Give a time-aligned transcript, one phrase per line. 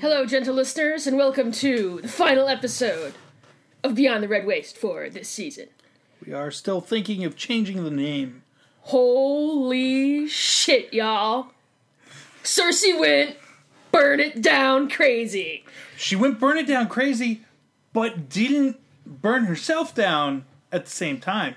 [0.00, 3.14] Hello, gentle listeners, and welcome to the final episode
[3.82, 5.70] of Beyond the Red Waste for this season.
[6.24, 8.44] We are still thinking of changing the name.
[8.86, 11.48] Holy shit, y'all.
[12.44, 13.36] Cersei went
[13.90, 15.64] burn it down crazy.
[15.96, 17.40] She went burn it down crazy,
[17.92, 21.56] but didn't burn herself down at the same time.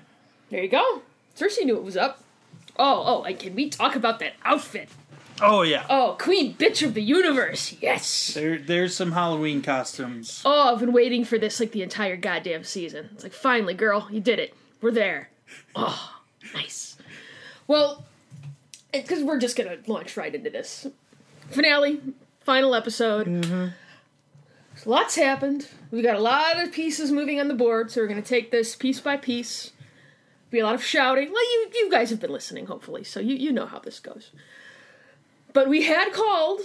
[0.49, 1.03] There you go.
[1.37, 2.23] Cersei knew it was up.
[2.77, 4.89] Oh, oh, and can we talk about that outfit?
[5.39, 5.85] Oh yeah.
[5.87, 7.75] Oh, Queen Bitch of the Universe.
[7.79, 8.33] Yes.
[8.33, 10.41] There there's some Halloween costumes.
[10.43, 13.09] Oh, I've been waiting for this like the entire goddamn season.
[13.13, 14.55] It's like, finally, girl, you did it.
[14.81, 15.29] We're there.
[15.75, 16.15] Oh,
[16.55, 16.88] nice.
[17.69, 18.03] Well,
[18.91, 20.87] because we're just gonna launch right into this
[21.49, 22.01] finale,
[22.41, 23.27] final episode.
[23.27, 23.67] Mm-hmm.
[24.89, 25.67] Lots happened.
[25.91, 28.75] We got a lot of pieces moving on the board, so we're gonna take this
[28.75, 29.71] piece by piece.
[30.49, 31.31] Be a lot of shouting.
[31.31, 34.31] Well, you you guys have been listening, hopefully, so you you know how this goes.
[35.53, 36.61] But we had called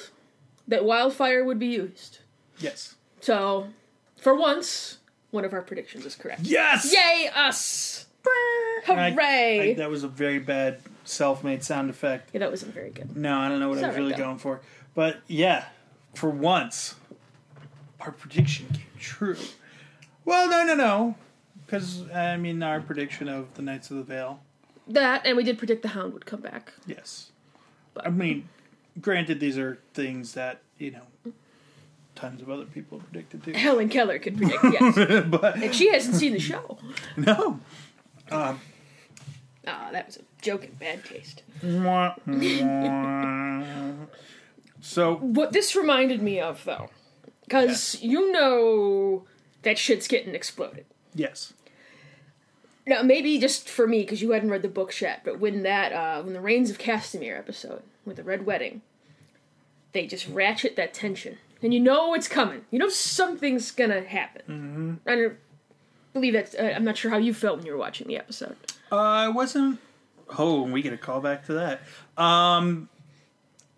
[0.67, 2.21] that wildfire would be used.
[2.59, 2.95] Yes.
[3.21, 3.69] So,
[4.17, 4.99] for once,
[5.33, 6.43] one of our predictions is correct.
[6.45, 6.91] Yes.
[6.95, 8.07] Yay, us!
[8.27, 9.73] I- Hooray!
[9.73, 12.31] I- that was a very bad self-made sound effect.
[12.33, 13.17] yeah, that wasn't very good.
[13.17, 14.61] No, I don't know what It's I was really going for.
[14.95, 15.67] But yeah,
[16.15, 16.95] for once,
[18.01, 19.37] our prediction came true.
[20.25, 21.15] Well, no, no, no.
[21.67, 24.41] Because, I mean, our prediction of the Knights of the Vale.
[24.87, 26.73] That, and we did predict the Hound would come back.
[26.87, 27.31] Yes.
[27.95, 28.07] but.
[28.07, 28.49] I mean,
[29.01, 31.33] granted, these are things that, you know,
[32.15, 33.53] tons of other people predicted too.
[33.53, 35.25] Helen Keller could predict, yes.
[35.29, 36.79] but, and she hasn't seen the show.
[37.17, 37.61] no.
[38.31, 38.61] Um,
[39.67, 41.43] Ah, that was a joke in bad taste.
[44.81, 46.91] so, What this reminded me of, though,
[47.45, 49.25] because you know
[49.63, 50.85] that shit's getting exploded.
[51.15, 51.53] yes.
[52.87, 55.91] Now, maybe just for me, because you hadn't read the books yet, but when that,
[55.95, 58.83] uh, when the Rains of Castamere episode with the Red Wedding,
[59.93, 62.67] they just ratchet that tension, and you know it's coming.
[62.71, 64.43] You know something's gonna happen.
[64.47, 65.09] Mm-hmm.
[65.09, 65.37] I don't
[66.13, 66.55] believe that.
[66.59, 68.57] Uh, I'm not sure how you felt when you were watching the episode.
[68.99, 69.81] Uh, I wasn't.
[70.39, 72.23] Oh, we get a call back to that.
[72.23, 72.89] Um,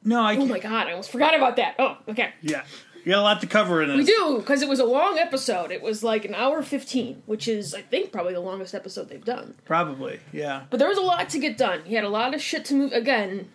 [0.04, 0.36] no, I.
[0.36, 1.74] Oh my god, I almost forgot about that.
[1.78, 2.32] Oh, okay.
[2.42, 2.64] Yeah,
[3.04, 3.96] you got a lot to cover in this.
[3.98, 5.70] We do because it was a long episode.
[5.70, 9.24] It was like an hour fifteen, which is I think probably the longest episode they've
[9.24, 9.54] done.
[9.64, 10.64] Probably, yeah.
[10.70, 11.82] But there was a lot to get done.
[11.84, 13.48] He had a lot of shit to move again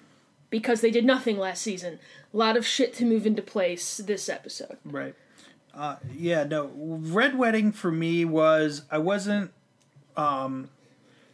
[0.50, 2.00] because they did nothing last season.
[2.34, 4.78] A lot of shit to move into place this episode.
[4.84, 5.16] Right.
[5.74, 6.72] Uh, yeah, no.
[6.76, 9.52] Red Wedding for me was I wasn't
[10.18, 10.70] um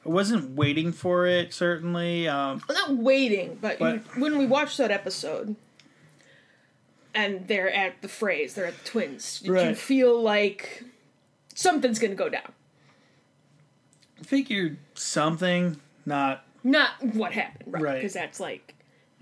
[0.08, 2.28] I wasn't waiting for it certainly.
[2.28, 5.56] Um Well, not waiting, but, But- when we watched that episode
[7.14, 9.78] and they're at the phrase, they're at the twins, did you Right.
[9.78, 10.84] feel like
[11.54, 12.54] something's gonna go down?
[14.20, 17.84] I figured something not Not what happened, right?
[17.84, 17.96] Right.
[17.96, 18.76] Because that's like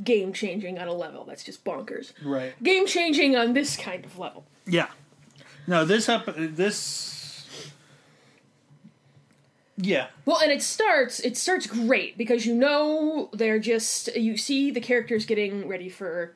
[0.03, 1.25] game changing on a level.
[1.25, 2.13] That's just bonkers.
[2.24, 2.53] right.
[2.63, 4.45] Game changing on this kind of level.
[4.68, 4.88] Yeah.
[5.68, 6.75] No, this up this
[9.78, 10.08] Yeah.
[10.25, 11.19] Well, and it starts.
[11.19, 14.16] It starts great because you know they're just.
[14.16, 16.36] You see the characters getting ready for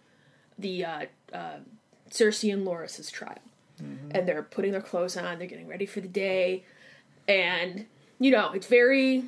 [0.58, 1.58] the uh, uh,
[2.10, 3.40] Cersei and Loras's trial,
[4.12, 5.40] and they're putting their clothes on.
[5.40, 6.66] They're getting ready for the day,
[7.28, 7.86] and
[8.20, 9.24] you know it's very,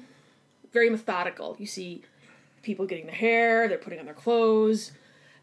[0.73, 1.55] very methodical.
[1.57, 2.03] You see
[2.63, 3.69] people getting their hair.
[3.69, 4.91] They're putting on their clothes.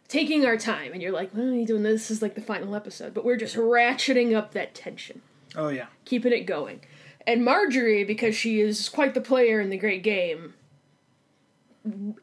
[0.09, 2.09] Taking our time, and you're like, "Well, are you doing this?
[2.09, 5.21] This is like the final episode." But we're just ratcheting up that tension
[5.57, 5.87] Oh yeah.
[6.05, 6.81] keeping it going.
[7.29, 10.55] And Margaery, because she is quite the player in the great game,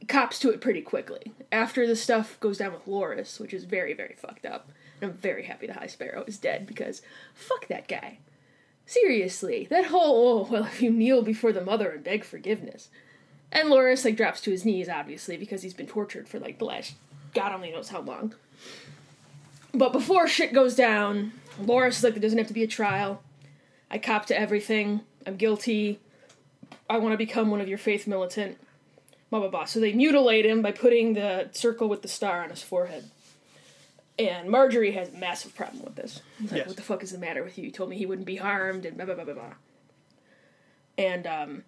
[0.07, 1.31] cops to it pretty quickly.
[1.51, 4.71] After the stuff goes down with Loras, which is very, very fucked up.
[4.99, 7.03] And I'm very happy the High Sparrow is dead because
[7.35, 8.17] fuck that guy.
[8.87, 12.89] Seriously, that whole, oh, well, if you kneel before the mother and beg forgiveness.
[13.51, 16.65] And Loras, like, drops to his knees, obviously, because he's been tortured for, like, the
[16.65, 16.95] last
[17.35, 18.33] God only knows how long.
[19.71, 21.31] But before shit goes down,
[21.61, 23.21] Loras is like, there doesn't have to be a trial.
[23.95, 24.99] I cop to everything.
[25.25, 26.01] I'm guilty.
[26.89, 28.57] I want to become one of your faith militant.
[29.29, 29.63] Blah blah blah.
[29.63, 33.05] So they mutilate him by putting the circle with the star on his forehead.
[34.19, 36.21] And Margaery has a massive problem with this.
[36.41, 36.67] Like, Yes.
[36.67, 37.63] what the fuck is the matter with you?
[37.65, 39.53] You told me he wouldn't be harmed, and blah blah blah blah blah.
[40.97, 41.63] And um,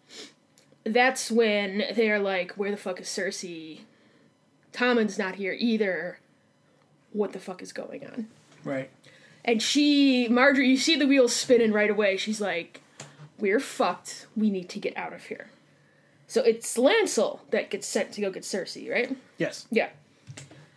[0.83, 3.79] that's when they're like, "Where the fuck is Cersei?
[4.73, 6.19] Tommen's not here either.
[7.13, 8.27] What the fuck is going on?"
[8.65, 8.89] Right.
[9.47, 12.17] And she, Margaery, you see the wheels spinning right away.
[12.17, 12.81] She's like,
[13.39, 14.27] "We're fucked.
[14.35, 15.49] We need to get out of here."
[16.27, 19.15] So it's Lancel that gets sent to go get Cersei, right?
[19.37, 19.65] Yes.
[19.71, 19.89] Yeah.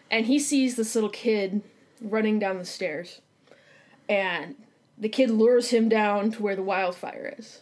[0.08, 1.62] And he sees this little kid
[2.00, 3.20] running down the stairs.
[4.08, 4.54] And
[4.96, 7.60] the kid lures him down to where the wildfire is,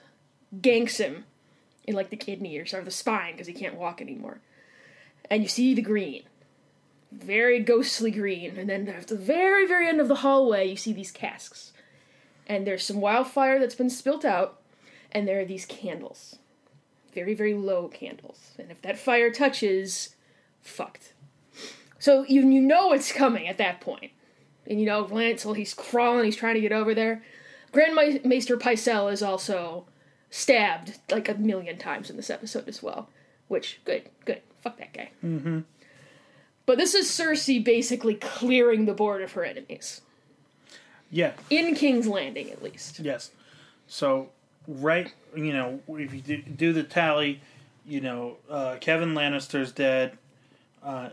[0.61, 1.25] ganks him
[1.87, 4.41] in like the kidney or sort of the spine because he can't walk anymore.
[5.31, 6.23] And you see the green.
[7.11, 8.57] Very ghostly green.
[8.59, 11.73] And then at the very, very end of the hallway, you see these casks.
[12.47, 14.61] And there's some wildfire that's been spilt out.
[15.13, 16.37] And there are these candles.
[17.15, 18.53] Very, very low candles.
[18.59, 20.15] And if that fire touches,
[20.61, 21.15] fucked.
[21.99, 24.13] So you you know it's coming at that point.
[24.67, 27.23] And you know, Lancel, he's crawling, he's trying to get over there.
[27.73, 29.87] Grand Ma- Maester Pycelle is also
[30.31, 33.09] stabbed like a million times in this episode as well.
[33.49, 34.43] Which, good, good.
[34.61, 35.11] Fuck that guy.
[35.25, 35.61] Mm-hmm.
[36.69, 40.03] But this is Cersei basically clearing the board of her enemies.
[41.11, 41.33] Yeah.
[41.49, 43.01] In King's Landing, at least.
[43.01, 43.31] Yes.
[43.87, 44.29] So,
[44.67, 47.41] right, you know, if you do, do the tally,
[47.87, 50.19] you know, uh, Kevan Lannister's dead.
[50.85, 51.09] Uh,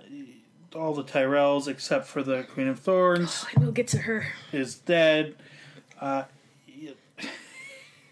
[0.75, 4.27] all the Tyrells, except for the Queen of Thorns, And we'll get to her.
[4.51, 5.35] is dead.
[6.01, 6.23] Uh,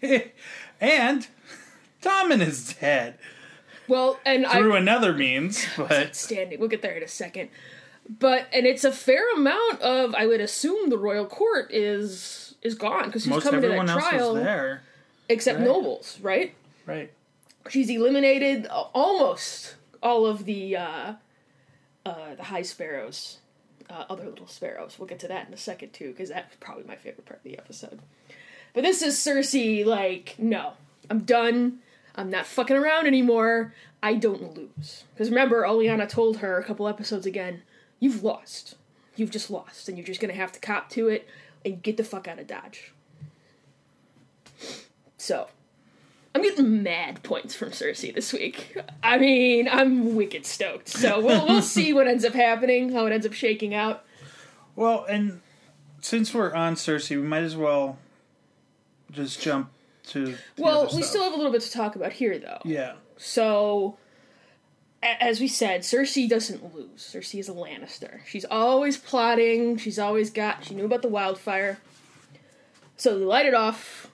[0.80, 1.26] and
[2.00, 3.18] Tommen is dead
[3.88, 4.58] Well, and I.
[4.58, 6.58] through another means, but standing.
[6.60, 7.50] We'll get there in a second.
[8.18, 12.74] But and it's a fair amount of I would assume the royal court is is
[12.74, 14.82] gone because she's coming to everyone that else trial there.
[15.28, 15.64] except Right.
[15.66, 16.54] nobles, right?
[16.86, 17.10] Right.
[17.70, 21.12] She's eliminated almost all of the uh,
[22.04, 23.38] uh, the high sparrows,
[23.88, 24.96] uh, other little sparrows.
[24.98, 27.44] We'll get to that in a second too because that's probably my favorite part of
[27.44, 28.00] the episode.
[28.74, 30.72] But this is Cersei like, no,
[31.08, 31.78] I'm done.
[32.14, 33.74] I'm not fucking around anymore.
[34.02, 35.04] I don't lose.
[35.12, 37.62] Because remember, Olenna told her a couple episodes again,
[37.98, 38.76] you've lost.
[39.16, 41.28] You've just lost, and you're just gonna have to cop to it
[41.64, 42.92] and get the fuck out of Dodge.
[45.16, 45.48] So,
[46.34, 48.76] I'm getting mad points from Cersei this week.
[49.02, 50.88] I mean, I'm wicked stoked.
[50.88, 54.04] So we'll we'll see what ends up happening, how it ends up shaking out.
[54.74, 55.40] Well, and
[56.00, 57.98] since we're on Cersei, we might as well
[59.12, 59.70] just jump
[60.08, 60.36] to.
[60.58, 61.04] Well, we stuff.
[61.04, 62.60] still have a little bit to talk about here, though.
[62.64, 62.94] Yeah.
[63.16, 63.96] So,
[65.02, 67.02] a- as we said, Cersei doesn't lose.
[67.12, 68.20] Cersei is a Lannister.
[68.26, 69.76] She's always plotting.
[69.78, 70.64] She's always got.
[70.64, 71.78] She knew about the wildfire.
[72.96, 74.10] So they light it off.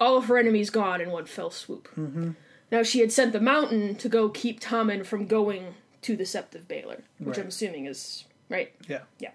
[0.00, 1.88] All of her enemies gone in one fell swoop.
[1.96, 2.32] Mm-hmm.
[2.72, 6.56] Now she had sent the Mountain to go keep Tommen from going to the Sept
[6.56, 8.74] of Baelor, which I'm assuming is right.
[8.88, 9.02] Yeah.
[9.20, 9.30] Yeah.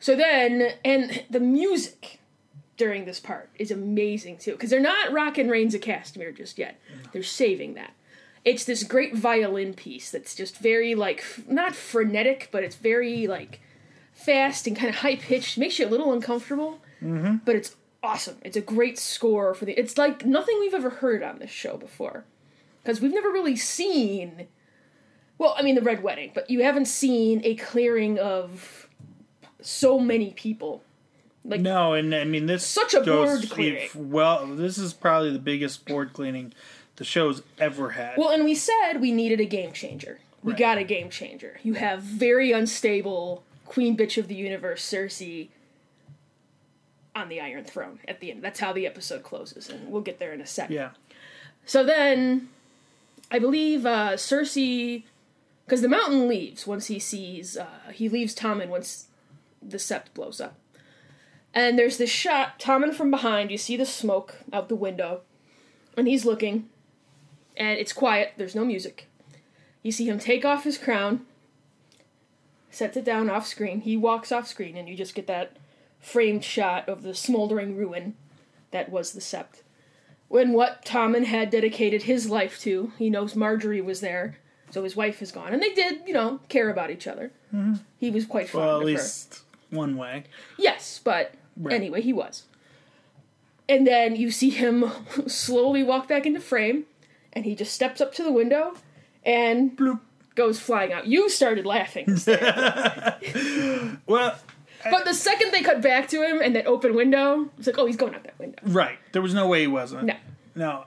[0.00, 2.18] So then, and the music
[2.82, 6.80] during this part is amazing too, because they're not rocking Rains of Castamere just yet.
[7.12, 7.92] They're saving that.
[8.44, 13.28] It's this great violin piece that's just very like f- not frenetic, but it's very
[13.28, 13.60] like
[14.12, 15.58] fast and kind of high pitched.
[15.58, 17.36] Makes you a little uncomfortable, mm-hmm.
[17.44, 18.38] but it's awesome.
[18.42, 19.78] It's a great score for the.
[19.78, 22.24] It's like nothing we've ever heard on this show before,
[22.82, 24.48] because we've never really seen.
[25.38, 28.88] Well, I mean the Red Wedding, but you haven't seen a clearing of
[29.60, 30.82] so many people.
[31.44, 33.82] Like No, and I mean this Such a board clearing.
[33.84, 36.52] if- well, this is probably the biggest board cleaning
[36.96, 38.16] the show's ever had.
[38.16, 40.20] well, and we said we needed a game changer.
[40.42, 40.58] We Right.
[40.58, 41.58] got a game changer.
[41.62, 45.48] You have very unstable Queen Bitch of the Universe Cersei
[47.14, 48.42] on the Iron Throne at the end.
[48.42, 50.74] That's how the episode closes, and we'll get there in a second.
[50.76, 50.90] yeah.
[51.64, 52.48] So then,
[53.30, 55.04] I believe uh, Cersei,
[55.64, 59.06] because the Mountain leaves once he sees uh, he leaves Tommen once
[59.62, 60.54] the Sept blows up,
[61.54, 63.50] and there's this shot Tommen from behind.
[63.50, 65.20] You see the smoke out the window,
[65.96, 66.68] and he's looking,
[67.56, 68.32] and it's quiet.
[68.36, 69.08] There's no music.
[69.82, 71.26] You see him take off his crown,
[72.70, 73.80] sets it down off screen.
[73.80, 75.56] He walks off screen, and you just get that
[76.00, 78.14] framed shot of the smoldering ruin
[78.70, 79.62] that was the Sept
[80.28, 82.90] when what Tommen had dedicated his life to.
[82.98, 84.38] He knows Margaery was there,
[84.70, 87.30] so his wife is gone, and they did, you know, care about each other.
[87.54, 87.74] Mm-hmm.
[87.98, 88.92] He was quite fond Well, of at her.
[88.94, 90.24] least one way.
[90.58, 91.74] Yes, but Right.
[91.74, 92.44] anyway, he was.
[93.68, 94.90] And then you see him
[95.26, 96.84] slowly walk back into frame,
[97.32, 98.74] and he just steps up to the window
[99.24, 100.00] and Bloop.
[100.34, 101.06] goes flying out.
[101.06, 102.06] You started laughing.
[104.06, 104.36] Well,
[104.90, 107.86] but the second they cut back to him and that open window, it's like, oh,
[107.86, 108.58] he's going out that window.
[108.64, 108.98] right.
[109.12, 110.04] There was no way he wasn't.
[110.06, 110.16] No.
[110.54, 110.86] Now,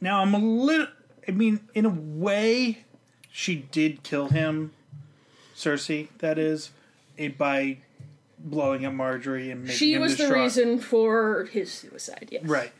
[0.00, 0.88] now I'm a little.
[1.28, 2.84] I mean, in a way,
[3.30, 4.72] she did kill him,
[5.54, 6.08] Cersei.
[6.18, 6.70] That is,
[7.18, 7.78] eh, by
[8.42, 12.44] blowing up Margaery and making She was the reason for his suicide, yes.
[12.44, 12.72] Right.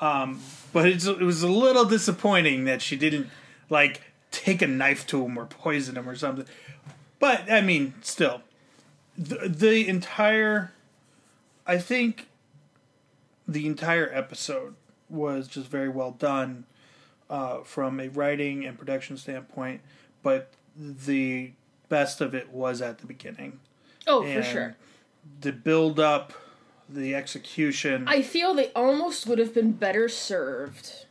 [0.00, 0.40] Um,
[0.72, 3.28] but it's, it was a little disappointing that she didn't
[3.68, 6.46] like take a knife to him or poison him or something.
[7.18, 8.42] But I mean, still,
[9.16, 10.72] the, the entire,
[11.66, 12.28] I think,
[13.46, 14.76] the entire episode
[15.08, 16.64] was just very well done.
[17.30, 19.80] uh, from a writing and production standpoint,
[20.22, 21.50] but the
[21.90, 23.60] best of it was at the beginning.
[24.06, 24.76] Oh, And for sure.
[25.40, 26.32] The build up,
[26.88, 28.06] the execution.
[28.08, 31.06] I feel they almost would have been better served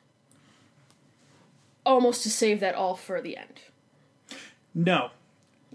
[1.85, 3.61] almost to save that all for the end.
[4.75, 5.11] no,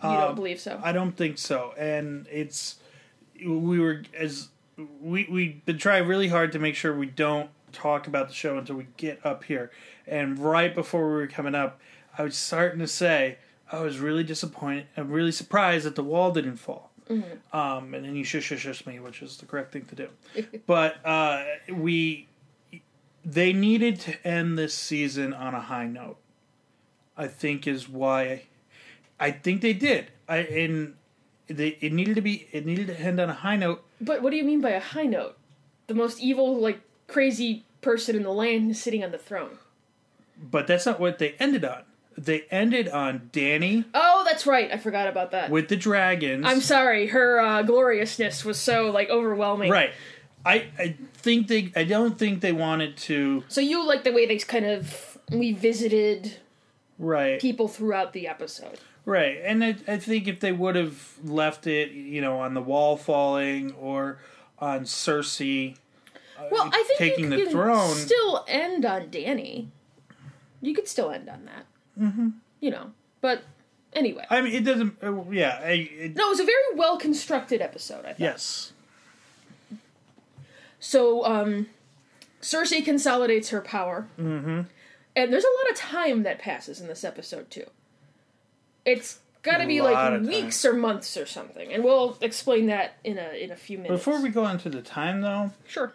[0.03, 0.81] You Um, don't believe so?
[0.83, 1.73] I don't think so.
[1.79, 2.77] And it's
[3.45, 4.49] we were as
[5.01, 8.59] we we've been trying really hard to make sure we don't talk about the show
[8.59, 9.71] until we get up here.
[10.07, 11.81] And right before we were coming up,
[12.17, 13.39] I was starting to say
[13.71, 14.87] I was really disappointed.
[14.97, 16.92] I'm really surprised that the wall didn't fall.
[17.53, 20.09] Um, and then you shush shush shush me, which is the correct thing to do.
[20.67, 22.29] but uh, we
[23.25, 26.19] they needed to end this season on a high note.
[27.17, 28.45] I think is why
[29.21, 30.11] I think they did.
[30.29, 30.95] I and
[31.47, 33.85] they it needed to be it needed to end on a high note.
[34.01, 35.37] But what do you mean by a high note?
[35.87, 39.59] The most evil, like, crazy person in the land is sitting on the throne.
[40.41, 41.83] But that's not what they ended on.
[42.17, 44.73] They ended on Dany Oh, that's right.
[44.73, 45.51] I forgot about that.
[45.51, 46.45] with the dragons.
[46.47, 47.09] I'm sorry.
[47.09, 49.71] Her uh, gloriousness was so, like, overwhelming.
[49.71, 49.93] right.
[50.45, 54.27] I I think they I don't think they wanted to So you like the way
[54.27, 56.39] they kind of revisited
[56.99, 58.81] right people throughout the episode.
[59.05, 62.61] right and I, I think if they would have left it you know on the
[62.61, 64.19] wall falling or
[64.59, 65.77] on Cersei
[66.39, 69.69] uh, Well, I think taking you the throne still end on Dany.
[70.61, 71.67] You could still end on that.
[72.01, 72.29] Mm-hmm.
[72.61, 73.43] You know, but
[73.95, 74.25] anyway.
[74.31, 77.61] I mean it doesn't uh, yeah I, it, no, it was a very well constructed
[77.61, 78.05] episode.
[78.05, 78.21] I thought.
[78.21, 78.73] yes
[80.81, 81.69] So, um,
[82.41, 84.09] Cersei consolidates her power.
[84.19, 84.63] Mm-hmm.
[85.15, 87.67] And there's a lot of time that passes in this episode, too.
[88.85, 91.73] It's got to be lot like of weeks or months or something.
[91.73, 94.05] And we'll explain that in a in a few minutes.
[94.05, 95.93] before we go into the time though Sure.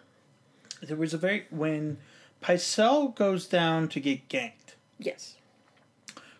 [0.82, 1.98] there was a very when
[2.42, 5.34] Pycelle goes down to get ganked Yes.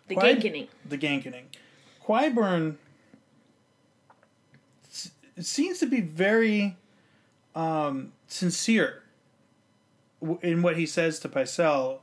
[0.07, 0.67] The Why- gankening.
[0.87, 1.43] the gankening.
[2.09, 2.75] Qyburn
[4.89, 6.75] s- seems to be very
[7.55, 9.03] um, sincere
[10.19, 11.99] w- in what he says to Pycelle.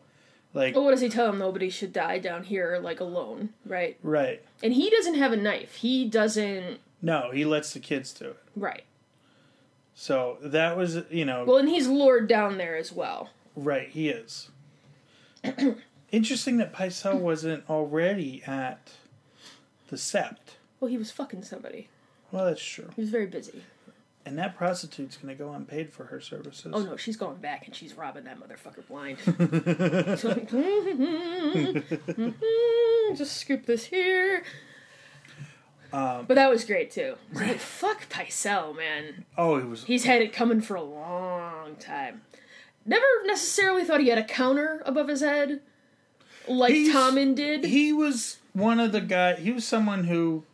[0.55, 1.39] Like, Well, what does he tell him?
[1.39, 3.99] Nobody should die down here, like, alone, right?
[4.03, 4.43] right.
[4.63, 5.75] And he doesn't have a knife.
[5.75, 6.79] He doesn't...
[7.03, 8.39] No, he lets the kids do it.
[8.55, 8.85] Right.
[9.95, 13.31] So that was, you know, Well, and he's lured down there as well.
[13.55, 14.51] right, he is.
[16.13, 18.93] Interesting that Pycelle wasn't already at
[19.89, 20.57] the Sept.
[20.81, 21.89] Well, he was fucking somebody.
[22.33, 22.91] Well, that's true.
[22.95, 23.63] He was very busy.
[24.25, 26.73] And that prostitute's going to go unpaid for her services.
[26.75, 29.19] Oh no, she's going back and she's robbing that motherfucker blind.
[30.19, 30.35] So,
[33.17, 34.43] Just scoop this here.
[35.93, 37.15] Um, but that was great too.
[37.33, 39.25] Was Like, fuck Pycelle, man.
[39.39, 39.85] Oh, he was.
[39.85, 42.23] He's had it coming for a long time.
[42.85, 45.61] Never necessarily thought he had a counter above his head,
[46.49, 47.65] like Tommen did.
[47.65, 49.35] he was one of the guy.
[49.35, 50.45] He was someone who,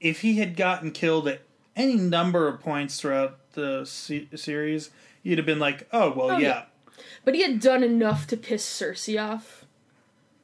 [0.00, 1.42] if he had gotten killed at
[1.76, 4.90] any number of points throughout the se- series,
[5.22, 6.48] you'd have been like, "Oh well, Oh, yeah.
[6.48, 6.62] yeah.
[7.24, 9.64] But he had done enough to piss Cersei off,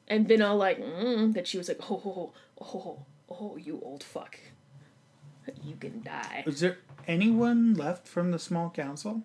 [0.06, 2.98] and been all like, mm, that she was like, oh, oh, oh, oh,
[3.30, 4.38] oh, you old fuck,
[5.64, 6.44] you can die.
[6.46, 6.78] Is there
[7.08, 9.22] anyone left from the small council?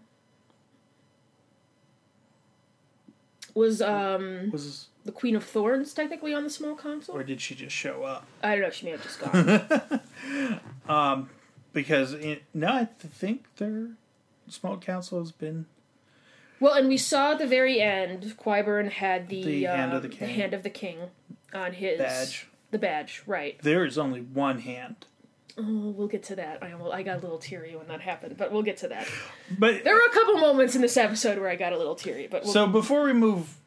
[3.53, 7.15] Was um Was the Queen of Thorns technically on the small console?
[7.17, 8.25] or did she just show up?
[8.43, 8.70] I don't know.
[8.70, 11.27] She may have just gone.
[11.74, 13.91] Because it, no, I think their
[14.50, 15.67] small council has been
[16.60, 20.01] well, and we saw at the very end, Qyburn had the, The uh, Hand of
[20.03, 20.29] the King.
[20.29, 20.98] Hand of the King
[21.53, 22.48] on his badge.
[22.72, 23.58] The badge, right?
[23.63, 25.05] There is only one hand,
[25.58, 26.62] Oh, we'll get to that.
[26.62, 29.08] I almost, I got a little teary when that happened, but we'll get to that.
[29.58, 32.27] but There were a couple moments in this episode where I got a little teary,
[32.29, 33.58] but we'll, So before we move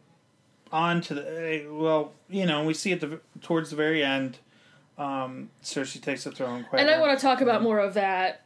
[0.74, 4.38] on to the uh, well, you know, we see at the towards the very end,
[4.98, 6.64] um, Cersei takes the throne.
[6.68, 8.42] Quite and I want to talk about more of that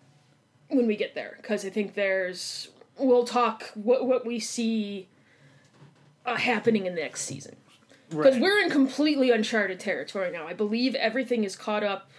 [0.68, 2.68] when we get there because I think there's
[2.98, 5.08] we'll talk what what we see
[6.26, 7.56] uh, happening in the next season
[8.10, 8.42] because Right.
[8.42, 10.46] we're in completely uncharted territory now.
[10.46, 12.10] I believe everything is caught up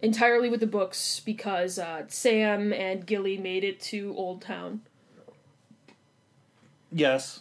[0.00, 4.80] entirely with the books because uh, Sam and Gilly made it to Oldtown
[6.92, 7.40] yes,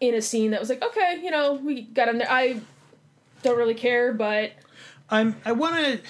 [0.00, 2.30] in a scene that was like, okay, you know, we got in there.
[2.30, 2.60] I
[3.42, 4.52] don't really care, but
[5.10, 5.36] I'm.
[5.44, 6.00] I want to.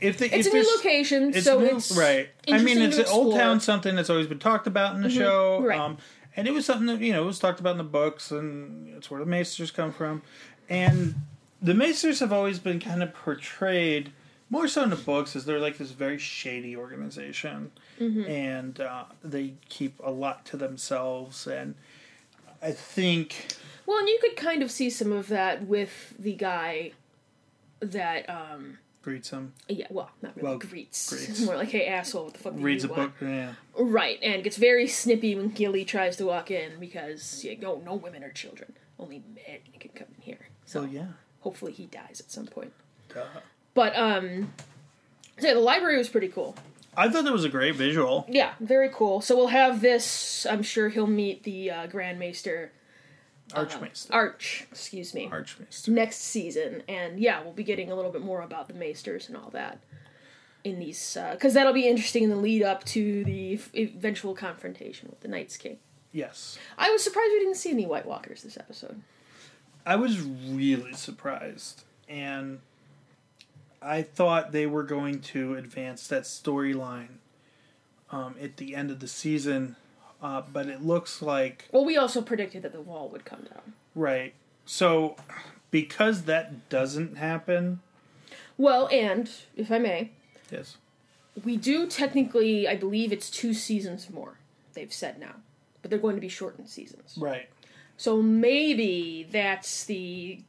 [0.00, 2.28] If they, it's if a new location, It's so new- it's right.
[2.50, 3.28] I mean, it's an old.
[3.32, 3.38] Mm-hmm.
[3.40, 5.60] town something that's always been talked about in the show.
[5.62, 5.78] right.
[5.78, 5.98] Um,
[6.36, 8.94] and it was something that you know it was talked about in the books, and
[8.94, 10.22] it's where the Maesters come from.
[10.68, 11.16] And
[11.60, 14.12] the Maesters have always been kind of portrayed
[14.50, 18.30] more so in the books as they're like this very shady organization, Mm-hmm.
[18.30, 21.48] and uh, they keep a lot to themselves.
[21.48, 21.74] And
[22.62, 23.46] I think
[23.86, 26.92] Well, and you could kind of see some of that with the guy
[27.80, 31.08] that, um, greets him, yeah, well, not really Well, greets.
[31.10, 31.40] greets.
[31.46, 33.12] More like, hey, asshole, what the fuck do reads a you book.
[33.20, 37.80] Yeah, Right, and gets very snippy when Gilly tries to walk in because, yeah, no,
[37.84, 38.72] no women are children.
[38.98, 40.48] Only men can come in here.
[40.66, 41.06] So so yeah.
[41.40, 42.72] hopefully he dies at some point.
[43.14, 43.24] Duh.
[43.74, 44.52] But, um,
[45.38, 46.56] so yeah, the library was pretty cool.
[46.98, 48.26] I thought that was a great visual.
[48.28, 49.20] Yeah, very cool.
[49.20, 50.46] So we'll have this.
[50.50, 52.72] I'm sure he'll meet the uh, Grand Maester
[53.54, 54.12] Archmaester.
[54.12, 54.66] Arch.
[54.70, 55.28] Excuse me.
[55.30, 55.90] Archmaester.
[55.90, 59.36] Next season, and yeah, we'll be getting a little bit more about the Maesters and
[59.36, 59.78] all that
[60.64, 65.08] in these because that'll be interesting in the lead up to the f- eventual confrontation
[65.08, 65.78] with the Night's King.
[66.12, 66.58] Yes.
[66.76, 69.00] I was surprised we didn't see any White Walkers this episode.
[69.86, 72.60] I was really surprised, and
[73.80, 77.18] I thought they were going to advance that storyline
[78.10, 79.76] um, at the end of the season,
[80.22, 83.74] uh, but it looks like Well, we also predicted that the wall would come down.
[83.94, 84.34] right.
[84.64, 85.16] So,
[85.70, 87.80] because that doesn't happen,
[88.58, 90.10] Well, and if I may,
[90.50, 90.76] yes,
[91.44, 94.38] we do technically, I believe it's two seasons more.
[94.74, 95.36] They've said now,
[95.80, 97.14] but they're going to be shortened seasons.
[97.16, 97.48] right,
[97.96, 100.40] So maybe that's the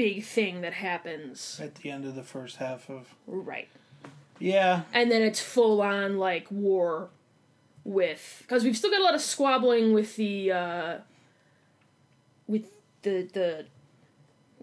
[0.00, 1.60] big thing that happens.
[1.62, 3.68] at the end of the first half of Right.
[4.38, 7.10] yeah, And then it's full on like war
[7.84, 10.98] with because we've still got a lot of squabbling with the uh
[12.46, 12.64] with
[13.02, 13.66] the the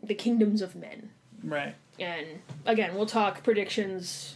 [0.04, 1.10] the kingdoms of men.
[1.44, 1.76] right.
[2.00, 2.26] And
[2.66, 4.36] again, we'll talk predictions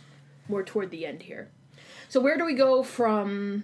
[0.49, 1.47] more toward the end here.
[2.09, 3.63] So where do we go from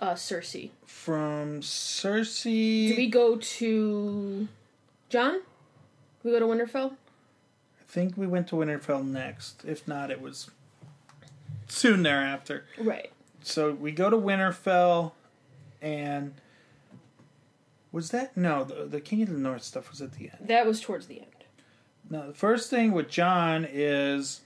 [0.00, 0.70] uh Cersei?
[0.86, 4.48] From Cersei, Do we go to
[5.08, 5.40] Jon?
[6.22, 6.92] We go to Winterfell?
[6.92, 9.64] I think we went to Winterfell next.
[9.64, 10.50] If not, it was
[11.68, 12.64] soon thereafter.
[12.78, 13.10] Right.
[13.42, 15.12] So we go to Winterfell,
[15.80, 16.34] and
[17.92, 18.64] was that no?
[18.64, 20.48] The, the King of the North stuff was at the end.
[20.48, 21.26] That was towards the end.
[22.10, 24.40] Now, the first thing with Jon is,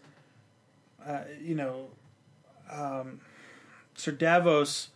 [1.07, 1.89] uh, you know,
[2.71, 3.21] um,
[3.95, 4.89] Sir Davos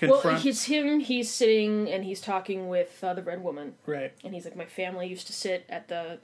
[0.00, 1.00] Well, confronts it's him.
[1.00, 4.64] He's sitting and he's talking with uh, the Red Woman, right, and he's like, "My
[4.64, 6.18] family used to sit at the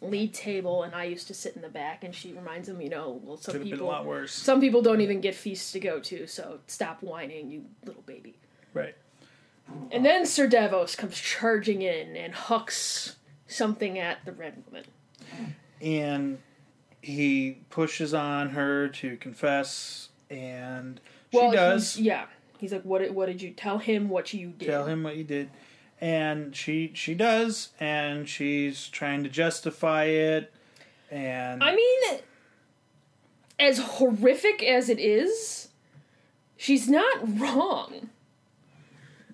[0.00, 2.88] lead table, and I used to sit in the back." And she reminds him, you
[2.88, 4.32] know, well, some could been a people, lot worse.
[4.32, 8.34] some people don't even get feasts to go to, so stop whining, you little baby.
[8.72, 8.94] Right,
[9.92, 14.84] And then Sir Davos comes charging in and hucks something at the Red Woman.
[15.80, 16.38] and
[17.02, 21.00] he pushes on her to confess, and
[21.32, 21.94] she Well, does.
[21.94, 22.26] he's- yeah.
[22.58, 23.10] He's like, "What?
[23.12, 24.10] What did you tell him?
[24.10, 25.48] What you did?" tell him what you did
[26.00, 30.52] and she she does and she's trying to justify it
[31.10, 32.20] and I mean,
[33.58, 35.68] as horrific as it is,
[36.56, 38.10] she's not wrong.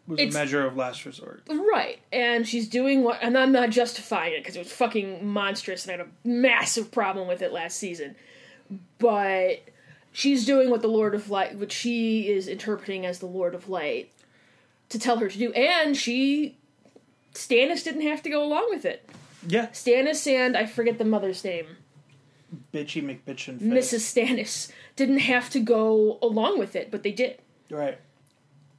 [0.07, 1.99] was it's- a measure of last resort Right.
[2.13, 3.19] And she's doing what.
[3.21, 6.91] And I'm not justifying it because it was fucking monstrous and I had a massive
[6.91, 8.17] problem with it last season.
[8.99, 9.61] But
[10.13, 13.69] she's doing what the Lord of Light, what she is interpreting as the Lord of
[13.69, 14.11] Light,
[14.89, 15.53] to tell her to do.
[15.53, 16.56] And she.
[17.37, 19.09] Stannis didn't have to go along with it.
[19.47, 21.67] yeah Stannis and I forget the mother's name.
[22.73, 23.61] bitchy mcbitchin.
[23.61, 24.01] Mrs.
[24.11, 27.39] Stannis didn't have to go along with it, but they did.
[27.71, 27.99] right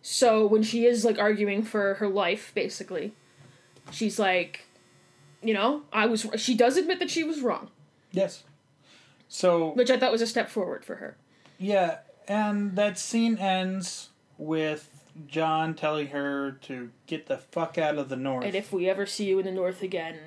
[0.01, 3.13] So when she is like arguing for her life, basically,
[3.91, 4.65] she's like,
[5.43, 6.25] you know, I was.
[6.37, 7.69] She does admit that she was wrong,
[8.11, 8.43] yes
[9.29, 11.17] so which I thought was a step forward for her.
[11.59, 14.96] yeah and that scene ends with
[15.27, 19.05] jon telling her to get the fuck out of the north And if we ever
[19.05, 20.17] see you in the north again,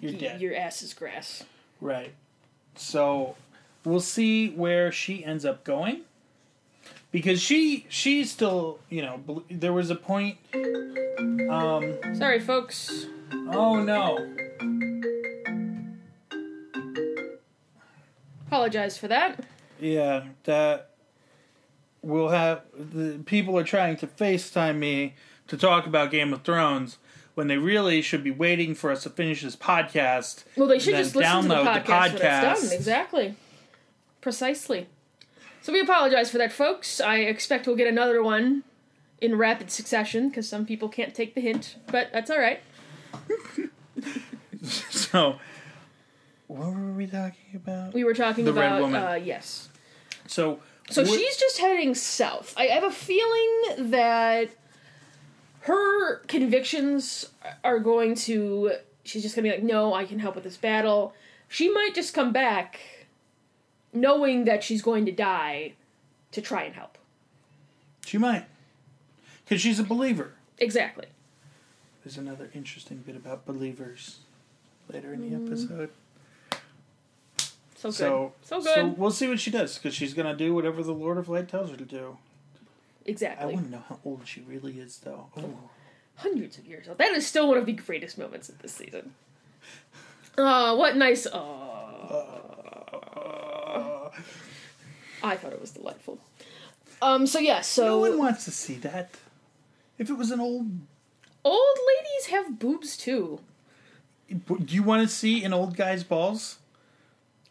[0.00, 1.44] you're y- dead your ass is grass.
[1.80, 2.12] Right.
[2.74, 3.36] So
[3.84, 6.02] we'll see where she ends up going.
[7.10, 10.38] Because she she's still, you know, bel- there was a point
[11.50, 13.06] um Sorry, folks.
[13.50, 14.18] oh no.
[18.46, 19.40] Apologize for that.
[19.80, 20.90] Yeah, that
[22.02, 25.14] we'll have the people are trying to FaceTime me
[25.48, 26.98] to talk about Game of Thrones
[27.34, 30.44] when they really should be waiting for us to finish this podcast.
[30.56, 32.68] Well, they should just listen to the download podcast, the when it's podcast.
[32.68, 32.72] done.
[32.76, 33.34] Exactly.
[34.20, 34.86] Precisely.
[35.62, 37.00] So we apologize for that, folks.
[37.00, 38.64] I expect we'll get another one
[39.20, 42.60] in rapid succession because some people can't take the hint, but that's all right.
[44.62, 45.38] So
[46.46, 47.94] what were we talking about?
[47.94, 49.02] We were talking The Red about Woman.
[49.02, 49.68] uh, yes.
[50.26, 52.54] So So she's just heading south.
[52.56, 54.48] I have a feeling that
[55.60, 57.30] her convictions
[57.64, 58.72] are going to.
[59.04, 61.14] She's just gonna be like, no, I can help with this battle.
[61.48, 62.80] She might just come back
[63.92, 65.74] knowing that she's going to die
[66.32, 66.96] to try and help.
[68.06, 68.46] She might.
[69.44, 70.32] Because she's a believer.
[70.58, 71.06] Exactly.
[72.04, 74.18] There's another interesting bit about believers
[74.92, 75.46] later in the Mm.
[75.46, 75.90] episode.
[77.82, 77.96] So good.
[77.96, 78.74] So, So, good.
[78.74, 81.48] So we'll see what she does because she's gonna do whatever the Lord of Light
[81.48, 82.16] tells her to do.
[83.04, 83.42] Exactly.
[83.42, 85.26] I want to know how old she really is, though.
[85.36, 85.58] Oh,
[86.14, 86.98] Hundreds of years old.
[86.98, 89.14] That is still one of the greatest moments of this season.
[90.38, 91.26] Oh, what nice.
[91.26, 91.42] Oh.
[95.24, 96.18] I thought it was delightful.
[97.00, 97.26] Um.
[97.26, 97.62] So yeah.
[97.62, 99.16] So no one wants to see that.
[99.98, 100.70] If it was an old,
[101.44, 103.40] old ladies have boobs too.
[104.28, 106.58] do you want to see an old guy's balls?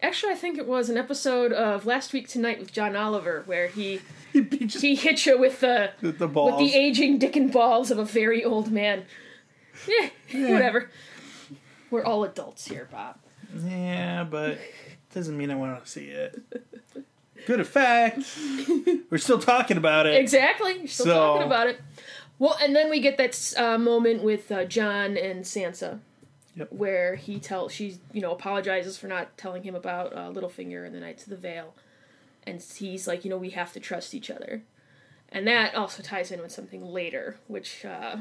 [0.01, 3.67] Actually, I think it was an episode of Last Week Tonight with John Oliver where
[3.67, 4.01] he
[4.33, 7.91] He'd just he hit you with the with the with the aging dick and balls
[7.91, 9.03] of a very old man.
[9.87, 10.09] Yeah,
[10.51, 10.89] whatever.
[11.89, 13.17] We're all adults here, Bob.
[13.65, 14.57] Yeah, but
[15.13, 16.41] doesn't mean I want to see it.
[17.45, 18.19] Good effect.
[19.09, 20.15] We're still talking about it.
[20.15, 20.77] Exactly.
[20.79, 21.81] You're still So- talking about it.
[22.39, 25.99] Well, and then we get that uh, moment with uh, Jon and Sansa,
[26.55, 26.67] Yep.
[26.71, 30.93] where he tells she you know apologizes for not telling him about uh, Littlefinger and
[30.93, 31.73] the Knights of the Vale,
[32.45, 34.63] and he's like, you know, we have to trust each other,
[35.29, 38.17] and that also ties in with something later, which uh,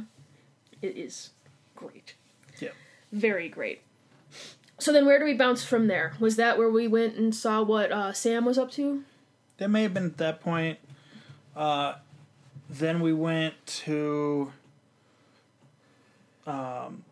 [0.80, 1.30] it is
[1.74, 2.14] great.
[2.60, 2.70] Yeah.
[3.10, 3.82] Very great.
[4.78, 6.14] So then, where do we bounce from there?
[6.20, 9.04] Was that where we went and saw what uh, Sam was up to?
[9.58, 10.78] That may have been at that point.
[11.54, 11.94] Uh,
[12.68, 14.52] then we went to.
[16.46, 17.04] Um,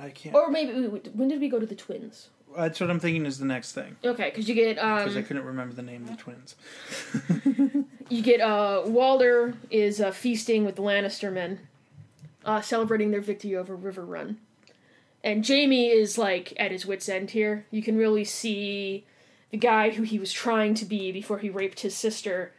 [0.00, 0.34] I can't.
[0.34, 2.28] Or maybe when did we go to the twins?
[2.56, 5.24] That's what I'm thinking is the next thing Okay, because you get because I um,
[5.24, 6.54] couldn't remember the name of the twins.
[8.08, 11.60] you get uh, Walder is uh, feasting with the Lannister men,
[12.44, 14.36] uh, celebrating their victory over Riverrun,
[15.22, 17.66] and Jaime is like at his wits' end here.
[17.70, 19.04] You can really see
[19.50, 22.52] the guy who he was trying to be before he raped his sister,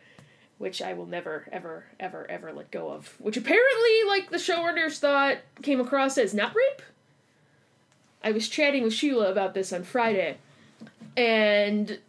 [0.58, 3.16] which I will never, ever, ever, ever let go of.
[3.20, 6.82] Which apparently, like the showrunners thought, came across as not rape.
[8.26, 10.38] I was chatting with Sheila about this on Friday,
[11.16, 12.00] and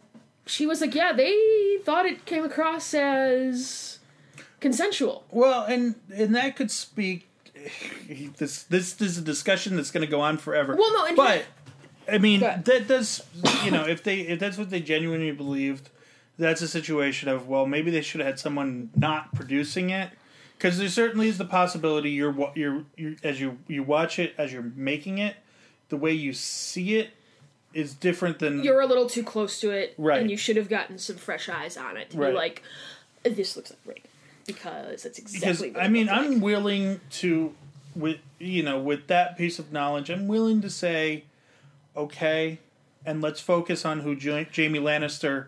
[0.47, 3.99] she was like, "Yeah, they thought it came across as
[4.59, 7.29] consensual." Well, and and that could speak.
[8.37, 10.75] This this is a discussion that's going to go on forever.
[10.75, 11.45] Well, no, and but
[12.09, 13.23] I mean that does
[13.65, 15.89] you know if they if that's what they genuinely believed,
[16.37, 20.11] that's a situation of well maybe they should have had someone not producing it
[20.57, 24.53] because there certainly is the possibility you're you're you as you you watch it as
[24.53, 25.35] you're making it,
[25.89, 27.11] the way you see it
[27.73, 30.21] is different than You're a little too close to it, Right.
[30.21, 32.29] And you should have gotten some fresh eyes on it to Right.
[32.31, 32.63] be like,
[33.23, 34.07] "This looks like rape,"
[34.45, 35.71] because that's because exactly.
[35.71, 36.41] what I mean I'm like.
[36.43, 37.53] willing to
[37.95, 41.23] with you know with that piece of knowledge I'm willing to say
[41.95, 42.59] okay
[43.05, 45.47] and let's focus on who ja- Jaime Lannister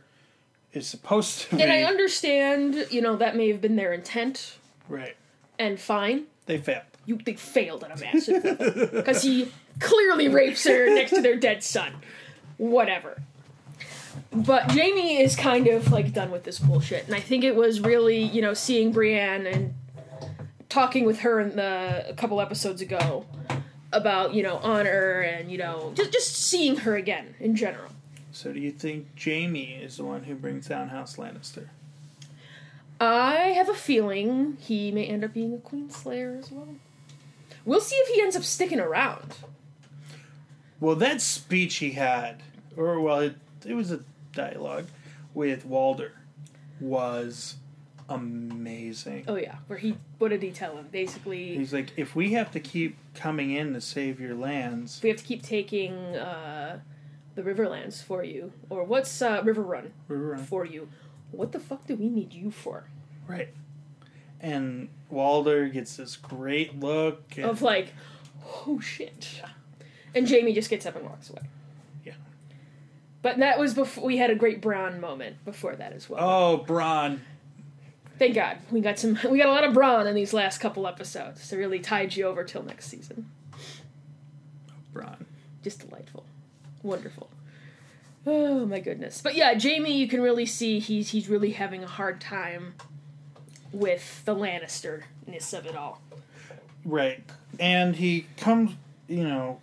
[0.73, 4.55] is supposed to be and I understand, you know, that may have been their intent,
[4.87, 5.15] right
[5.57, 6.25] and fine.
[6.45, 11.21] they failed You they failed on a massive because he clearly rapes her next to
[11.21, 11.93] their dead son.
[12.57, 13.21] Whatever.
[14.31, 17.79] But Jaime is kind of like done with this bullshit, and I think it was
[17.79, 19.73] really you know seeing Brienne and
[20.67, 23.25] talking with her in the a couple episodes ago
[23.91, 27.89] about you know honor and you know just just seeing her again in general.
[28.31, 31.69] so do you think Jaime is the one who brings down House Lannister
[33.01, 36.67] I have a feeling he may end up being a Queen Slayer as well.
[37.63, 39.35] We'll see if he ends up sticking around.
[40.79, 42.41] Well that speech he had
[42.77, 44.01] or well it, it was a
[44.33, 44.87] dialogue
[45.33, 46.13] with Walder
[46.79, 47.55] was
[48.07, 50.87] amazing Oh yeah, where he what did he tell him?
[50.91, 55.09] Basically, he's like if we have to keep coming in to save your lands we
[55.09, 56.79] have to keep taking uh,
[57.35, 60.43] the Riverlands for you, or what's uh, Riverrun River Run.
[60.43, 60.89] for you?
[61.31, 62.85] What the fuck do we need you for?
[63.27, 63.49] Right.
[64.41, 67.37] And Walder gets this great look.
[67.37, 67.93] Of like,
[68.65, 69.41] oh shit,
[70.15, 71.41] and Jaime just gets up and walks away.
[72.05, 72.13] Yeah.
[73.21, 76.19] But that was before we had a great Bronn moment before that as well.
[76.21, 77.19] oh, Bronn.
[78.17, 79.17] Thank God we got some.
[79.29, 82.25] We got a lot of Bronn in these last couple episodes to really tide you
[82.25, 83.29] over till next season.
[84.93, 85.25] Bronn.
[85.63, 86.25] just delightful,
[86.83, 87.29] wonderful.
[88.27, 89.21] Oh my goodness!
[89.21, 92.73] But yeah, Jamie, you can really see he's he's really having a hard time
[93.71, 96.01] with the Lannister-ness of it all.
[96.83, 97.23] Right.
[97.59, 98.71] And he comes,
[99.07, 99.61] you know,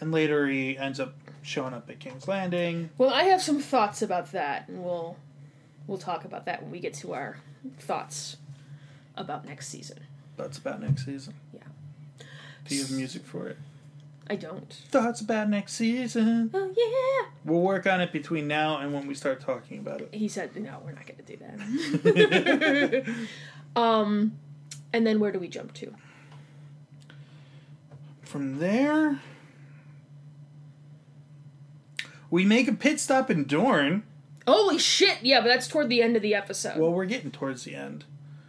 [0.00, 2.90] and later he ends up showing up at King's Landing.
[2.98, 5.16] Well, I have some thoughts about that, and we'll
[5.86, 7.38] we'll talk about that when we get to our
[7.78, 8.36] thoughts
[9.16, 10.00] about next season.
[10.36, 11.34] That's about next season.
[11.52, 11.60] Yeah.
[12.66, 13.56] Do you have music for it?
[14.30, 14.70] I don't.
[14.90, 16.50] Thoughts about next season.
[16.52, 17.30] Oh yeah.
[17.44, 20.10] We'll work on it between now and when we start talking about it.
[20.12, 23.06] He said, "No, we're not going to do that."
[23.76, 24.38] Um,
[24.92, 25.94] and then where do we jump to?
[28.22, 29.20] From there,
[32.30, 34.02] we make a pit stop in Dorne.
[34.46, 35.18] Holy shit!
[35.22, 36.78] Yeah, but that's toward the end of the episode.
[36.78, 38.04] Well, we're getting towards the end.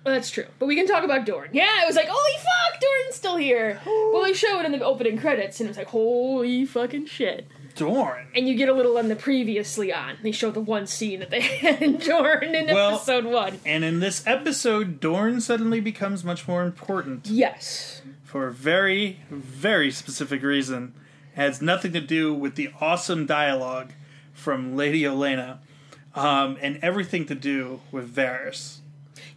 [0.05, 0.45] Well, that's true.
[0.57, 1.49] But we can talk about Dorne.
[1.51, 3.81] Yeah, it was like, holy fuck, Dorne's still here.
[3.85, 7.47] well, they show it in the opening credits, and it was like, holy fucking shit.
[7.75, 8.27] Dorne.
[8.33, 10.17] And you get a little on the previously on.
[10.23, 13.59] They show the one scene that they had in Dorne in Well- episode one.
[13.65, 18.01] And in this episode, Dorne suddenly becomes much more important Yes.
[18.23, 20.93] for a very, very specific reason.
[21.39, 23.93] Has nothing to do with the awesome dialogue
[24.33, 25.59] from Lady Olenna,
[26.13, 28.79] um, and everything to do with Varys.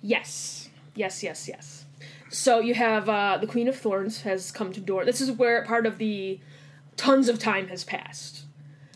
[0.00, 0.68] Yes.
[0.96, 1.84] Yes, yes, yes.
[2.28, 5.06] So you have uh, the Queen of Thorns has come to Dorne.
[5.06, 6.40] This is where part of the
[6.96, 8.46] tons of time has passed.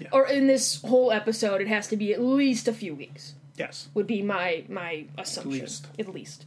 [0.01, 0.09] Yeah.
[0.11, 3.35] Or in this whole episode, it has to be at least a few weeks.
[3.57, 3.89] Yes.
[3.95, 5.87] would be my my assumption least.
[5.99, 6.45] at least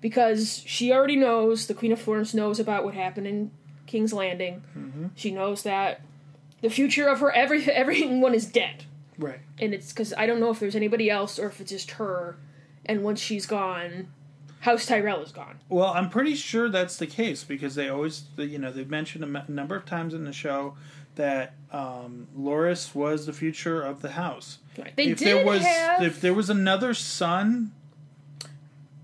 [0.00, 3.50] because she already knows the queen of thorns knows about what happened in
[3.96, 5.06] king's landing Mm-hmm.
[5.14, 6.00] she knows that
[6.60, 8.84] the future of her every everyone is dead
[9.18, 9.40] Right.
[9.58, 12.36] and it's because i don't know if there's anybody else or if it's just her
[12.84, 14.08] and once she's gone
[14.60, 18.58] house tyrell is gone Well, I'm pretty sure that's the case because they always, you
[18.58, 20.74] know, they've mentioned a number of times in the show
[21.14, 24.58] that um, Loras was the future of the house.
[24.78, 24.94] right.
[24.96, 27.70] they if did there was, have if there was another son,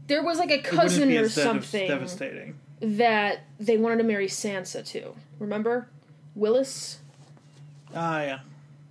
[0.09, 2.59] there was like a cousin or dev- something devastating.
[2.85, 5.89] That they wanted to marry sansa to remember
[6.37, 6.97] willas
[7.95, 8.39] Ah, yeah,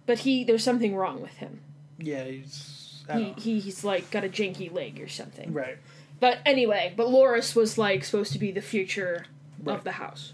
[0.05, 1.59] but he there's something wrong with him
[1.97, 2.23] yeah.
[2.23, 5.51] He's he, he he's like got a janky leg or something.
[5.53, 5.77] right.
[6.21, 9.25] But anyway, but Loras was like supposed to be the future
[9.63, 9.75] Right.
[9.77, 10.33] of the house.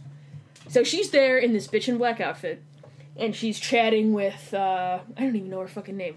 [0.70, 2.62] So she's there in this bitch in black outfit,
[3.18, 6.16] and she's chatting with uh I don't even know her fucking name.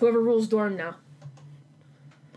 [0.00, 0.96] Whoever rules Dorne now.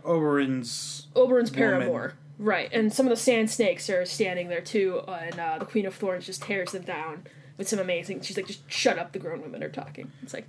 [0.04, 1.54] Oberyn's Oberyn's Woman.
[1.80, 2.14] paramour.
[2.40, 5.86] Right, and some of the sand snakes are standing there too, and uh, the Queen
[5.86, 7.26] of Thorns just tears them down
[7.58, 8.22] with some amazing.
[8.22, 10.12] She's like, just shut up, the grown women are talking.
[10.22, 10.48] It's like,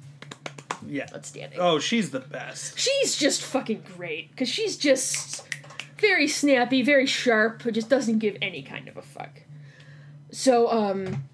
[0.87, 1.07] yeah.
[1.15, 1.59] outstanding.
[1.61, 2.79] Oh, she's the best.
[2.79, 5.49] she's just fucking great because she's just
[5.99, 9.41] very snappy, very sharp, but just doesn't give any kind of a fuck.
[10.31, 11.25] So, um,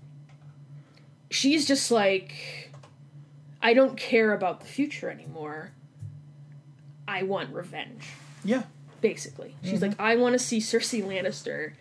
[1.30, 2.70] she's just like,
[3.60, 5.72] I don't care about the future anymore.
[7.06, 8.04] I want revenge,
[8.44, 8.62] Yeah.
[9.04, 9.54] Basically.
[9.62, 11.74] She's like, I want to see Cersei Lannister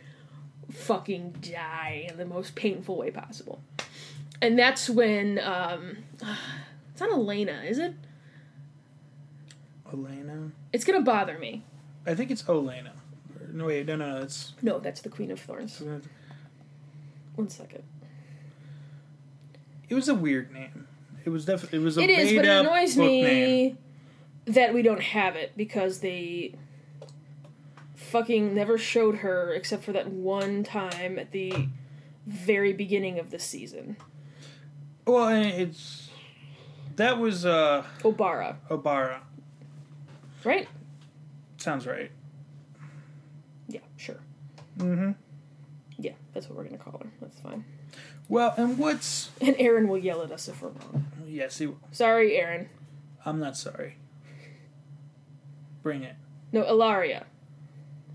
[0.70, 3.62] fucking die in the most painful way possible.
[4.42, 6.00] And that's when, um,
[6.92, 7.94] it's not Elena, is it?
[9.94, 10.52] Elena.
[10.74, 11.64] It's gonna bother me.
[12.06, 12.92] I think it's Olenna.
[13.54, 14.52] No, wait, no, no, it's.
[14.62, 15.82] No, that's the Queen of Thorns.
[17.36, 17.84] One second.
[19.88, 20.90] It was a weird name.
[21.24, 21.80] It was definitely.
[21.80, 23.78] It was a It is, but it annoys me name.
[24.44, 26.56] that we don't have it because they
[28.14, 31.68] fucking never showed her except for that one time at the
[32.28, 33.98] very beginning of the season.
[35.08, 36.10] Well, it's
[36.96, 39.22] that was uh Obara, Obara.
[40.44, 40.68] right?
[41.58, 42.12] Sounds right.
[43.68, 44.20] Yeah, sure.
[44.78, 45.14] Mm-hmm.
[45.98, 47.10] Yeah, that's what we're gonna call her.
[47.20, 47.66] That's fine.
[48.30, 51.08] Well, and what's And Aaron will yell at us if we're wrong.
[51.28, 51.80] yes, he, will.
[51.92, 52.70] Sorry, Aaron.
[53.26, 53.96] I'm not sorry.
[55.82, 56.16] Bring it.
[56.52, 57.24] No, Ellaria.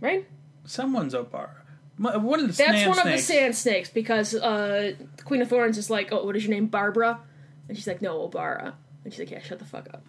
[0.01, 0.27] Right?
[0.65, 1.51] Someone's Obara.
[1.99, 3.25] M- One of the That's one of the snakes.
[3.25, 6.67] sand snakes because uh, the Queen of Thorns is like, oh, what is your name,
[6.67, 7.21] Barbara?
[7.69, 8.75] And she's like, no, Obara.
[9.05, 10.03] And she's like, yeah, shut the fuck up.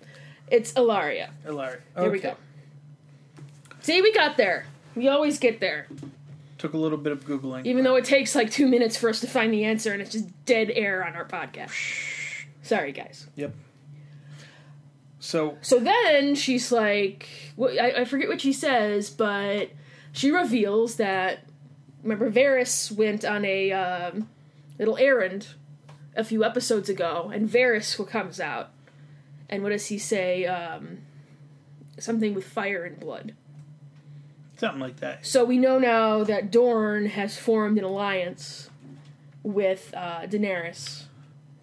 [0.52, 1.30] It's Ellaria.
[1.44, 1.82] Hilarious.
[1.96, 2.36] There we go.
[3.82, 4.66] See, we got there.
[4.96, 5.88] We always get there,
[6.58, 7.66] Took a little bit of googling.
[7.66, 10.12] even though it takes like two minutes for us to find the answer, and it's
[10.12, 11.72] just dead air on our podcast.
[12.64, 13.28] Sorry, guys.
[13.36, 13.54] Yep.
[15.20, 19.70] So So then she's like, wh- I, I forget what she says, but
[20.12, 21.40] she reveals that
[22.04, 24.30] remember Varys went on a um,
[24.78, 25.48] little errand
[26.16, 28.72] a few episodes ago, and Varys comes out,
[29.50, 30.46] and what does he say?
[30.46, 31.00] Um,
[31.98, 33.36] something with fire and blood.
[34.58, 35.26] something like that.
[35.26, 38.70] So we know now that Dorne has formed an alliance
[39.44, 41.04] with uh, Daenerys.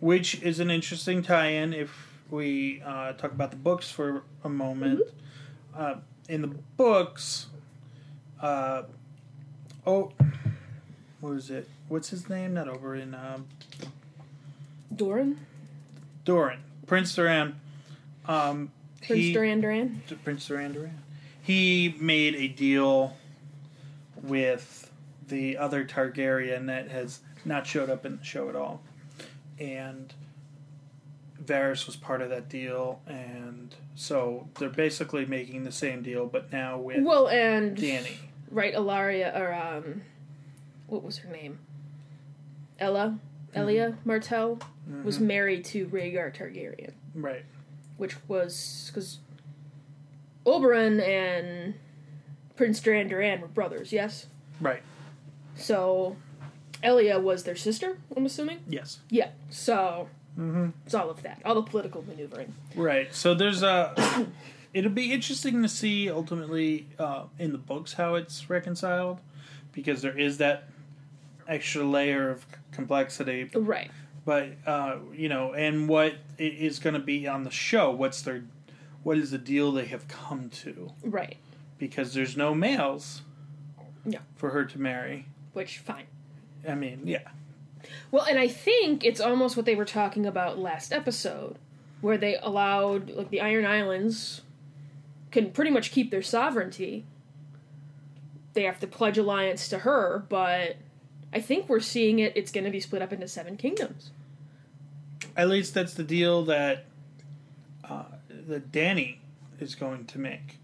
[0.00, 5.00] Which is an interesting tie-in if we uh, talk about the books for a moment.
[5.00, 5.82] Mm-hmm.
[5.82, 5.94] Uh,
[6.28, 7.46] in the books,
[8.40, 8.83] uh,
[9.87, 10.12] oh,
[11.20, 11.68] what was it?
[11.88, 12.55] What's his name?
[12.55, 13.46] Not over in um,
[14.94, 15.38] Doran?
[16.25, 17.61] Doran, Prince Duran.
[18.27, 20.03] Um, Prince he, Duran Duran?
[20.25, 20.99] Prince Duran Duran.
[21.42, 23.16] He made a deal
[24.22, 24.90] with
[25.29, 28.83] the other Targaryen that has not showed up in the show at all,
[29.59, 30.12] and
[31.46, 36.52] Varys was part of that deal, and so they're basically making the same deal, but
[36.52, 38.16] now with Well, and Dany.
[38.50, 38.74] right?
[38.74, 40.02] Ellaria or um,
[40.88, 41.59] what was her name?
[42.78, 43.18] Ella,
[43.54, 44.59] Elia Martell
[45.04, 47.44] was married to Rhaegar Targaryen, Right.
[47.96, 49.18] which was because
[50.44, 51.74] Oberyn and
[52.56, 53.92] Prince Duran Duran were brothers.
[53.92, 54.26] Yes,
[54.61, 54.82] Right.
[55.56, 56.16] so
[56.82, 57.98] Elia was their sister.
[58.16, 58.59] I'm assuming.
[58.68, 59.00] Yes.
[59.09, 59.30] Yeah.
[59.50, 60.68] So Mm-hmm.
[60.85, 62.55] it's all of that, all the political maneuvering.
[62.75, 63.14] Right.
[63.14, 64.27] So there's a.
[64.75, 69.20] It'll be interesting to see ultimately uh, in the books how it's reconciled,
[69.72, 70.68] because there is that
[71.49, 73.49] extra layer of complexity.
[73.55, 73.90] Right.
[74.27, 77.90] But uh, you know, and what i- going to be on the show?
[77.90, 78.44] What's their,
[79.03, 80.90] what is the deal they have come to?
[81.03, 81.37] Right.
[81.79, 83.22] Because there's no males.
[84.05, 84.18] Yeah.
[84.37, 85.27] For her to marry.
[85.55, 86.05] Which fine.
[86.68, 87.29] I mean, yeah.
[88.11, 91.57] Well, and I think it's almost what they were talking about last episode,
[92.01, 94.42] where they allowed like the Iron Islands
[95.31, 97.05] can pretty much keep their sovereignty.
[98.55, 100.77] They have to pledge alliance to her, but
[101.33, 102.33] I think we're seeing it.
[102.37, 104.11] It's going to be split up into seven kingdoms.
[105.37, 106.87] At least that's the deal that
[107.85, 109.18] uh, that Dany
[109.61, 110.59] is going to make.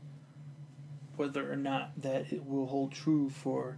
[1.16, 3.76] Whether or not that it will hold true for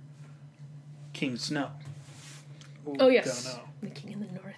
[1.13, 1.71] King Snow.
[2.99, 4.55] Oh yes, the King in the North.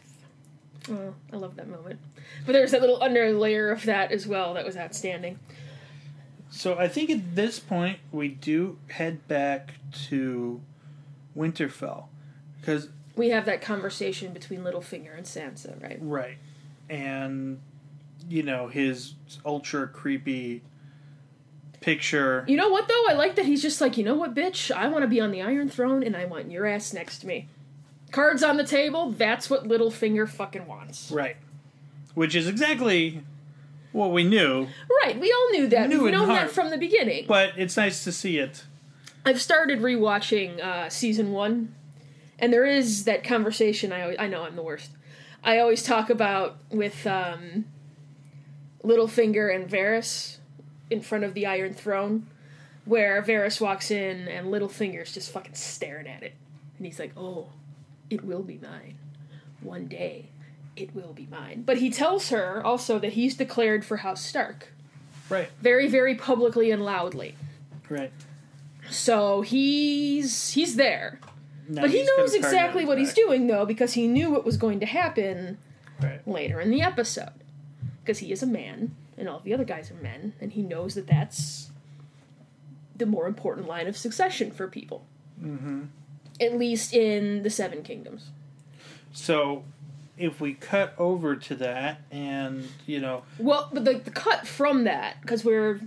[0.89, 1.99] Oh, I love that moment.
[2.45, 5.39] But there's that little under layer of that as well that was outstanding.
[6.51, 9.75] So I think at this point we do head back
[10.09, 10.61] to
[11.37, 12.05] Winterfell
[12.61, 15.99] because We have that conversation between Littlefinger and Sansa, right?
[16.01, 16.39] right,
[16.89, 17.61] and
[18.29, 20.63] you know his ultra creepy
[21.81, 22.45] picture.
[22.49, 23.05] You know what though?
[23.09, 24.71] I like that he's just like, you know what, bitch?
[24.75, 27.27] I want to be on the Iron Throne, and I want your ass next to
[27.27, 27.49] me.
[28.13, 29.11] Cards on the table.
[29.11, 31.11] That's what Littlefinger fucking wants.
[31.11, 31.37] Right.
[32.15, 33.23] Which is exactly
[33.93, 34.69] what we knew,
[35.05, 35.19] Right.
[35.19, 35.89] We all knew that.
[35.89, 37.25] Knew We've known that from the beginning.
[37.27, 38.65] but it's nice to see it.
[39.25, 41.75] I've started rewatching uh, season one,
[42.39, 43.93] and there is that conversation.
[43.93, 44.91] I always, I know I'm the worst.
[45.43, 47.65] I always talk about with um,
[48.85, 50.37] Littlefinger and Varys
[50.91, 52.27] in front of the Iron Throne,
[52.85, 56.35] where Varys walks in and Littlefinger's just fucking staring at it,
[56.77, 57.49] and he's like, "Oh,
[58.11, 58.99] it will be mine,
[59.61, 60.27] one day."
[60.77, 61.63] It will be mine.
[61.65, 64.75] But he tells her also that he's declared for House Stark.
[65.31, 65.49] Right.
[65.63, 67.35] Very, very publicly and loudly.
[67.89, 68.13] Right.
[68.91, 71.19] So he's he's there.
[71.67, 74.31] Now But he knows a target on exactly what he's doing though because he knew
[74.31, 75.57] what was going to happen
[76.01, 76.21] Right.
[76.29, 77.33] later in the episode.
[78.05, 80.95] Because he is a man and all the other guys are men and he knows
[80.95, 81.71] that that's
[82.95, 85.07] the more important line of succession for people.
[85.43, 85.85] Mm-hmm.
[86.41, 88.31] At least in the Seven Kingdoms.
[89.13, 89.65] So,
[90.19, 94.85] if we cut over to that, and you know, Well, but the, the cut from
[94.85, 95.81] that because we're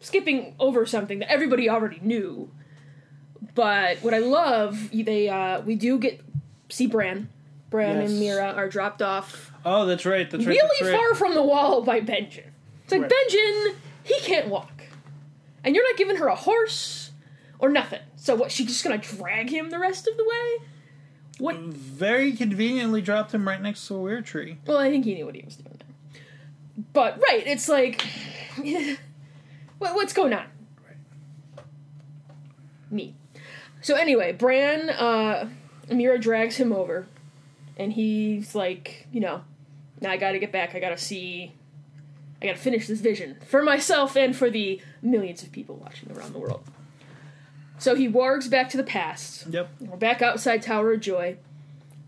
[0.00, 2.50] skipping over something that everybody already knew.
[3.54, 6.20] But what I love, they uh, we do get
[6.68, 7.28] see Bran.
[7.70, 10.30] Bran and Meera are dropped off oh, that's right.
[10.30, 10.56] That's right.
[10.56, 10.98] really that's right.
[10.98, 12.44] far from the wall by Benjen.
[12.84, 13.10] It's like Right.
[13.10, 14.84] Benjen, he can't walk,
[15.64, 17.10] and you're not giving her a horse
[17.58, 18.00] or nothing.
[18.22, 18.52] So what?
[18.52, 20.66] She's just gonna drag him the rest of the way?
[21.38, 21.56] What?
[21.56, 24.58] Very conveniently dropped him right next to a weird tree.
[24.64, 25.76] Well, I think he knew what he was doing.
[25.76, 26.22] There.
[26.92, 28.00] But right, it's like,
[29.78, 30.44] what, what's going on?
[32.92, 33.16] Me.
[33.80, 35.48] So anyway, Bran, uh,
[35.88, 37.08] Meera drags him over,
[37.76, 39.42] and he's like, you know,
[40.00, 40.76] now I gotta get back.
[40.76, 41.50] I gotta see.
[42.40, 46.34] I gotta finish this vision for myself and for the millions of people watching around
[46.34, 46.62] the world.
[47.82, 49.48] So he wargs back to the past.
[49.48, 49.68] Yep.
[49.80, 51.36] We're back outside Tower of Joy.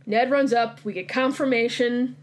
[0.07, 0.85] Ned runs up.
[0.85, 2.15] We get confirmation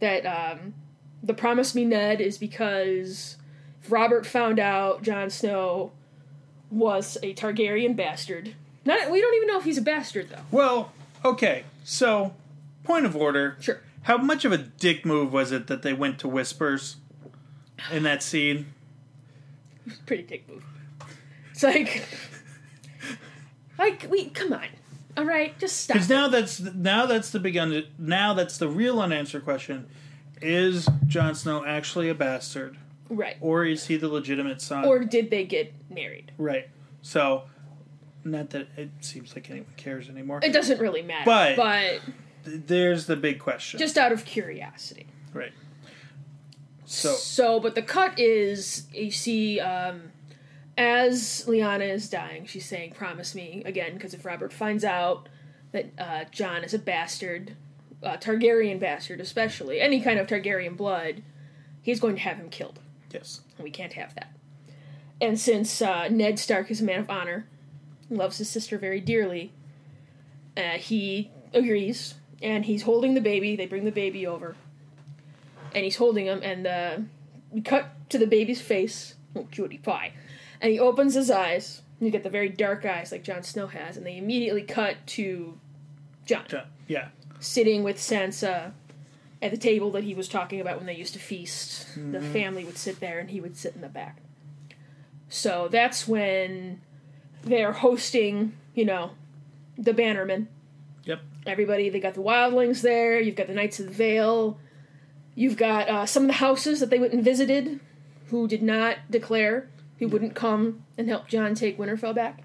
[0.00, 0.74] that um,
[1.22, 3.36] the promise me Ned is because
[3.88, 5.92] Robert found out Jon Snow
[6.68, 8.56] was a Targaryen bastard.
[8.84, 10.42] Not we don't even know if he's a bastard though.
[10.50, 10.90] Well,
[11.24, 11.62] okay.
[11.84, 12.34] So,
[12.82, 13.56] point of order.
[13.60, 13.80] Sure.
[14.02, 16.96] How much of a dick move was it that they went to whispers
[17.92, 18.72] in that scene?
[20.06, 20.64] Pretty dick move.
[21.52, 22.02] It's like,
[23.84, 24.66] like we come on,
[25.16, 25.94] all right, just stop.
[25.94, 29.86] Because now that's now that's the big un- now that's the real unanswered question:
[30.40, 32.76] Is Jon Snow actually a bastard,
[33.08, 33.36] Right.
[33.40, 34.84] or is he the legitimate son?
[34.84, 36.32] Or did they get married?
[36.38, 36.68] right.
[37.02, 37.42] So,
[38.24, 40.38] not that it seems like anyone cares anymore.
[40.42, 41.24] It doesn't really matter.
[41.24, 42.00] But- but
[42.44, 43.78] Th- There's the big question.
[43.78, 45.06] just out of curiosity.
[45.32, 45.52] right.
[46.84, 50.11] So So, but the cut is you see, um,
[50.76, 55.28] as Lyanna is dying, she's saying, "Promise me again," because if Robert finds out
[55.72, 57.56] that uh, Jon is a bastard,
[58.02, 61.22] uh, Targaryen bastard especially, any kind of Targaryen blood,
[61.82, 62.78] he's going to have him killed,
[63.10, 64.32] yes, we can't have that.
[65.20, 67.46] And since uh, Ned Stark is a man of honor,
[68.10, 69.52] loves his sister very dearly.
[70.56, 73.56] Uh, he agrees, and he's holding the baby.
[73.56, 74.56] They bring the baby over,
[75.74, 76.98] and he's holding him, and uh,
[77.50, 79.14] we cut to the baby's face.
[79.34, 80.12] Oh, cutie pie.
[80.62, 81.82] And he opens his eyes.
[82.00, 84.96] And you get the very dark eyes like Jon Snow has, and they immediately cut
[85.08, 85.58] to
[86.24, 86.44] Jon
[86.88, 87.08] Yeah.
[87.38, 88.72] sitting with Sansa
[89.40, 91.86] at the table that he was talking about when they used to feast.
[91.96, 94.18] The family would sit there and he would sit in the back.
[95.28, 96.80] So that's when
[97.42, 99.12] they're hosting, you know,
[99.78, 100.46] the Bannermen.
[101.04, 101.20] Yep.
[101.46, 104.58] Everybody, they got the Wildlings there, you've got the Knights of the Vale,
[105.34, 107.80] you've got uh, some of the houses that they went and visited
[108.30, 109.68] who did not declare,
[110.02, 112.42] who wouldn't come and help Jon take Winterfell back.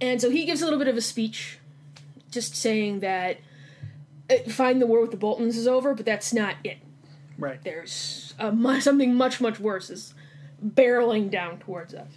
[0.00, 1.58] And so he gives a little bit of a speech,
[2.30, 3.38] just saying that
[4.28, 6.78] uh, find the war with the Boltons is over, but that's not it.
[7.38, 7.62] Right.
[7.62, 10.12] There's mu- something much, much worse is
[10.64, 12.10] barreling down towards us.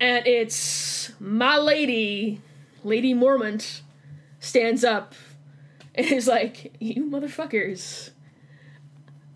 [0.00, 2.40] And it's my lady,
[2.82, 3.82] Lady Mormont,
[4.40, 5.14] stands up
[5.94, 8.10] and is like, You motherfuckers.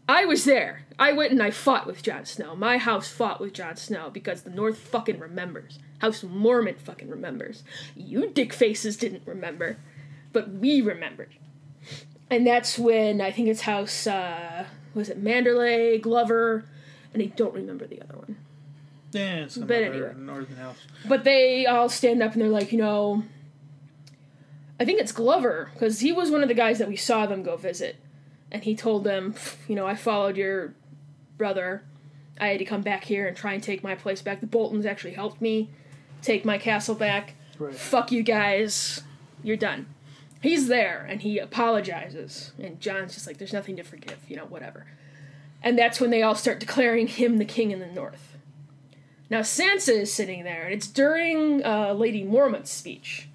[0.09, 0.82] I was there.
[0.99, 2.55] I went and I fought with Jon Snow.
[2.55, 5.79] My house fought with Jon Snow because the North fucking remembers.
[5.99, 7.63] House Mormont fucking remembers.
[7.97, 9.79] You dick faces didn't remember,
[10.33, 11.31] but we remembered.
[12.31, 14.65] And that's when I think it's House, uh,
[14.95, 16.65] was it Manderley, Glover,
[17.13, 18.37] and I don't remember the other one.
[19.13, 20.13] Yeah, some But anyway.
[20.17, 20.77] northern house.
[21.07, 23.25] But they all stand up and they're like, you know,
[24.81, 27.43] I think it's Glover because he was one of the guys that we saw them
[27.43, 27.97] go visit,
[28.51, 29.35] and he told them,
[29.69, 30.75] you know, I followed your
[31.37, 31.85] brother.
[32.41, 34.41] I had to come back here and try and take my place back.
[34.41, 35.71] The Boltons actually helped me
[36.23, 37.35] take my castle back.
[37.59, 37.75] Right.
[37.75, 39.03] Fuck you guys.
[39.43, 39.87] You're done.
[40.41, 44.45] He's there and he apologizes, and Jon's just like, there's nothing to forgive, you know,
[44.45, 44.87] whatever.
[45.63, 48.37] And that's when they all start declaring him the king in the north.
[49.31, 53.29] Now Sansa is sitting there, and it's during uh, Lady Mormont's speech,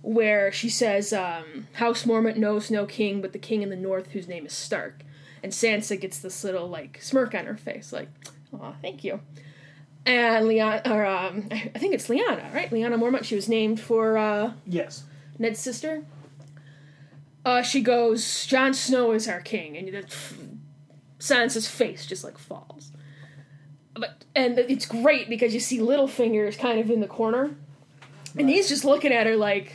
[0.00, 4.12] where she says, um, "House Mormont knows no king but the king in the north,
[4.12, 5.02] whose name is Stark."
[5.42, 8.08] And Sansa gets this little like smirk on her face, like,
[8.52, 9.20] "Oh, thank you."
[10.06, 12.70] And Leon, or um, I think it's Lyanna, right?
[12.70, 13.24] Lyanna Mormont.
[13.24, 15.04] She was named for uh, Yes.
[15.38, 16.04] Ned's sister.
[17.44, 20.04] Uh, she goes, "Jon Snow is our king," and the,
[21.18, 22.92] Sansa's face just like falls.
[23.94, 27.50] But and it's great because you see Littlefinger is kind of in the corner,
[28.38, 29.74] and he's just looking at her like,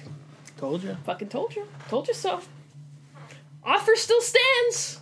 [0.58, 0.96] Told you.
[1.06, 2.40] "Fucking told you, told you so."
[3.66, 5.02] Offer still stands.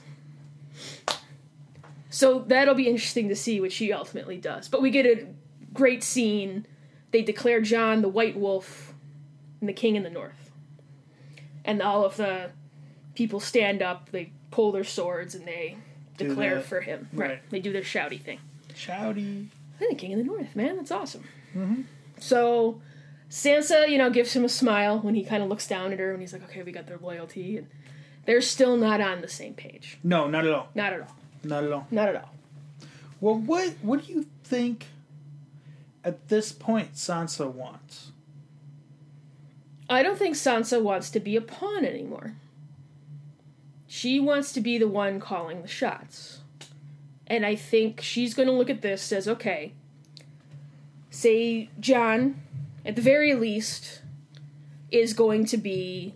[2.15, 4.69] So that'll be interesting to see what she ultimately does.
[4.69, 5.27] But we get a
[5.73, 6.65] great scene.
[7.11, 8.93] They declare Jon the White Wolf
[9.59, 10.49] and the King in the North.
[11.65, 12.51] And all of the
[13.15, 15.75] people stand up, they pull their swords, and they
[16.15, 17.09] Do declare for him.
[17.11, 17.31] Right.
[17.31, 17.49] right.
[17.49, 18.39] They do their shouty thing.
[18.73, 19.47] Shouty.
[19.81, 20.77] I'm the King in the North, man.
[20.77, 21.25] That's awesome.
[21.53, 21.81] Mm-hmm.
[22.17, 22.79] So
[23.29, 26.13] Sansa, you know, gives him a smile when he kind of looks down at her,
[26.13, 27.67] and he's like, "Okay, we got their loyalty," and
[28.25, 29.99] they're still not on the same page.
[30.01, 30.69] No, not at all.
[30.73, 31.15] Not at all.
[31.45, 31.87] Not at all.
[31.91, 32.31] Not at all.
[33.21, 34.87] Well, what what do you think
[36.03, 38.11] at this point Sansa wants?
[39.89, 42.33] I don't think Sansa wants to be a pawn anymore.
[43.87, 46.39] She wants to be the one calling the shots.
[47.27, 49.73] And I think she's going to look at this as okay,
[51.09, 52.41] say Jon,
[52.85, 54.01] at the very least,
[54.91, 56.15] is going to be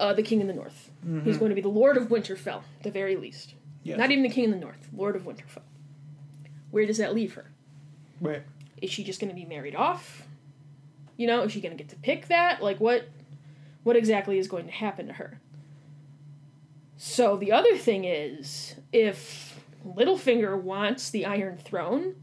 [0.00, 0.90] uh, the king in the north.
[1.24, 3.53] He's going to be the Lord of Winterfell, at the very least.
[3.84, 3.98] Yes.
[3.98, 5.62] Not even the king in the north, Lord of Winterfell.
[6.72, 7.52] Where does that leave her?
[8.20, 8.42] Right.
[8.80, 10.26] is she just going to be married off?
[11.16, 12.62] You know, is she going to get to pick that?
[12.62, 13.08] Like what
[13.84, 15.40] what exactly is going to happen to her?
[16.96, 22.14] So the other thing is if Littlefinger wants the Iron Throne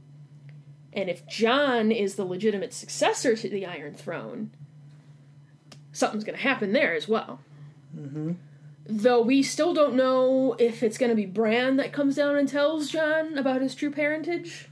[0.94, 4.52] and if Jon is the legitimate successor to the Iron Throne,
[5.92, 7.40] something's going to happen there as well.
[7.96, 8.34] Mm-hmm.
[8.86, 12.50] Though we still don't know if it's going to be Bran that comes down and
[12.50, 14.68] tells Jon about his true parentage,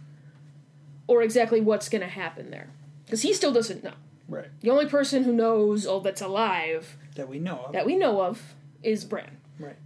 [1.08, 2.70] or exactly what's going to happen there.
[3.06, 3.94] Because he still doesn't know.
[4.28, 4.48] Right.
[4.62, 7.74] The only person who knows all that's alive That we know of.
[7.74, 8.54] that we know of
[8.84, 9.38] is Bran.
[9.60, 9.78] Right.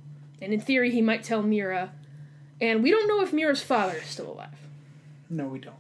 [0.41, 1.91] And in theory, he might tell Meera.
[2.59, 4.57] And we don't know if Meera's father is still alive.
[5.30, 5.76] No, we don't.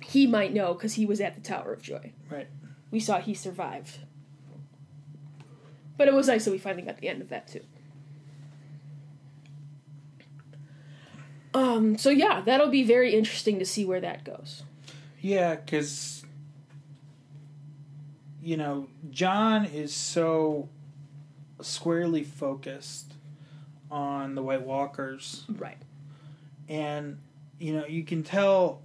[0.00, 2.12] He might know because he was at the Tower of Joy.
[2.28, 2.48] Right.
[2.90, 3.98] We saw he survived.
[5.96, 7.60] But it was nice that we finally got the end of that too.
[11.54, 14.62] Um, so yeah, that'll be very interesting to see where that goes.
[15.20, 16.24] Yeah, because
[18.42, 20.68] you know Jon is so
[21.60, 23.14] squarely focused
[23.90, 25.76] on the White Walkers, Right.
[26.68, 27.18] and
[27.58, 28.80] you know you can tell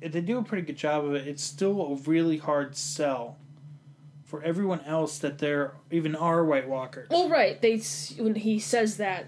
[0.00, 1.26] they do a pretty good job of it.
[1.26, 3.38] It's still a really hard sell
[4.24, 7.08] for everyone else that there even are White Walkers.
[7.10, 7.60] Well, right.
[7.62, 7.78] They
[8.18, 9.26] when he says that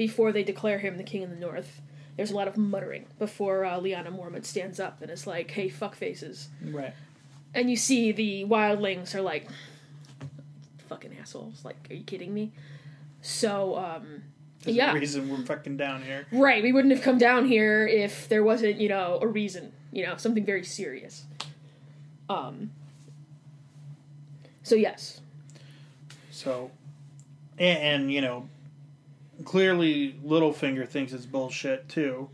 [0.00, 1.82] before they declare him the king of the North,
[2.16, 5.68] there's a lot of muttering before uh, Lyanna Mormont stands up and is like, "Hey,
[5.68, 6.94] fuck faces," Right.
[7.52, 9.46] and you see the wildlings are like,
[10.88, 12.50] "Fucking assholes!" Like, are you kidding me?
[13.20, 14.22] So, um,
[14.62, 14.92] There's Yeah.
[14.92, 16.26] a reason we're fucking down here.
[16.32, 20.02] right, we wouldn't have come down here if there wasn't, you know, a reason, you
[20.06, 21.24] know, something very serious.
[22.30, 22.70] Um.
[24.62, 25.20] So yes,
[26.30, 26.70] So,
[27.58, 28.48] and, and you know,
[29.44, 32.28] clearly Littlefinger thinks it's bullshit too,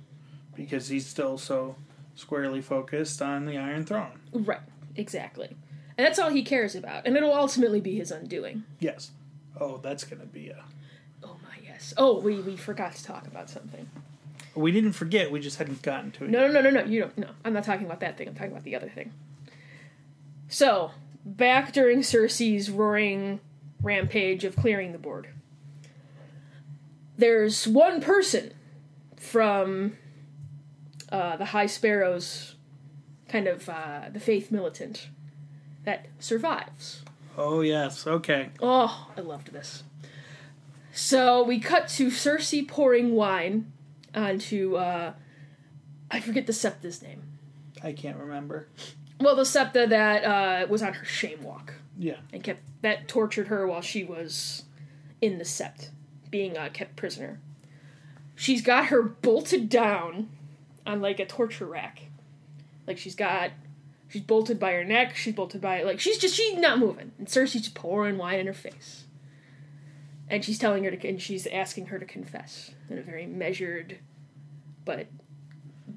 [0.55, 1.77] because he's still so
[2.15, 4.21] squarely focused on the Iron Throne.
[4.33, 4.61] right,
[4.95, 5.57] exactly,
[5.99, 8.65] and that's all he cares about, and it'll ultimately be his undoing.
[8.81, 9.11] Yes.
[9.59, 10.65] Oh, that's gonna be a.
[11.23, 11.95] Oh my yes.
[11.97, 13.89] Oh, we we forgot to talk about something.
[14.55, 15.31] We didn't forget.
[15.31, 16.31] We just hadn't gotten to it.
[16.31, 16.85] No, no, no, no, no.
[16.87, 17.19] You don't.
[17.19, 18.29] No, I'm not talking about that thing.
[18.29, 19.13] I'm talking about the other thing.
[20.49, 20.93] So,
[21.25, 23.41] back during Cersei's roaring
[23.83, 25.29] rampage of clearing the board,
[27.17, 28.53] there's one person
[29.17, 29.97] from
[31.11, 32.55] uh, the High Sparrows,
[33.29, 35.09] kind of uh, the faith militant,
[35.85, 37.03] that survives.
[37.39, 38.07] Oh yes.
[38.07, 38.51] Okay.
[38.61, 39.83] Oh, I loved this.
[40.93, 43.71] So we cut to Cersei pouring wine
[44.14, 45.12] onto uh
[46.11, 47.23] I forget the septa's name.
[47.83, 48.69] I can't remember.
[49.21, 52.17] Well, the septa that uh was on her shame walk Yeah.
[52.33, 54.64] and kept that tortured her while she was
[55.21, 55.91] in the sept,
[56.27, 57.41] being uh, kept prisoner.
[58.35, 60.29] She's got her bolted down
[60.87, 62.03] on like a torture rack.
[62.87, 63.51] Like she's got
[64.09, 67.12] she's bolted by her neck, she's bolted by like she's just she's not moving.
[67.18, 69.05] And Cersei's just pouring wine in her face.
[70.29, 73.99] And she's telling her to and she's asking her to confess in a very measured
[74.85, 75.07] but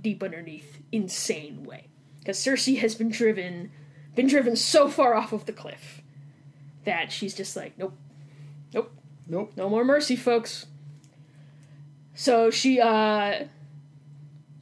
[0.01, 1.87] deep underneath insane way.
[2.19, 3.71] Because Cersei has been driven
[4.15, 6.01] been driven so far off of the cliff
[6.83, 7.95] that she's just like, nope,
[9.29, 10.65] nope, no more mercy, folks.
[12.15, 13.45] So she uh,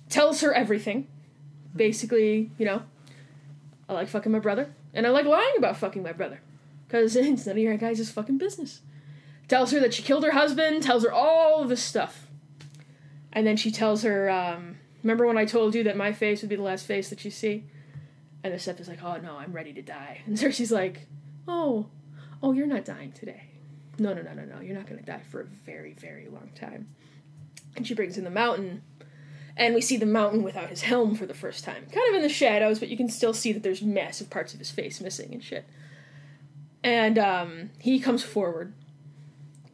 [0.09, 1.07] tells her everything.
[1.76, 2.84] Basically, you know,
[3.89, 6.41] I like fucking my brother, and I like lying about fucking my brother.
[6.88, 8.82] Because it's none of your guys' fucking business.
[9.47, 12.28] Tells her that she killed her husband, tells her all of this stuff.
[13.32, 16.49] And then she tells her, um, remember when I told you that my face would
[16.49, 17.65] be the last face that you see?
[18.43, 20.22] And the Seth is like, oh no, I'm ready to die.
[20.26, 21.07] And Cersei's like,
[21.47, 21.88] oh,
[22.41, 23.47] oh, you're not dying today.
[24.00, 24.62] No, no, no, no, no.
[24.62, 26.88] You're not going to die for a very, very long time.
[27.76, 28.82] And she brings in the mountain,
[29.56, 31.86] and we see the mountain without his helm for the first time.
[31.91, 34.60] Kind of in the shadows, but you can still see that there's massive parts of
[34.60, 35.66] his face missing and shit.
[36.84, 38.74] And um, he comes forward,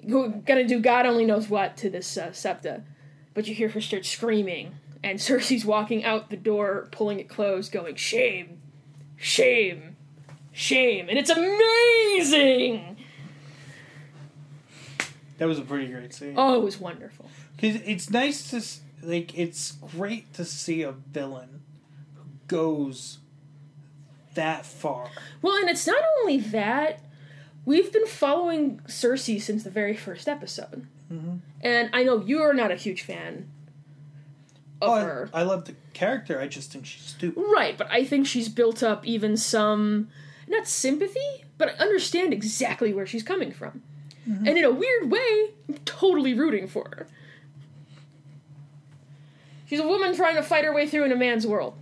[0.08, 2.84] gonna do God only knows what to this uh, septa,
[3.34, 7.72] but you hear her start screaming, and Cersei's walking out the door, pulling it closed,
[7.72, 8.62] going, "Shame,
[9.16, 9.96] shame,
[10.52, 12.93] shame," and it's amazing.
[15.44, 16.36] That was a pretty great scene.
[16.38, 17.30] Oh, it was wonderful.
[17.58, 18.64] Because it's nice to
[19.06, 19.38] like.
[19.38, 21.64] It's great to see a villain
[22.16, 23.18] who goes
[24.36, 25.10] that far.
[25.42, 27.02] Well, and it's not only that.
[27.66, 30.88] We've been following Cersei since the very first episode.
[31.12, 31.36] Mm-hmm.
[31.60, 33.52] And I know you're not a huge fan
[34.82, 35.30] of Oh, her.
[35.34, 36.40] I, I love the character.
[36.40, 37.44] I just think she's stupid.
[37.54, 40.08] Right, but I think she's built up even some,
[40.48, 43.84] not sympathy, but I understand exactly where she's coming from.
[44.26, 47.08] And in a weird way, I'm totally rooting for her.
[49.68, 51.76] She's a woman trying to fight her way through in a man's world.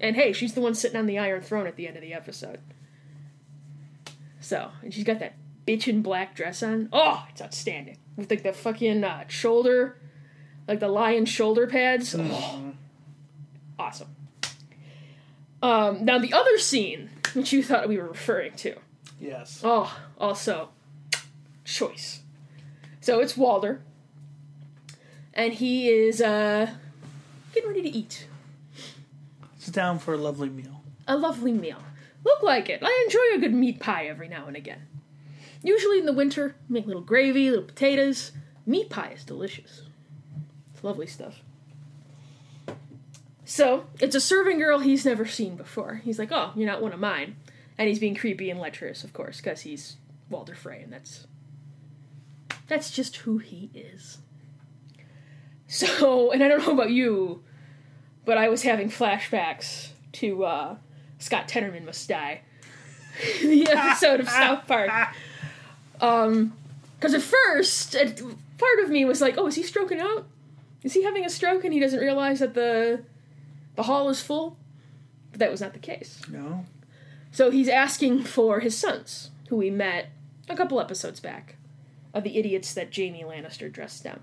[0.00, 2.14] And hey, she's the one sitting on the Iron Throne at the end of the
[2.14, 2.60] episode.
[4.40, 5.34] So, and she's got that
[5.66, 6.88] bitchin' black dress on.
[6.92, 7.98] Oh, it's outstanding.
[8.16, 9.96] With like the fucking uh, shoulder,
[10.66, 12.14] like the lion shoulder pads.
[12.18, 12.72] Oh,
[13.78, 14.08] awesome.
[15.62, 18.76] Um, now the other scene, which you thought we were referring to.
[19.20, 19.60] Yes.
[19.64, 20.70] Oh, also,
[21.74, 22.20] choice.
[23.00, 23.80] So it's Walder,
[25.34, 26.70] and he is uh,
[27.54, 28.26] getting ready to eat
[29.58, 30.82] Sit down for a lovely meal.
[31.06, 31.78] a lovely meal.
[32.24, 32.80] Look like it.
[32.82, 34.80] I enjoy a good meat pie every now and again.
[35.62, 38.32] Usually in the winter, make little gravy, little potatoes.
[38.66, 39.82] Meat pie is delicious.
[40.74, 41.42] It's lovely stuff.
[43.44, 46.02] So, it's a serving girl he's never seen before.
[46.04, 47.36] He's like, oh, you're not one of mine.
[47.78, 49.96] And he's being creepy and lecherous, of course, because he's
[50.30, 51.26] Walder Frey, and that's.
[52.68, 54.18] That's just who he is.
[55.66, 57.42] So, and I don't know about you,
[58.24, 60.76] but I was having flashbacks to uh,
[61.18, 62.42] Scott Tenorman Must Die.
[63.42, 64.90] the episode of South Park.
[66.00, 66.54] Um,
[66.98, 68.22] because at first, it,
[68.58, 70.26] part of me was like, "Oh, is he stroking out?
[70.82, 73.04] Is he having a stroke?" And he doesn't realize that the
[73.76, 74.56] The hall is full,
[75.30, 76.20] but that was not the case.
[76.28, 76.64] No.
[77.30, 80.10] So he's asking for his sons, who we met
[80.48, 81.56] a couple episodes back,
[82.14, 84.20] of the idiots that Jaime Lannister dressed down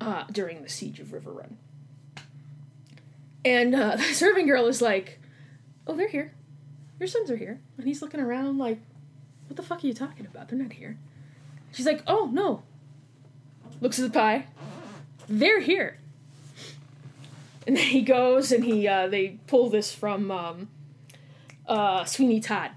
[0.00, 1.54] uh, during the siege of Riverrun.
[3.44, 5.20] And uh, the serving girl is like,
[5.86, 6.32] "Oh, they're here.
[6.98, 8.80] Your sons are here." And he's looking around like,
[9.48, 10.48] "What the fuck are you talking about?
[10.48, 10.98] They're not here."
[11.72, 12.62] She's like, "Oh no."
[13.80, 14.46] Looks at the pie.
[15.28, 15.98] They're here.
[17.66, 20.68] And then he goes and he uh, they pull this from um,
[21.66, 22.72] uh, Sweeney Todd,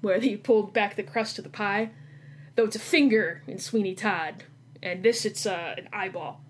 [0.00, 1.90] where he pulled back the crust of the pie,
[2.54, 4.44] though it's a finger in Sweeney Todd,
[4.82, 6.40] and this it's uh, an eyeball.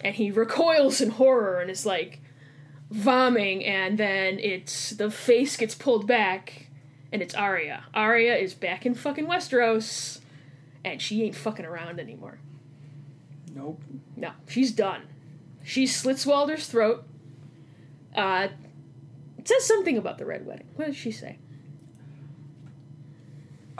[0.00, 2.20] And he recoils in horror and is like
[2.90, 6.68] vomiting, and then it's the face gets pulled back,
[7.12, 7.84] and it's Arya.
[7.94, 10.20] Arya is back in fucking Westeros,
[10.84, 12.38] and she ain't fucking around anymore.
[13.54, 13.82] Nope.
[14.16, 15.02] No, she's done.
[15.62, 17.04] She slits Walder's throat.
[18.14, 18.48] Uh,
[19.38, 20.68] it says something about the Red Wedding.
[20.76, 21.38] What does she say?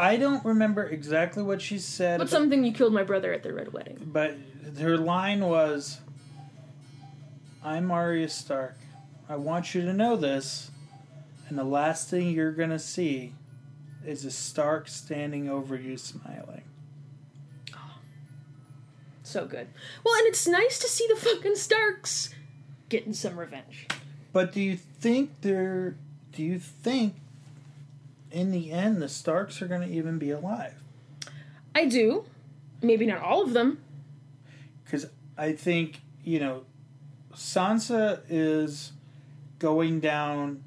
[0.00, 2.18] I don't remember exactly what she said.
[2.18, 3.98] But something you killed my brother at the Red Wedding.
[4.10, 4.34] But
[4.78, 6.00] her line was,
[7.62, 8.78] "I'm Arya Stark.
[9.28, 10.70] I want you to know this,
[11.48, 13.34] and the last thing you're gonna see
[14.06, 16.62] is a Stark standing over you, smiling."
[17.74, 17.98] Oh,
[19.22, 19.68] So good.
[20.02, 22.30] Well, and it's nice to see the fucking Starks
[22.88, 23.86] getting some revenge.
[24.32, 25.96] But do you think they're?
[26.32, 27.16] Do you think,
[28.30, 30.74] in the end, the Starks are gonna even be alive?
[31.74, 32.24] I do.
[32.82, 33.78] Maybe not all of them.
[34.84, 35.06] Because
[35.38, 36.62] I think you know,
[37.34, 38.92] Sansa is
[39.58, 40.62] going down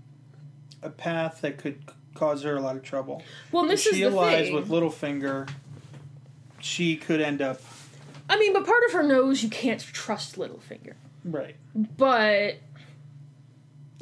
[0.82, 1.82] a path that could
[2.16, 3.22] cause her a lot of trouble.
[3.51, 4.55] Well, If this she is the allies thing.
[4.55, 5.49] with Littlefinger,
[6.59, 7.61] she could end up
[8.30, 10.93] I mean, but part of her knows you can't trust Littlefinger.
[11.26, 11.55] right.
[11.76, 12.55] But,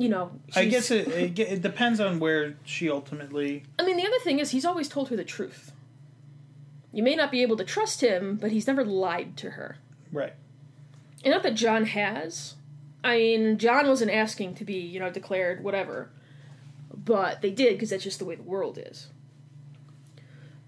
[0.02, 3.64] you know, I guess it, it it depends on where she ultimately.
[3.78, 5.74] I mean, the other thing is he's always told her the truth.
[6.91, 9.78] You may not be able to trust him, but he's never lied to her.
[10.12, 10.34] Right.
[11.24, 12.56] And not that Jon has.
[13.04, 16.10] I mean, Jon wasn't asking to be, you know, declared whatever.
[16.93, 19.08] But they did because that's just the way the world is.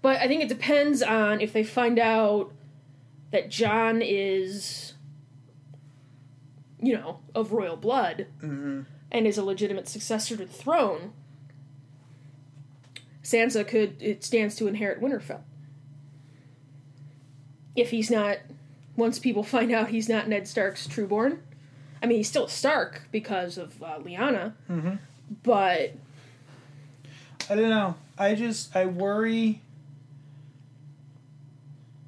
[0.00, 2.52] But I think it depends on if they find out
[3.32, 4.94] that Jon is,
[6.80, 8.82] you know, of royal blood hmm
[9.14, 11.12] and is a legitimate successor to the throne.
[13.22, 15.40] Sansa could it stands to inherit Winterfell.
[17.76, 18.38] If he's not
[18.96, 21.38] once people find out he's not Ned Stark's trueborn.
[22.02, 24.96] I mean, he's still Stark because of uh, Lyanna, hmm
[25.42, 25.94] but
[27.48, 27.94] I don't know.
[28.18, 29.62] I just I worry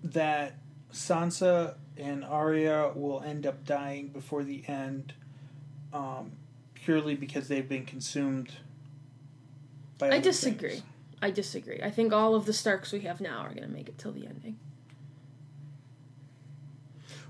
[0.05, 0.57] that
[0.93, 5.15] Sansa and Arya will end up dying before the end,
[5.95, 6.33] um,
[6.87, 8.53] purely because they've been consumed.
[9.99, 10.71] By I disagree.
[10.71, 10.83] things.
[11.21, 11.81] I disagree.
[11.83, 14.13] I think all of the Starks we have now are going to make it till
[14.13, 14.57] the ending.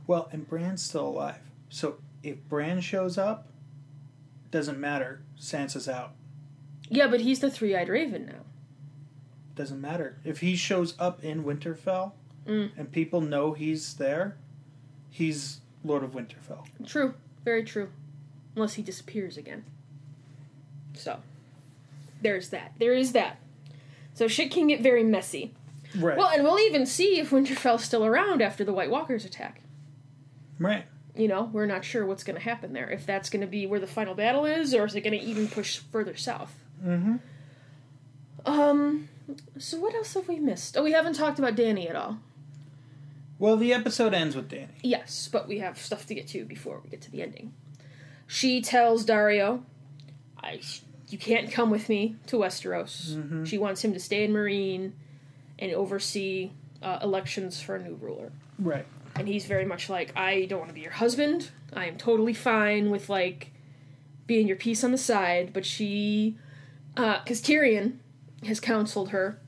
[0.06, 1.40] Well, and Bran's still alive,
[1.70, 3.48] so if Bran shows up,
[4.50, 5.22] doesn't matter.
[5.40, 6.12] Sansa's out.
[6.88, 8.44] Yeah, but he's the three-eyed raven now.
[9.54, 12.12] Doesn't matter if he shows up in Winterfell,
[12.46, 12.70] Mm.
[12.76, 14.36] and people know he's there.
[15.10, 16.66] He's Lord of Winterfell.
[16.86, 17.88] True, very true.
[18.56, 19.64] Unless he disappears again.
[20.94, 21.20] So,
[22.22, 22.72] there's that.
[22.78, 23.38] There is that.
[24.14, 25.52] So shit can get very messy.
[25.94, 26.16] Right.
[26.16, 29.60] Well, and we'll even see if Winterfell's still around after the White Walkers attack.
[30.58, 30.84] right.
[31.14, 32.90] You know, we're not sure what's going to happen there.
[32.90, 35.24] If that's going to be where the final battle is, or is it going to
[35.24, 36.54] even push further south?
[36.84, 37.16] Mm-hmm.
[38.44, 39.08] Um.
[39.56, 40.76] So what else have we missed?
[40.76, 42.18] Oh, we haven't talked about Dany at all.
[43.38, 44.68] Well, the episode ends with Dany.
[44.82, 47.54] Yes, but we have stuff to get to before we get to the ending.
[48.26, 49.62] She tells Daario,
[50.42, 50.60] "I,
[51.08, 53.46] you can't come with me to Westeros." Mhm.
[53.46, 54.92] She wants him to stay in Meereen
[55.58, 56.50] and oversee
[56.82, 58.32] uh, elections for a new ruler.
[58.58, 58.84] Right.
[59.14, 61.50] And he's very much like, "I don't want to be your husband.
[61.72, 63.52] I am totally fine with like
[64.26, 66.36] being your piece on the side." But she,
[66.94, 67.98] because Tyrion
[68.44, 69.38] has counseled her,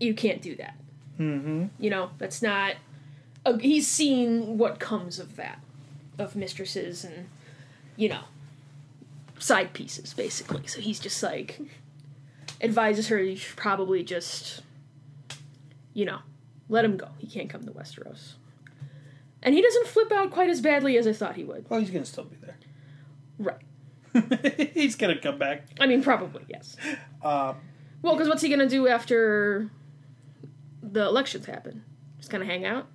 [0.00, 0.74] "You can't do that."
[1.18, 1.66] Mm-hmm.
[1.78, 2.76] You know, that's not.
[3.44, 5.58] Uh, he's seen what comes of that,
[6.18, 7.26] of mistresses and,
[7.96, 8.22] you know,
[9.38, 10.66] side pieces, basically.
[10.66, 11.60] So he's just like,
[12.60, 14.62] advises her you should probably just,
[15.94, 16.18] you know,
[16.68, 17.08] let him go.
[17.18, 18.32] He can't come to Westeros.
[19.42, 21.68] And he doesn't flip out quite as badly as I thought he would.
[21.68, 22.56] Well, he's gonna still be there.
[23.38, 24.70] Right.
[24.74, 25.64] he's gonna come back.
[25.80, 26.76] I mean, probably, yes.
[27.22, 27.54] Uh,
[28.02, 29.70] Well, because what's he going to do after
[30.82, 31.84] the elections happen?
[32.18, 32.86] Just kind of hang out?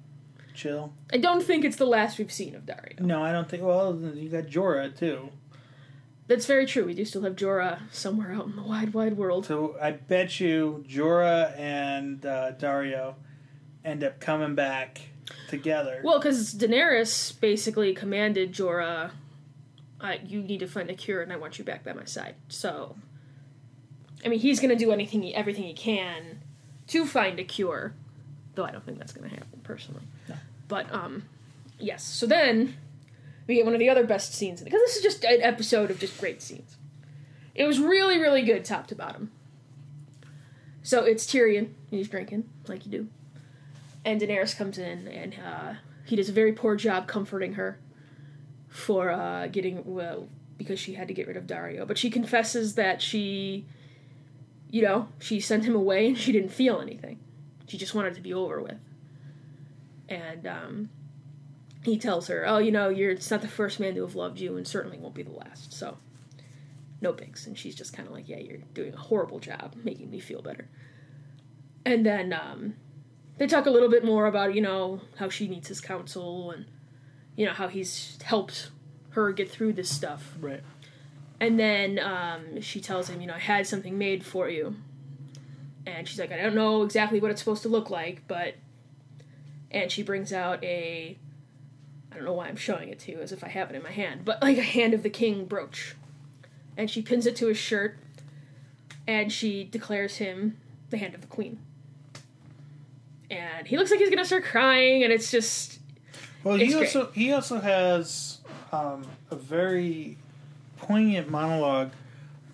[0.57, 0.91] Chill.
[1.13, 2.99] I don't think it's the last we've seen of Daario.
[2.99, 3.61] No, I don't think.
[3.61, 5.29] Well, you got Jorah too.
[6.25, 6.83] That's very true.
[6.83, 9.45] We do still have Jorah somewhere out in the wide, wide world.
[9.45, 13.13] So I bet you Jorah and uh, Daario
[13.85, 14.99] end up coming back
[15.47, 16.01] together.
[16.03, 19.11] Well, because Daenerys basically commanded Jorah,
[20.01, 22.33] uh, "You need to find a cure, and I want you back by my side."
[22.49, 22.95] So,
[24.25, 26.41] I mean, he's going to do anything, he, everything he can
[26.87, 27.93] to find a cure.
[28.55, 30.01] Though I don't think that's going to happen personally.
[30.67, 31.23] But um,
[31.79, 32.03] yes.
[32.03, 32.75] So then
[33.47, 35.99] we get one of the other best scenes because this is just an episode of
[35.99, 36.77] just great scenes.
[37.55, 39.31] It was really, really good, top to bottom.
[40.83, 41.73] So it's Tyrion.
[41.89, 43.07] He's drinking like you do
[44.07, 45.73] and Daenerys comes in, and uh,
[46.05, 47.77] he does a very poor job comforting her
[48.69, 51.85] for uh, getting well because she had to get rid of Daario.
[51.85, 53.65] But she confesses that she,
[54.71, 57.19] you know, she sent him away and she didn't feel anything.
[57.67, 58.79] She just wanted to be over with.
[60.09, 60.89] And um,
[61.83, 64.39] he tells her, "Oh, you know, you're it's not the first man to have loved
[64.39, 65.97] you, and certainly won't be the last." So,
[67.01, 67.47] no bigs.
[67.47, 70.41] And she's just kind of like, "Yeah, you're doing a horrible job making me feel
[70.41, 70.69] better."
[71.85, 72.75] And then um,
[73.37, 76.65] they talk a little bit more about you know how she needs his counsel and
[77.35, 78.69] you know how he's helped
[79.11, 80.61] her get through this stuff right.
[81.39, 84.75] and then um, she tells him you know i had something made for you
[85.85, 88.55] and she's like i don't know exactly what it's supposed to look like but
[89.71, 91.17] and she brings out a
[92.11, 93.83] i don't know why i'm showing it to you as if i have it in
[93.83, 95.95] my hand but like a hand of the king brooch.
[96.79, 97.97] And she pins it to his shirt
[99.07, 100.57] and she declares him
[100.91, 101.57] the hand of the queen.
[103.29, 105.79] And he looks like he's gonna start crying, and it's just
[106.43, 106.95] Well, It's he great.
[106.95, 108.39] also he also has
[108.71, 110.17] um, a very
[110.77, 111.91] poignant monologue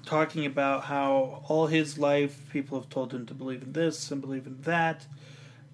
[0.05, 4.22] talking about how all his life people have told him to believe in this and
[4.22, 5.05] believe in that,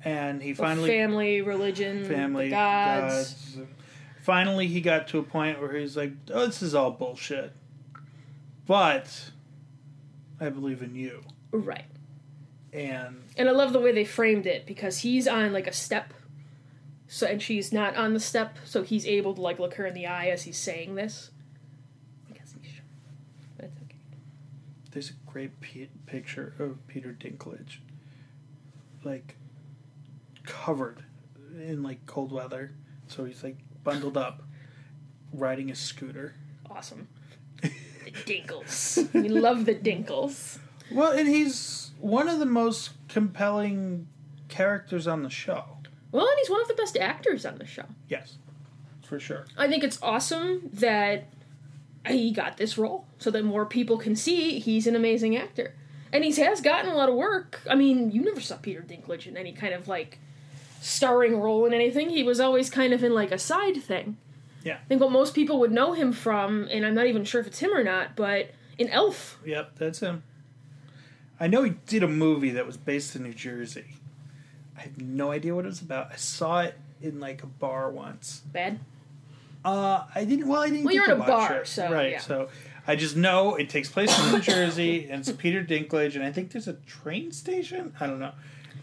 [0.04, 3.34] and he finally family, religion, family gods.
[3.56, 3.58] gods,
[4.22, 7.52] Finally, he got to a point where he's like, "Oh, this is all bullshit,"
[8.68, 9.32] but
[10.39, 11.22] I believe in you,
[11.52, 11.86] right?
[12.72, 16.14] and And I love the way they framed it because he's on like a step,
[17.08, 19.93] so and she's not on the step, so he's able to like look her in
[19.93, 21.32] the eye as he's saying this.
[22.30, 22.84] I guess he's sure,
[23.58, 23.95] but it's okay.
[24.91, 27.78] There's a great p- picture of Peter Dinklage,
[29.04, 29.36] like
[30.50, 31.04] covered
[31.56, 32.72] in like cold weather.
[33.08, 34.43] So he's like bundled up,
[35.32, 36.36] riding a scooter.
[36.70, 37.08] Awesome.
[38.06, 39.14] The Dinkles.
[39.14, 40.58] we love the Dinkles.
[40.91, 44.08] Well, and he's one of the most compelling
[44.47, 45.64] characters on the show.
[46.12, 47.86] Well, and he's one of the best actors on the show.
[48.08, 48.39] Yes,
[49.04, 49.45] for sure.
[49.58, 51.28] I think it's awesome that
[52.08, 55.76] he got this role so that more people can see he's an amazing actor.
[56.12, 57.62] And he has gotten a lot of work.
[57.70, 60.18] I mean, you never saw Peter Dinklage in any kind of like
[60.82, 62.10] starring role in anything.
[62.10, 64.18] He was always kind of in like a side thing.
[64.64, 64.76] Yeah.
[64.76, 67.48] I think what most people would know him from, and I'm not even sure if
[67.48, 69.40] it's him or not, but in Elf.
[69.46, 70.24] Yep, that's him.
[71.40, 73.96] I know he did a movie that was based in New Jersey.
[74.78, 76.12] I have no idea what it was about.
[76.12, 78.42] I saw it in like a bar once.
[78.52, 78.80] Bad.
[79.64, 80.48] Uh, I didn't.
[80.48, 80.86] Well, I didn't.
[80.86, 81.68] Well, you're in a bar, it.
[81.68, 82.12] so, right.
[82.12, 82.20] yeah.
[82.20, 82.50] So
[82.88, 86.32] I just know it takes place in New Jersey, and it's Peter Dinklage, and I
[86.32, 87.94] think there's a train station.
[88.00, 88.32] I don't know.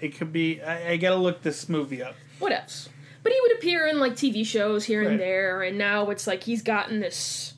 [0.01, 0.61] It could be.
[0.63, 2.15] I, I gotta look this movie up.
[2.39, 2.89] What else?
[3.23, 5.19] But he would appear in like TV shows here and Right.
[5.19, 7.55] there, and now it's like he's gotten this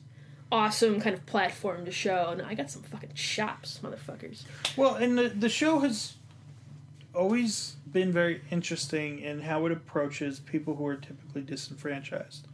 [0.51, 2.29] awesome kind of platform to show.
[2.31, 4.43] And I got some fucking chops, motherfuckers.
[4.75, 6.15] Well, and the the show has
[7.13, 12.47] always been very interesting in how it approaches people who are typically disenfranchised.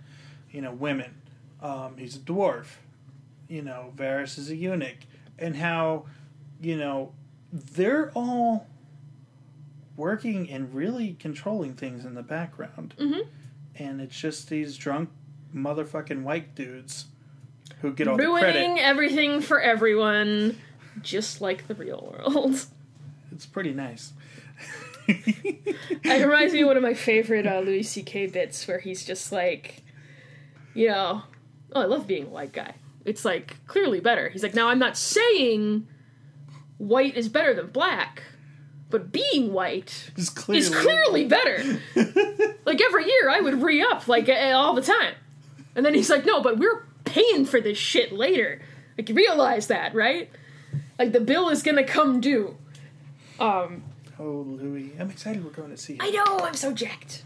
[0.52, 1.14] You know, women.
[1.62, 2.66] Um, he's a dwarf.
[3.48, 4.98] You know, Varys is a eunuch,
[5.38, 6.06] and how
[6.62, 7.14] you know
[7.54, 8.68] they're all
[9.98, 12.94] working and really controlling things in the background.
[12.98, 13.28] Mhm.
[13.78, 15.10] And it's just these drunk
[15.54, 17.06] motherfucking white dudes
[17.82, 18.42] who get all the Ruining
[18.76, 18.86] credit.
[18.86, 20.58] everything for everyone,
[21.02, 22.66] just like the real world.
[23.32, 24.14] It's pretty nice.
[25.08, 28.28] It reminds me of one of my favorite uh, Louis C.K.
[28.28, 29.84] bits where he's just like,
[30.74, 31.24] you know,
[31.74, 32.76] oh, I love being a white guy.
[33.04, 34.30] It's like clearly better.
[34.30, 35.88] He's like, now I'm not saying
[36.78, 38.24] white is better than black,
[38.98, 41.80] but being white It's clearly, is clearly better.
[42.66, 45.16] like every year, I would re up like all the time,
[45.76, 48.62] and then he's like, no, but we're paying for this shit later.
[48.98, 50.30] Like you realize that, right?
[50.98, 52.56] Like the bill is gonna come due.
[53.40, 53.84] Um,
[54.18, 54.94] Oh, Louis.
[54.98, 56.00] I'm excited we're going to see him.
[56.02, 57.24] I know, I'm so jacked.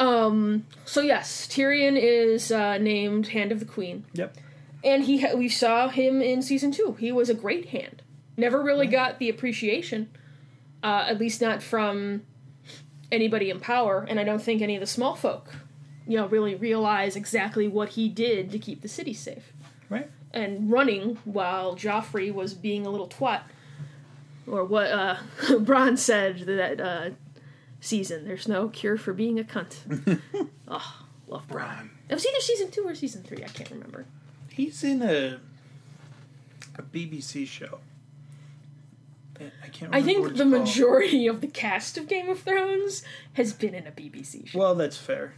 [0.00, 0.64] Um.
[0.86, 4.36] So yes, Tyrion is uh, named Hand of the Queen, Yep.
[4.84, 6.96] and he ha- we saw him in season two.
[6.98, 8.02] He was a great hand.
[8.38, 10.08] Never really got the appreciation,
[10.86, 12.22] uh, at least not from
[13.10, 15.52] anybody in power, and I don't think any of the small folk,
[16.06, 19.52] you know, really realize exactly what he did to keep the city safe.
[19.90, 20.08] Right.
[20.32, 23.42] And running while Joffrey was being a little twat,
[24.46, 27.10] or what uh, Bronn said that uh,
[27.80, 28.24] season.
[28.24, 30.20] There's no cure for being a cunt.
[30.68, 31.52] oh, love Bronn.
[31.54, 31.90] Bron.
[32.08, 33.42] It was either season two or season three.
[33.42, 34.06] I can't remember.
[34.50, 35.40] He's in a
[36.78, 37.80] a BBC show.
[39.40, 39.92] I can't.
[39.92, 40.48] Remember I think the called.
[40.50, 43.02] majority of the cast of Game of Thrones
[43.34, 44.58] has been in a BBC show.
[44.58, 45.34] Well, that's fair,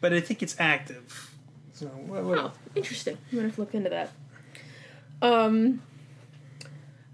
[0.00, 1.30] but I think it's active.
[1.72, 3.18] So what, what Oh, interesting.
[3.30, 4.10] I'm gonna have to look into that.
[5.22, 5.82] Um.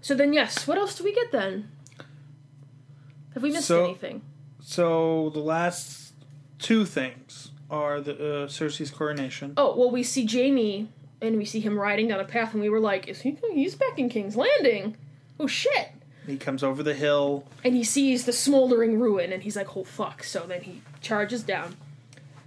[0.01, 0.67] So then, yes.
[0.67, 1.69] What else do we get then?
[3.33, 4.21] Have we missed So- anything?
[4.61, 6.13] So the last
[6.57, 9.53] two things are the uh, Cersei's coronation.
[9.57, 10.89] Oh well, we see Jaime
[11.21, 13.37] and we see him riding down a path, and we were like, "Is he?
[13.53, 14.97] He's back in King's Landing."
[15.39, 15.89] Oh shit!
[16.25, 17.45] He comes over the hill.
[17.63, 21.43] And he sees the smoldering ruin, and he's like, "Oh fuck!" So then he charges
[21.43, 21.75] down,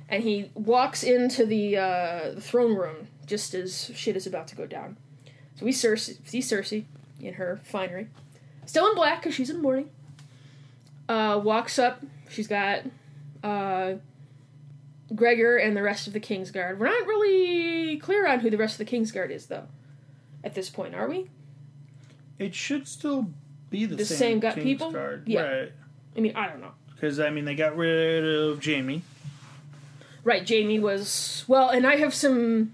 [0.09, 4.57] and he walks into the uh, the throne room just as shit is about to
[4.57, 4.97] go down.
[5.57, 6.84] So we Cersei, see Cersei
[7.20, 8.09] in her finery,
[8.66, 9.91] still in black because she's in mourning.
[11.09, 12.03] Uh, walks up.
[12.28, 12.82] She's got
[13.43, 13.95] uh,
[15.14, 16.78] Gregor and the rest of the Kingsguard.
[16.78, 19.66] We're not really clear on who the rest of the Kingsguard is, though.
[20.45, 21.28] At this point, are we?
[22.39, 23.30] It should still
[23.70, 24.93] be the, The same, same gut people?
[24.93, 25.41] Guard, Yeah.
[25.43, 25.72] right?
[26.16, 26.72] I mean, I don't know.
[26.95, 29.03] Because I mean, they got rid of Jaime.
[30.24, 32.72] Right, Jaime was well, and I have some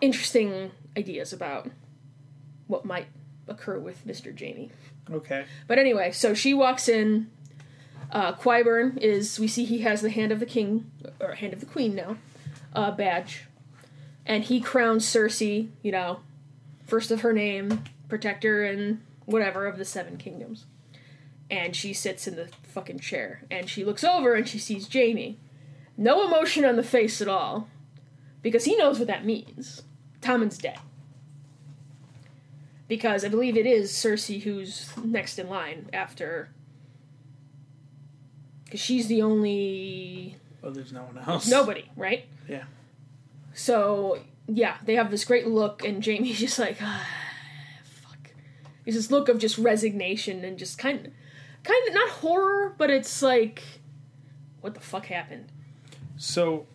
[0.00, 1.68] interesting ideas about
[2.66, 3.06] what might
[3.48, 4.36] occur with Mr.
[4.38, 4.70] Jaime.
[5.10, 5.44] Okay.
[5.66, 7.30] But anyway, so she walks in.
[8.10, 11.60] Uh, Qyburn is we see he has the hand of the king or hand of
[11.60, 12.16] the queen now,
[12.74, 13.44] uh, badge,
[14.26, 15.68] and he crowns Cersei.
[15.82, 16.20] You know,
[16.86, 20.66] first of her name, protector and whatever of the seven kingdoms.
[21.50, 25.38] And she sits in the fucking chair, and she looks over and she sees Jaime.
[25.96, 27.70] No emotion on the face at all,
[28.42, 29.84] because he knows what that means.
[30.20, 30.78] Tommen's dead.
[32.86, 36.50] Because I believe it is Cersei who's next in line after.
[38.66, 40.36] Because she's the only.
[40.62, 41.48] Oh, there's no one else.
[41.48, 42.26] Nobody, right?
[42.46, 42.64] Yeah.
[43.54, 47.06] So, yeah, they have this great look, and Jaime's just like, ah.
[48.84, 51.12] It's this look of just resignation and just kind of.
[51.64, 53.62] Kind of, not horror, but it's like.
[54.60, 55.50] What the fuck happened?
[56.16, 56.66] So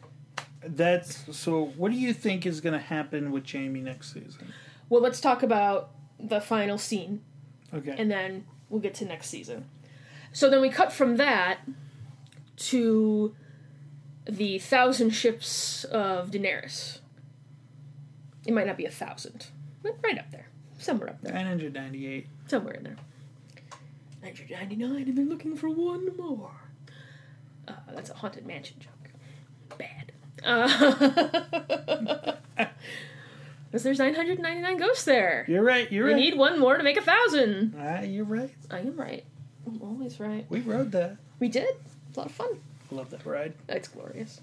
[0.64, 1.66] that's so.
[1.78, 4.54] What do you think is going to happen with Jaime next season?
[4.90, 7.22] Well, let's talk about the final scene,
[7.74, 7.96] Okay.
[7.98, 9.66] and then we'll get to next season.
[10.34, 11.60] So then we cut from that
[12.58, 13.36] to
[14.26, 17.00] the thousand ships of Daenerys.
[18.46, 19.48] It might not be a thousand,
[19.84, 20.48] but right up there,
[20.78, 22.28] somewhere up there, 998.
[22.48, 22.96] somewhere in there.
[24.24, 26.52] 999, and they're looking for one more.
[27.68, 29.78] Uh, that's a haunted mansion joke.
[29.78, 30.12] Bad.
[30.44, 32.34] Uh,
[33.70, 35.44] Because there's 999 ghosts there.
[35.48, 35.92] You're right.
[35.92, 36.20] You're We right.
[36.22, 37.76] need one more to make a thousand.
[37.78, 38.50] Ah, you're right.
[38.72, 39.26] I am right.
[39.68, 40.46] I'm always right.
[40.50, 41.18] We rode that.
[41.40, 41.76] We did.
[42.08, 42.48] It's a lot of fun.
[42.92, 43.54] Love that ride.
[43.68, 44.40] That's glorious.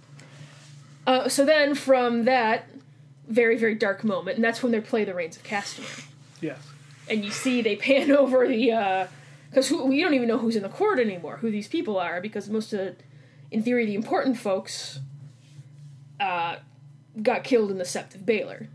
[1.06, 2.68] Uh, so then, from that
[3.26, 6.04] very, very dark moment, and that's when they play the Rains of Castamere.
[6.44, 6.58] Yes.
[7.08, 9.08] And you see they pan over the.
[9.50, 12.48] Because we don't even know who's in the court anymore, who these people are, because
[12.50, 12.96] most of, the,
[13.52, 14.98] in theory, the important folks
[16.18, 16.56] uh,
[17.22, 18.66] got killed in the Sept of Baelor.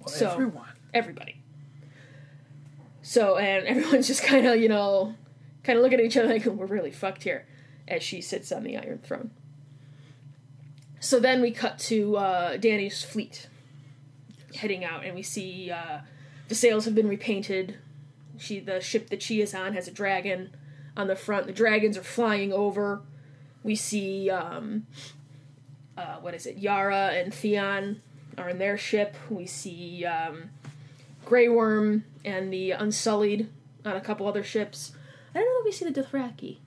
[0.00, 0.68] Well, So- everyone.
[0.94, 1.42] everybody.
[3.02, 5.14] So, and everyone's just kind of, you know,
[5.62, 7.44] kind of looking at each other like, we're really fucked here,
[7.86, 9.30] as she sits on the Iron Throne.
[11.00, 13.48] So then we cut to uh, Dany's fleet
[14.54, 15.98] heading out, and we see uh,
[16.48, 17.76] the sails have been repainted.
[18.38, 20.54] She, the ship that she is on, has a dragon
[20.96, 21.46] on the front.
[21.46, 23.02] The dragons are flying over.
[23.62, 24.86] We see, um,
[25.96, 26.58] uh, what is it?
[26.58, 28.02] Yara and Theon
[28.38, 29.16] are in their ship.
[29.30, 30.50] We see um,
[31.24, 33.48] Grey Worm and the Unsullied
[33.84, 34.92] on a couple other ships.
[35.34, 36.58] I don't know that we see the Dothraki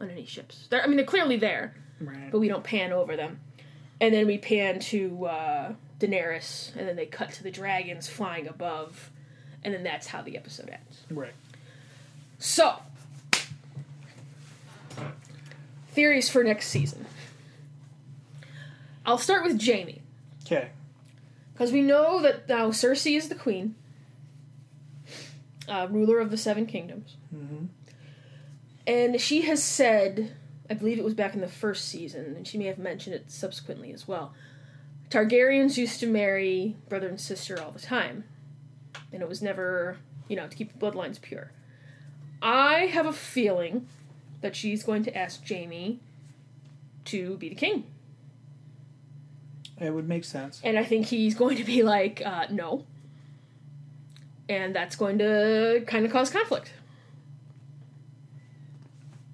[0.00, 0.66] on any ships.
[0.70, 2.30] They're, I mean, they're clearly there, Right.
[2.30, 3.40] but we don't pan over them.
[4.00, 8.46] And then we pan to uh, Daenerys, and then they cut to the dragons flying
[8.46, 9.10] above,
[9.64, 11.02] and then that's how the episode ends.
[11.10, 11.32] Right.
[12.38, 12.76] So,
[15.92, 17.06] theories for next season.
[19.06, 20.02] I'll start with Jaime.
[20.44, 20.68] Okay.
[21.52, 23.74] Because we know that now Cersei is the queen,
[25.68, 27.16] uh, ruler of the Seven Kingdoms.
[27.34, 27.68] Mhm.
[28.86, 30.36] And she has said,
[30.68, 33.30] I believe it was back in the first season, and she may have mentioned it
[33.30, 34.34] subsequently as well.
[35.10, 38.24] Targaryens used to marry brother and sister all the time,
[39.12, 39.98] and it was never,
[40.28, 41.52] you know, to keep the bloodlines pure.
[42.42, 43.88] I have a feeling
[44.40, 46.00] that she's going to ask Jaime
[47.06, 47.84] to be the king.
[49.78, 50.60] It would make sense.
[50.64, 52.84] And I think he's going to be like, uh, no.
[54.48, 56.72] And that's going to kind of cause conflict.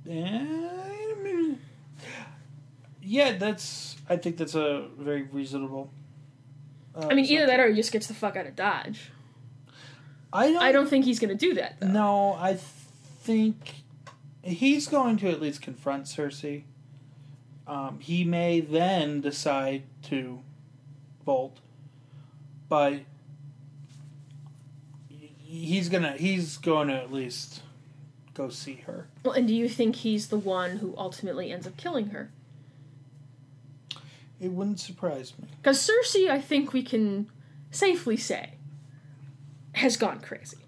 [0.05, 0.92] And,
[3.03, 3.97] yeah, that's.
[4.09, 5.91] I think that's a very reasonable.
[6.95, 9.11] Uh, I mean, either that or he just gets the fuck out of Dodge.
[10.33, 10.63] I don't.
[10.63, 11.89] I don't think he's going to do that, though.
[11.89, 12.59] No, I
[13.21, 13.83] think
[14.43, 16.65] he's going to at least confront Cersei.
[17.67, 20.41] Um, he may then decide to
[21.25, 21.59] bolt,
[22.69, 23.01] but
[25.09, 27.63] he's gonna he's going to at least
[28.35, 29.07] go see her.
[29.25, 32.31] Well, and do you think he's the one who ultimately ends up killing her?
[34.43, 35.47] It wouldn't surprise me.
[35.63, 37.31] Because Cersei, I think we can
[37.71, 38.55] safely say,
[39.75, 40.59] has gone crazy.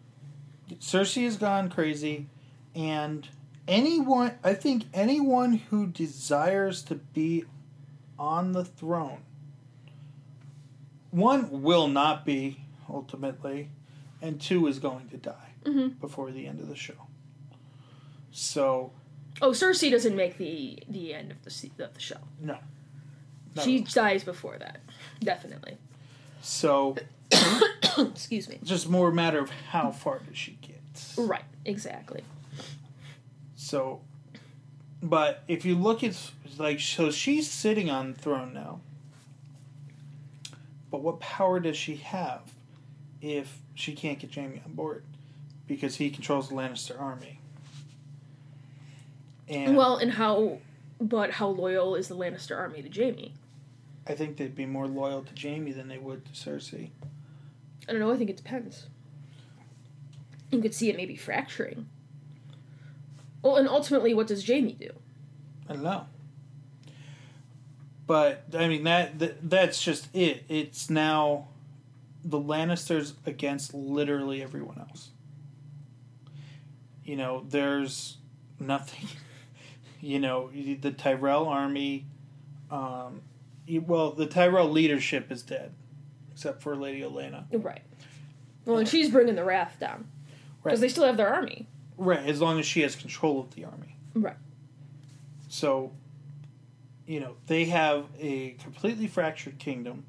[0.78, 2.28] Cersei has gone crazy,
[2.74, 3.28] and
[3.66, 7.44] anyone I think anyone who desires to be
[8.18, 9.18] on the throne
[11.10, 13.70] one will not be ultimately,
[14.22, 15.98] and two is going to die Mhm.
[16.00, 17.06] before the end of the show.
[18.30, 18.92] So
[19.42, 22.20] Oh, Cersei doesn't make the the end of the of the show.
[22.40, 22.58] no.
[23.62, 23.86] She No.
[23.86, 24.80] dies before that,
[25.20, 25.76] definitely.
[26.42, 26.96] So
[27.98, 28.58] Excuse me.
[28.62, 30.80] just more a matter of how far does she get.
[31.16, 32.22] Right, exactly.
[33.56, 34.00] So,
[35.02, 36.16] but if you look at
[36.58, 38.80] like, so she's sitting on the throne now.
[40.90, 42.42] But what power does she have
[43.20, 45.02] if she can't get Jaime on board?
[45.66, 47.40] Because he controls the Lannister army.
[49.48, 50.58] And Well, and how,
[51.00, 53.34] but how loyal is the Lannister army to Jaime?
[54.06, 56.90] I think they'd be more loyal to Jaime than they would to Cersei.
[57.88, 58.12] I don't know.
[58.12, 58.86] I think it depends.
[60.50, 61.88] You could see it maybe fracturing.
[63.42, 64.90] Well, and ultimately, what does Jaime do?
[65.68, 66.06] I don't know.
[68.06, 70.44] But I mean that, that that's just it.
[70.48, 71.48] It's now
[72.22, 75.10] the Lannisters against literally everyone else.
[77.04, 78.18] You know, there's
[78.58, 79.08] nothing.
[80.00, 82.04] You know, the Tyrell army.
[82.70, 83.22] Um,
[83.68, 85.72] well, the Tyrell leadership is dead,
[86.32, 87.44] except for Lady Olenna.
[87.52, 87.82] Right.
[88.64, 90.06] Well, and she's bringing the wrath down
[90.62, 90.80] because Right.
[90.80, 91.66] they still have their army.
[91.96, 93.96] Right, as long as she has control of the army.
[94.14, 94.36] Right.
[95.48, 95.92] So,
[97.06, 100.04] you know, they have a completely fractured kingdom.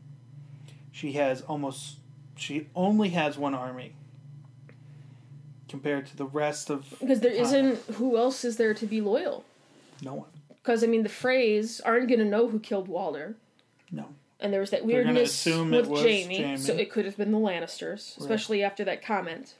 [0.91, 1.97] She has almost,
[2.36, 3.93] she only has one army
[5.68, 9.43] compared to the rest of Because there isn't who else is there to be loyal?
[10.01, 10.30] no one.
[10.64, 13.36] Because I mean, the Freys aren't going to know who killed Walder,
[13.96, 14.08] No.
[14.39, 16.58] and there was that weirdness assume it with was Jamie, Jaime.
[16.58, 19.56] so it could have been the Lannisters, especially after that comment.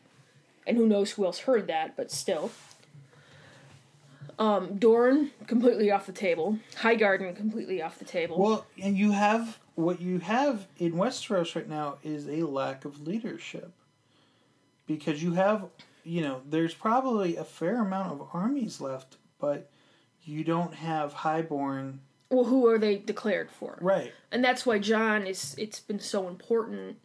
[0.68, 2.52] And who knows who else heard that, but still.
[4.38, 6.60] Um, Dorne completely off the table.
[6.82, 8.38] Highgarden completely off the table.
[8.38, 13.06] Well, and you have what you have in Westeros right now is a lack of
[13.06, 13.72] leadership.
[14.88, 15.66] Because you have,
[16.04, 19.70] you know, there's probably a fair amount of armies left, but
[20.24, 22.00] you don't have highborn.
[22.30, 23.78] Well, who are they declared for?
[23.82, 24.12] Right.
[24.32, 25.56] And that's why Jon is.
[25.58, 26.98] It's been so important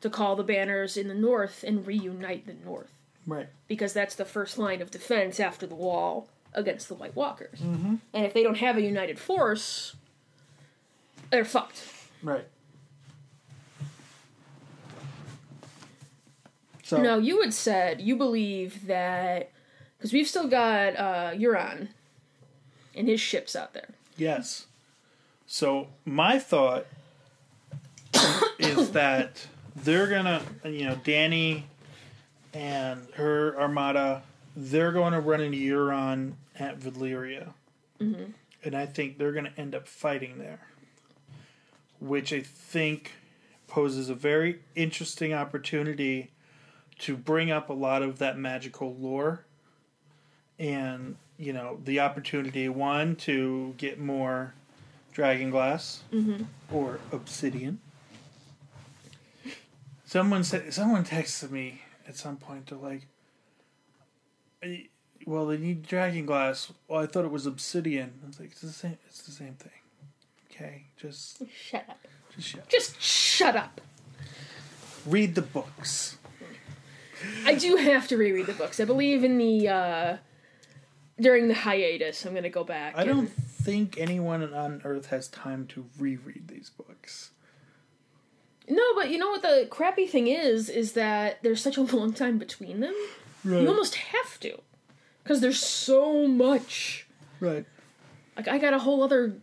[0.00, 2.90] to call the banners in the north and reunite the north
[3.26, 3.48] Right.
[3.68, 7.60] because that's the first line of defense after the wall against the White Walkers.
[7.60, 7.94] Mm-hmm.
[8.12, 9.96] And if they don't have a united force,
[11.30, 11.82] they're fucked.
[12.22, 12.44] Right.
[16.82, 19.50] So Now, you had said you believe that
[19.96, 21.88] because we've still got uh, Euron
[22.94, 23.88] and his ships out there.
[24.16, 24.66] Yes.
[25.46, 26.86] So my thought
[28.58, 29.46] is that
[29.76, 31.64] they're gonna, you know, Dany
[32.52, 34.22] and her armada,
[34.56, 37.52] they're going to run into Euron at Valyria,
[38.00, 38.24] Mm-hmm.
[38.64, 40.60] and I think they're going to end up fighting there,
[42.00, 43.12] which I think
[43.66, 46.30] poses a very interesting opportunity
[47.00, 49.44] to bring up a lot of that magical lore
[50.58, 54.54] and you know the opportunity one to get more
[55.12, 56.02] dragon glass
[56.72, 57.78] or obsidian
[60.04, 63.06] someone said someone texted me at some point to like
[64.62, 64.82] "Eh,
[65.26, 68.60] well they need dragon glass well i thought it was obsidian i was like it's
[68.60, 69.72] the same it's the same thing
[70.50, 71.98] okay just Shut up.
[72.34, 72.60] just shut.
[72.60, 72.68] Up.
[72.68, 73.80] Just shut up.
[75.06, 76.18] read the books
[77.46, 78.80] I do have to reread the books.
[78.80, 80.16] I believe in the uh
[81.20, 82.24] during the hiatus.
[82.24, 82.96] I'm gonna go back.
[82.96, 87.30] i don't think anyone on earth has time to reread these books
[88.68, 90.68] No, but you know what the crappy thing is?
[90.68, 92.94] Is that there's such a long time between them.
[93.44, 94.58] You almost have to,
[95.22, 97.06] because there's so much
[97.40, 97.66] Right.
[98.36, 99.36] Like I got a whole other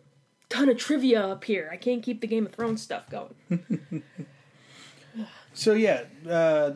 [0.49, 1.69] ton of trivia up here.
[1.71, 3.35] I can't keep the Game of Thrones stuff going.
[5.53, 6.71] So yeah, uh,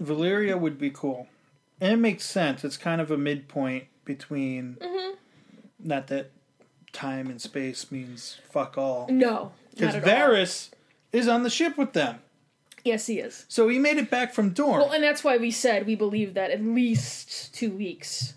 [0.00, 1.26] Valyria would be cool,
[1.80, 2.64] and it makes sense.
[2.64, 4.78] It's kind of a midpoint between.
[5.78, 6.30] Not that
[6.92, 10.28] time and space means fuck all, No, because not at all.
[10.30, 10.70] Varys
[11.12, 12.20] is on the ship with them,
[12.84, 13.44] Yes, he is.
[13.48, 14.78] so he made it back from Dorne.
[14.80, 18.34] Well, and that's why we said we believe that at least two weeks,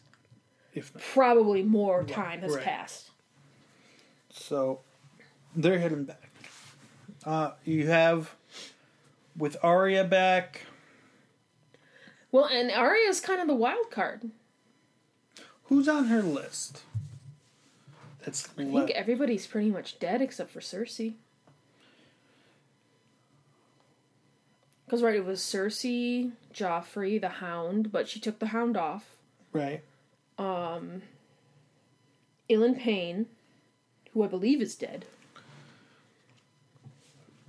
[0.73, 2.63] if probably more time has right.
[2.65, 3.11] passed.
[4.29, 4.81] So
[5.55, 6.31] they're heading back.
[7.25, 8.35] Uh, you have
[9.37, 10.61] with Arya back.
[12.31, 14.29] Well, and Arya's kind of the wild card.
[15.65, 16.83] Who's on her list?
[18.23, 21.13] That's I think everybody's pretty much dead except for Cersei.
[24.85, 29.17] Because right, it was Cersei, Joffrey, the Hound, but she took the Hound off.
[29.53, 29.81] right.
[30.37, 31.01] Um.
[32.49, 33.25] Ilyn Payne,
[34.13, 35.05] who I believe is dead.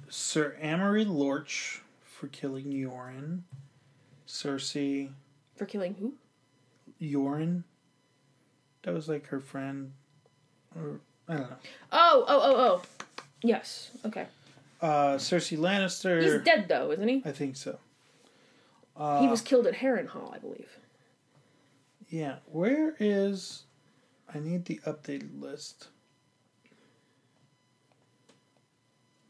[0.09, 3.41] Sir Amory Lorch for killing Yoren.
[4.29, 5.11] Cersei
[5.57, 6.15] For killing who?
[7.01, 7.65] Yoren.
[8.83, 9.93] That was like her friend.
[10.77, 11.57] Or I don't know.
[11.93, 12.83] Oh, oh, oh, oh.
[13.43, 13.91] Yes.
[14.05, 14.27] Okay.
[14.81, 16.23] Uh, Cersei Lannister.
[16.23, 17.23] He's dead though, isn't he?
[17.25, 17.79] I think so.
[18.97, 20.79] he was killed at Harrenhal, I believe.
[22.09, 22.37] Yeah.
[22.47, 23.65] Where is?
[24.33, 25.89] I need the updated list.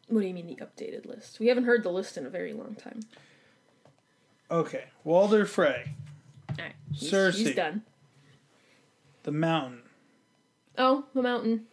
[0.08, 1.38] What do you mean the updated list?
[1.38, 3.00] We haven't heard the list in a very long time.
[4.50, 4.84] Okay.
[5.04, 5.94] Walder Frey,
[6.50, 6.72] Alright.
[6.92, 7.34] He's, Cersei.
[7.34, 7.82] He's done.
[9.24, 9.82] the Mountain,
[10.76, 11.66] Oh, the mountain.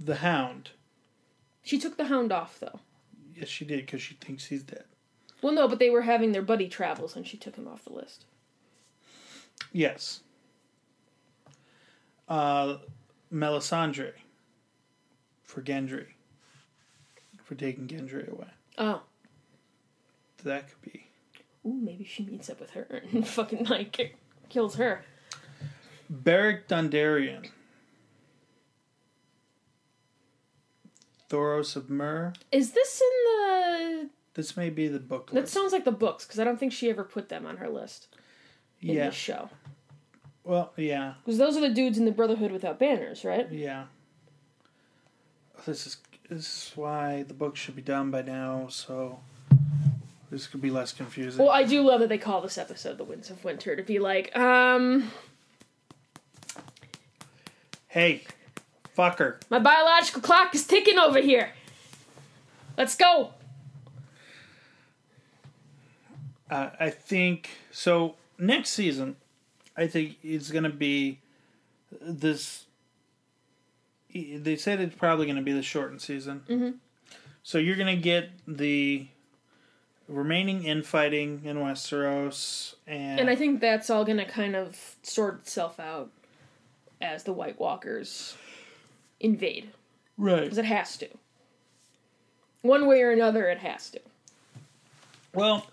[0.00, 0.70] the Hound.
[1.62, 2.80] She took the hound off though.
[3.34, 4.84] Yes, she did because she thinks he's dead.
[5.42, 7.92] Well, no, but they were having their buddy travels, and she took him off the
[7.92, 8.24] list.
[9.72, 10.20] Yes.
[12.28, 12.78] Uh,
[13.32, 14.12] Melisandre
[15.42, 16.06] for Gendry.
[17.44, 18.48] For taking Gendry away.
[18.78, 19.02] Oh,
[20.42, 21.05] That could be.
[21.66, 24.16] Ooh, maybe she meets up with her and fucking like
[24.48, 25.04] kills her.
[26.08, 27.50] Beric Dondarrion.
[31.28, 32.32] Thoros of Myr.
[32.52, 34.10] Is this in the?
[34.34, 35.52] This may be the book That list.
[35.52, 38.08] sounds like the books because I don't think she ever put them on her list
[38.80, 39.06] in yeah.
[39.06, 39.50] this show.
[40.44, 41.14] Well, yeah.
[41.24, 43.50] Because those are the dudes in the Brotherhood without banners, right?
[43.50, 43.86] Yeah.
[45.64, 45.96] This is
[46.28, 49.20] this is why the book should be done by now, so
[50.30, 51.44] this could be less confusing.
[51.44, 53.98] Well, I do love that they call this episode "The Winds of Winter" to be
[53.98, 55.10] like, um,
[57.88, 58.24] hey,
[58.96, 59.36] fucker.
[59.50, 61.50] my biological clock is ticking over here.
[62.76, 63.32] Let's go.
[66.50, 68.16] Uh, I think so.
[68.38, 69.16] Next season,
[69.76, 71.20] I think it's going to be
[72.00, 72.66] this.
[74.12, 76.42] They said it's probably going to be the shortened season.
[76.48, 76.70] Mm-hmm.
[77.42, 79.08] So you're going to get the
[80.08, 85.80] remaining infighting in Westeros, and, And I think that's all gonna kind of sort itself
[85.80, 86.10] out
[87.00, 88.36] as the White Walkers
[89.20, 89.70] invade.
[90.16, 90.42] right.
[90.42, 91.08] Because it has to.
[92.62, 94.00] One way or another, it has to.
[95.34, 95.66] Well,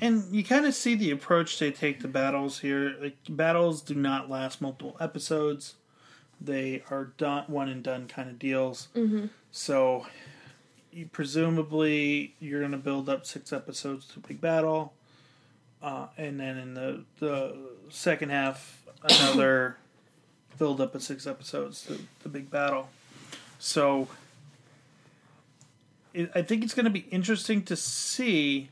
[0.00, 2.94] and you kind of see the approach they take to battles here.
[3.00, 5.74] Like battles do not last multiple episodes;
[6.40, 8.88] they are done one and done kind of deals.
[8.94, 9.26] Mm-hmm.
[9.50, 10.06] So,
[10.92, 14.92] you, presumably, you're going to build up six episodes to big battle,
[15.82, 17.56] uh, and then in the the
[17.88, 19.76] second half, another
[20.58, 22.88] build up of six episodes to the big battle.
[23.58, 24.08] So.
[26.14, 28.70] It, I think it's going to be interesting to see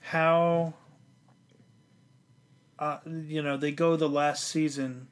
[0.00, 0.74] how
[2.78, 5.08] uh, you know they go the last season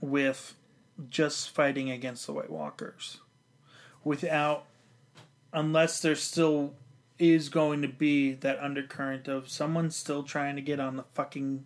[0.00, 0.54] with
[1.08, 3.18] just fighting against the White Walkers
[4.04, 4.64] without
[5.52, 6.72] unless there still
[7.18, 11.64] is going to be that undercurrent of someone still trying to get on the fucking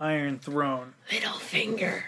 [0.00, 0.94] Iron Throne.
[1.10, 2.04] Littlefinger.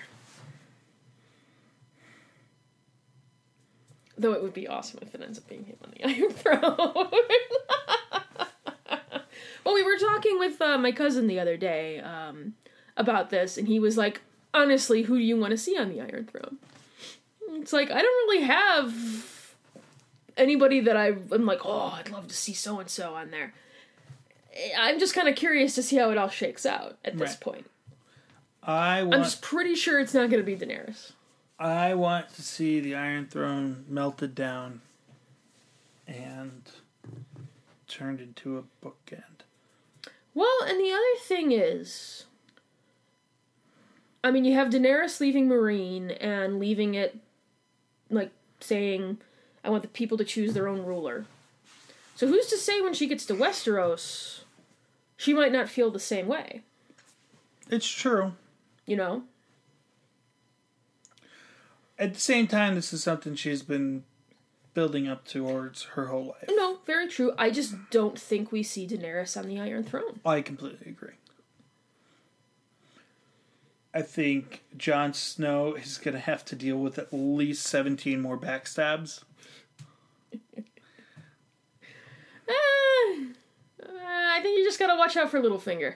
[4.18, 6.62] Though it would be awesome if it ends up being him on the Iron Throne.
[9.64, 12.54] well, we were talking with uh, my cousin the other day um,
[12.96, 14.22] about this, and he was like,
[14.54, 16.56] honestly, who do you want to see on the Iron Throne?
[17.50, 19.35] It's like, I don't really have
[20.36, 23.54] anybody that I, I'm like, oh, I'd love to see so and so on there.
[24.78, 27.40] I'm just kind of curious to see how it all shakes out at this Right.
[27.40, 27.70] point.
[28.62, 31.12] I want, I'm just pretty sure it's not going to be Daenerys.
[31.58, 34.80] I want to see the Iron Throne melted down
[36.06, 36.62] and
[37.86, 39.22] turned into a bookend.
[40.34, 42.24] Well, and the other thing is,
[44.24, 47.16] I mean, you have Daenerys leaving Meereen and leaving it,
[48.10, 49.18] like, saying,
[49.66, 51.26] I want the people to choose their own ruler.
[52.14, 54.40] So who's to say when she gets to Westeros,
[55.16, 56.62] she might not feel the same way,
[57.68, 58.32] It's true.
[58.86, 59.24] you know?
[61.98, 64.04] At the same time, this is something she's been
[64.72, 66.48] building up towards her whole life.
[66.50, 67.32] No, very true.
[67.38, 70.20] I just don't think we see Daenerys on the Iron Throne.
[70.24, 71.14] I completely agree.
[73.94, 78.36] I think Jon Snow is going to have to deal with at least 17 more
[78.38, 79.22] backstabs.
[82.48, 83.24] Uh,
[83.82, 85.94] I think you just gotta watch out for Littlefinger.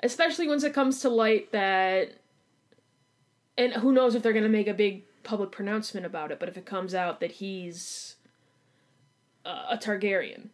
[0.00, 2.14] Especially once it comes to light that.
[3.56, 6.56] And who knows if they're gonna make a big public pronouncement about it, but if
[6.56, 8.16] it comes out that he's
[9.44, 10.48] uh, a Targaryen.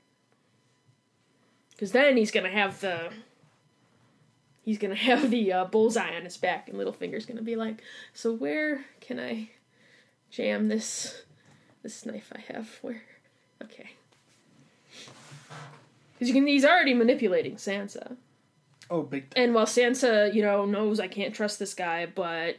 [1.70, 3.10] Because then he's gonna have the.
[4.64, 8.32] He's gonna have the uh, bullseye on his back, and Littlefinger's gonna be like, "So
[8.32, 9.50] where can I
[10.30, 11.22] jam this
[11.82, 12.78] this knife I have?
[12.82, 13.02] Where?
[13.62, 13.90] Okay."
[16.14, 18.16] Because you can, he's already manipulating Sansa.
[18.90, 19.44] Oh, big time.
[19.44, 22.56] And while Sansa, you know, knows I can't trust this guy, but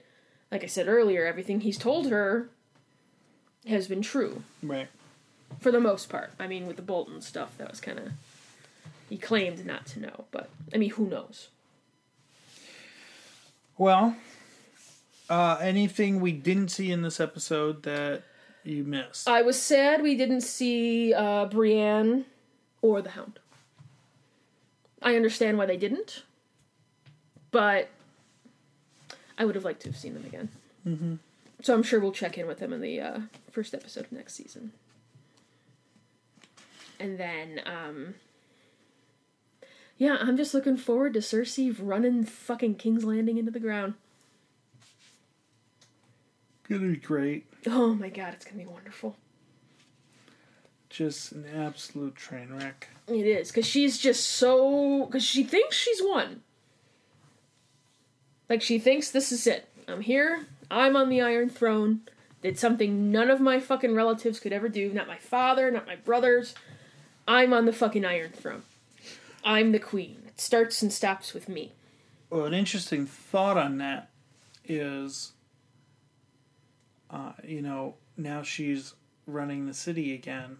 [0.52, 2.50] like I said earlier, everything he's told her
[3.68, 4.88] has been true Right.
[5.60, 6.32] for the most part.
[6.40, 8.10] I mean, with the Bolton stuff, that was kind of
[9.10, 11.50] he claimed not to know, but I mean, who knows?
[13.78, 14.16] Well,
[15.30, 18.24] uh, anything we didn't see in this episode that
[18.64, 19.28] you missed?
[19.28, 22.26] I was sad we didn't see uh, Brienne
[22.82, 23.40] or the Hound.
[25.02, 26.24] I understand why they didn't,
[27.52, 27.90] but
[29.38, 30.50] I would have liked to have seen them again.
[30.86, 31.16] Mm-hmm.
[31.62, 33.20] So I'm sure we'll check in with them in the uh,
[33.52, 34.72] first episode of next season.
[37.00, 38.16] And then, um,
[39.98, 43.94] yeah, I'm just looking forward to Cersei running fucking King's Landing into the ground.
[46.70, 47.46] Gonna be great.
[47.66, 49.16] Oh my god, it's gonna be wonderful.
[50.90, 52.88] Just an absolute train wreck.
[53.08, 56.42] It is because she's just so because she thinks she's won.
[58.50, 59.68] Like she thinks this is it.
[59.88, 60.48] I'm here.
[60.72, 62.02] I'm on the Iron Throne.
[62.42, 64.92] Did something none of my fucking relatives could ever do.
[64.92, 65.70] Not my father.
[65.70, 66.56] Not my brothers.
[67.28, 68.64] I'm on the fucking Iron Throne.
[69.44, 70.24] I'm the queen.
[70.28, 71.74] It starts and stops with me.
[72.30, 74.10] Well, an interesting thought on that
[74.66, 75.34] is,
[77.10, 78.94] uh, you know, now she's
[79.26, 80.58] running the city again.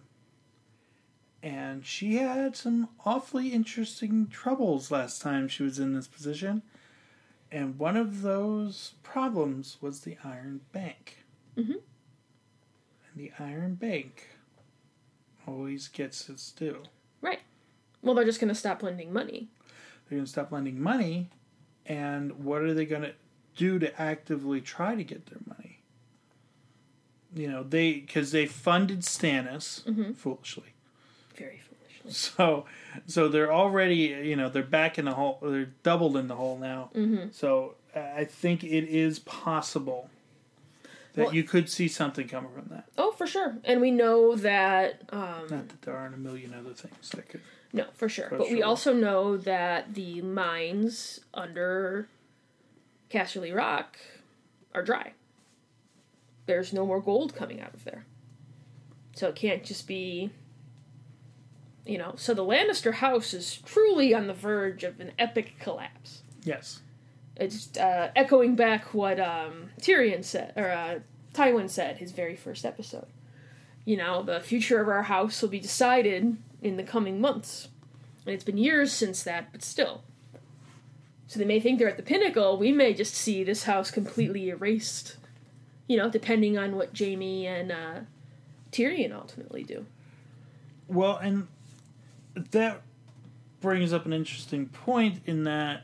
[1.42, 6.62] And she had some awfully interesting troubles last time she was in this position.
[7.50, 11.24] And one of those problems was the Iron Bank.
[11.56, 11.76] Mhm.
[11.76, 14.28] And the Iron Bank
[15.46, 16.82] always gets its due.
[17.22, 17.40] Right.
[18.02, 19.48] Well, they're just gonna stop lending money.
[20.08, 21.30] They're going to stop lending money.
[21.86, 23.14] And what are they going to
[23.54, 25.82] do to actively try to get their money?
[27.32, 30.69] You know, they because they funded Stannis foolishly.
[31.40, 31.76] Very foolishly.
[32.12, 32.64] So,
[33.06, 35.38] so they're already you know they're back in the hole.
[35.42, 36.90] They're doubled in the hole now.
[36.94, 37.28] Mm-hmm.
[37.32, 40.08] So I think it is possible
[41.14, 42.86] that Well- you could see something coming from that.
[42.96, 43.58] Oh, for sure.
[43.64, 47.42] And we know that um, Not that there aren't a million other things that could.
[47.72, 48.28] No, for sure.
[48.30, 52.08] But we also know that the mines under
[53.10, 53.98] Casterly Rock
[54.74, 55.12] are dry.
[56.46, 58.06] There's no more gold coming out of there.
[59.14, 60.30] So it can't just be.
[61.90, 66.22] You know, so the Lannister house is truly on the verge of an epic collapse.
[66.44, 66.82] Yes.
[67.34, 71.00] It's uh, echoing back what um, Tyrion said, or uh,
[71.34, 73.08] Tywin said, his very first episode.
[73.84, 77.66] You know, the future of our house will be decided in the coming months.
[78.24, 80.02] And it's been years since that, but still.
[81.26, 82.56] So they may think they're at the pinnacle.
[82.56, 85.16] We may just see this house completely erased.
[85.88, 88.00] You know, depending on what Jaime and uh,
[88.70, 89.86] Tyrion ultimately do.
[90.86, 91.48] Well, and
[92.52, 92.82] that
[93.60, 95.82] brings up an interesting point in that,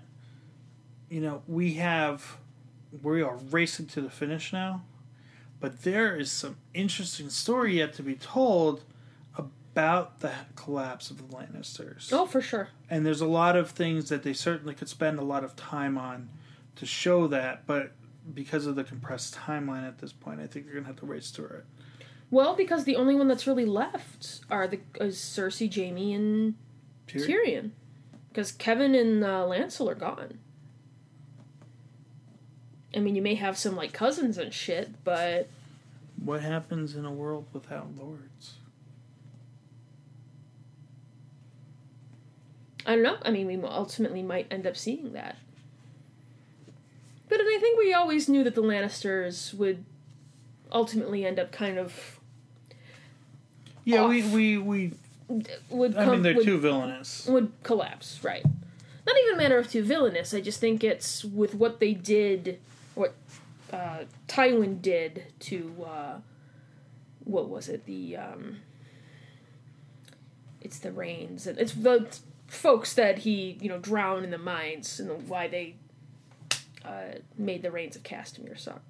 [1.09, 2.39] you know, we have,
[3.03, 4.83] we are racing to the finish now,
[5.61, 8.83] but there is some interesting story yet to be told
[9.37, 12.11] about the collapse of the Lannisters.
[12.11, 12.69] Oh, for sure.
[12.89, 15.99] And there's a lot of things that they certainly could spend a lot of time
[15.99, 16.31] on
[16.77, 17.93] to show that, but
[18.35, 21.07] because of the compressed timeline at this point, I think you're going to have to
[21.07, 21.65] race through it.
[22.31, 26.55] Well, because the only one that's really left are the is Cersei, Jaime, and
[27.07, 27.27] Tyrion.
[27.27, 27.70] Tyrion.
[28.28, 30.39] Because Kevan and uh, Lancel are gone.
[32.94, 35.48] I mean, you may have some like cousins and shit, but
[36.23, 38.55] What happens in a world without lords?
[42.85, 43.19] I don't know.
[43.23, 45.36] I mean, we ultimately might end up seeing that.
[47.28, 49.85] But I think we always knew that the Lannisters would
[50.77, 52.20] ultimately end up kind of
[53.85, 54.32] Yeah, we Off.
[54.32, 54.93] we we.
[55.70, 57.27] would I mean, they're would, too villainous.
[57.27, 58.44] would collapse, right?
[59.07, 60.35] Not even a matter of too villainous.
[60.35, 62.59] I just think it's with what they did,
[62.94, 63.15] what
[63.73, 66.15] uh, Tywin did to uh,
[67.24, 67.86] what was it?
[67.86, 68.59] The um,
[70.61, 72.07] it's the Reynes and it's the
[72.48, 75.74] folks that he you know drowned in the mines and why they
[76.85, 78.82] uh, made the rains of Castamere suck.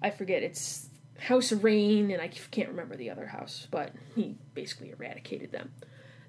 [0.00, 0.88] I forget it's
[1.18, 5.72] House of Reyne and I can't remember the other house, but he basically eradicated them.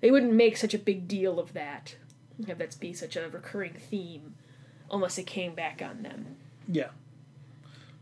[0.02, 1.96] They wouldn't make such a big deal of that,
[2.48, 4.36] have that be such a recurring theme,
[4.92, 6.38] unless it came back on them.
[6.68, 6.90] Yeah.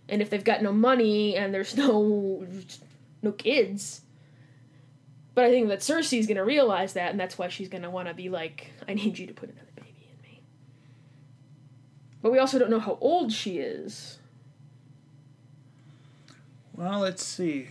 [0.07, 2.45] And if they've got no money and there's no
[3.21, 4.01] no kids,
[5.33, 8.13] but I think that Cersei's gonna realize that, and that's why she's gonna want to
[8.13, 10.41] be like, "I need you to put another baby in me."
[12.21, 14.19] But we also don't know how old she is.
[16.77, 17.69] Well, let's see.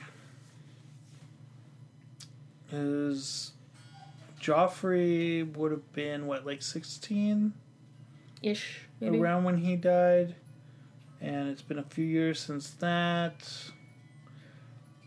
[2.72, 3.52] Is
[4.40, 7.52] Joffrey would have been what, like sixteen,
[8.42, 9.18] Ish, maybe.
[9.18, 10.34] around when he died,
[11.20, 13.48] and it's been a few years since that.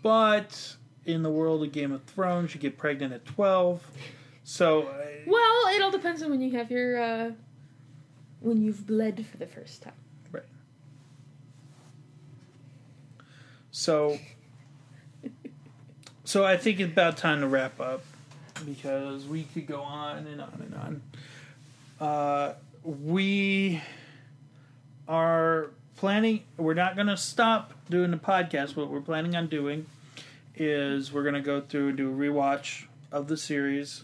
[0.01, 3.85] But in the world of Game of Thrones, you get pregnant at twelve,
[4.45, 4.93] so uh,
[5.27, 7.31] Well, it all depends on when you have your uh,
[8.39, 9.91] when you've bled for the first time.
[13.71, 14.17] So,
[16.23, 18.03] so I think it's about time to wrap up
[18.65, 22.07] because we could go on and on and on.
[22.07, 23.81] Uh, we
[25.07, 26.43] are planning.
[26.57, 28.75] We're not going to stop doing the podcast.
[28.75, 29.85] What we're planning on doing
[30.55, 34.03] is we're going to go through and do a rewatch of the series.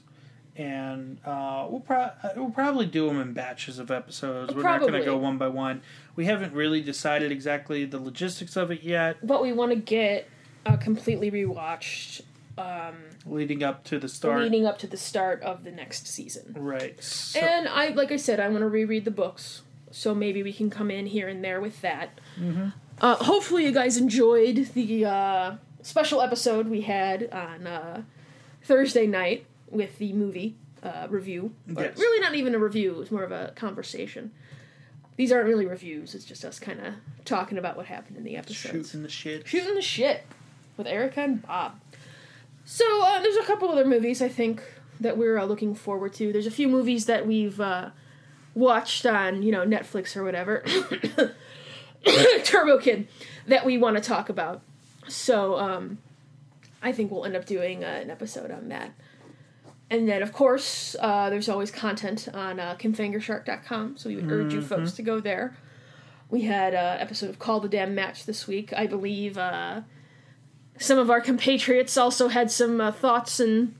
[0.57, 4.53] And uh, we'll, pro- we'll probably do them in batches of episodes.
[4.55, 5.81] We're not going to go one by one.
[6.15, 9.17] We haven't really decided exactly the logistics of it yet.
[9.25, 10.29] But we want to get
[10.65, 12.21] uh, completely rewatched
[12.57, 12.95] um,
[13.25, 14.41] leading up to the start.
[14.41, 16.55] leading up to the start of the next season.
[16.57, 17.01] right.
[17.03, 20.53] So, And I, like I said, I want to reread the books, so maybe we
[20.53, 22.19] can come in here and there with that.
[22.39, 22.71] Mhm.
[23.01, 28.03] Uh, hopefully, you guys enjoyed the uh, special episode we had on uh,
[28.63, 31.53] Thursday night with the movie uh, review.
[31.67, 31.97] Yes.
[31.97, 34.31] Really, not even a review; it's more of a conversation.
[35.17, 36.93] These aren't really reviews; it's just us kind of
[37.23, 39.47] talking about what happened in the episodes shooting the shit.
[39.47, 40.25] shooting the shit
[40.77, 41.79] with Erica and Bob.
[42.65, 44.61] So uh, there's a couple other movies I think
[44.99, 46.31] that we're uh, looking forward to.
[46.31, 47.89] There's a few movies that we've uh,
[48.53, 50.63] watched on you know Netflix or whatever,
[52.43, 53.07] Turbo Kid,
[53.47, 54.61] that we want to talk about.
[55.07, 55.99] So um,
[56.81, 58.91] I think we'll end up doing uh, an episode on that.
[59.89, 64.53] And then, of course, uh, there's always content on uh, KimFingershark.com, so we would urge
[64.53, 65.55] you folks to go there.
[66.29, 68.73] We had an episode of Call the Damn Match this week.
[68.73, 69.81] I believe uh,
[70.79, 73.75] some of our compatriots also had some uh, thoughts and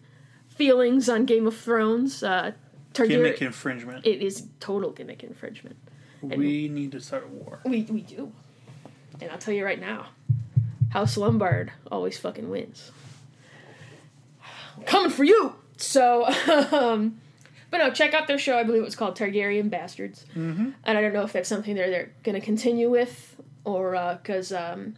[0.47, 2.21] feelings on Game of Thrones.
[2.21, 2.51] Uh,
[2.93, 4.05] Gimmick infringement.
[4.05, 5.75] It is total gimmick infringement.
[6.21, 7.59] we need to start a war.
[7.65, 8.31] We we do,
[9.19, 10.07] and I'll tell you right now,
[10.91, 12.91] House Lombard always fucking wins.
[14.77, 15.55] I'm coming for you.
[15.77, 16.25] So,
[16.71, 17.19] um,
[17.71, 18.57] but no, check out their show.
[18.57, 20.69] I believe it was called Targaryen Bastards, Mm-hmm.
[20.83, 23.35] and I don't know if that's something they're they're going to continue with,
[23.65, 24.95] or because um,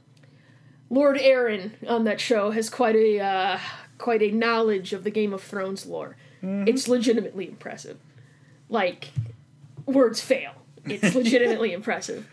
[0.90, 3.60] Lord Aaron on that show has quite a uh,
[3.98, 6.16] quite a knowledge of the Game of Thrones lore.
[6.44, 7.98] It's legitimately impressive.
[8.70, 9.10] Like
[9.86, 10.52] words fail.
[10.86, 12.28] It's legitimately impressive.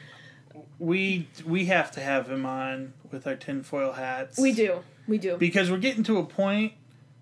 [0.78, 4.38] We we have to have him on with our tinfoil hats.
[4.38, 4.80] We do.
[5.08, 5.36] We do.
[5.36, 6.72] because we're getting to a point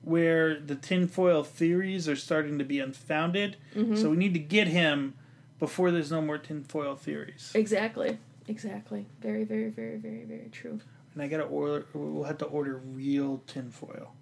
[0.03, 3.57] where the tinfoil theories are starting to be unfounded.
[3.75, 3.97] Mm-hmm.
[3.97, 5.15] So we need to get him
[5.59, 7.53] before there's no more tinfoil theories.
[7.55, 8.19] Exactly.
[8.49, 9.07] Exactly.
[9.21, 10.81] Very, very, very, very, very true.
[11.15, 11.87] And I gotta order.
[11.93, 14.15] We'll have to order real tinfoil,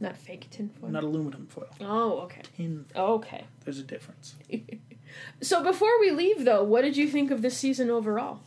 [0.00, 0.90] Not fake tinfoil.
[0.90, 1.68] not aluminum foil.
[1.80, 2.42] oh, okay.
[2.56, 2.86] Tin.
[2.96, 3.44] Okay.
[3.64, 4.34] There's a difference.
[5.42, 8.40] So before we leave, though, what did you think of this season overall?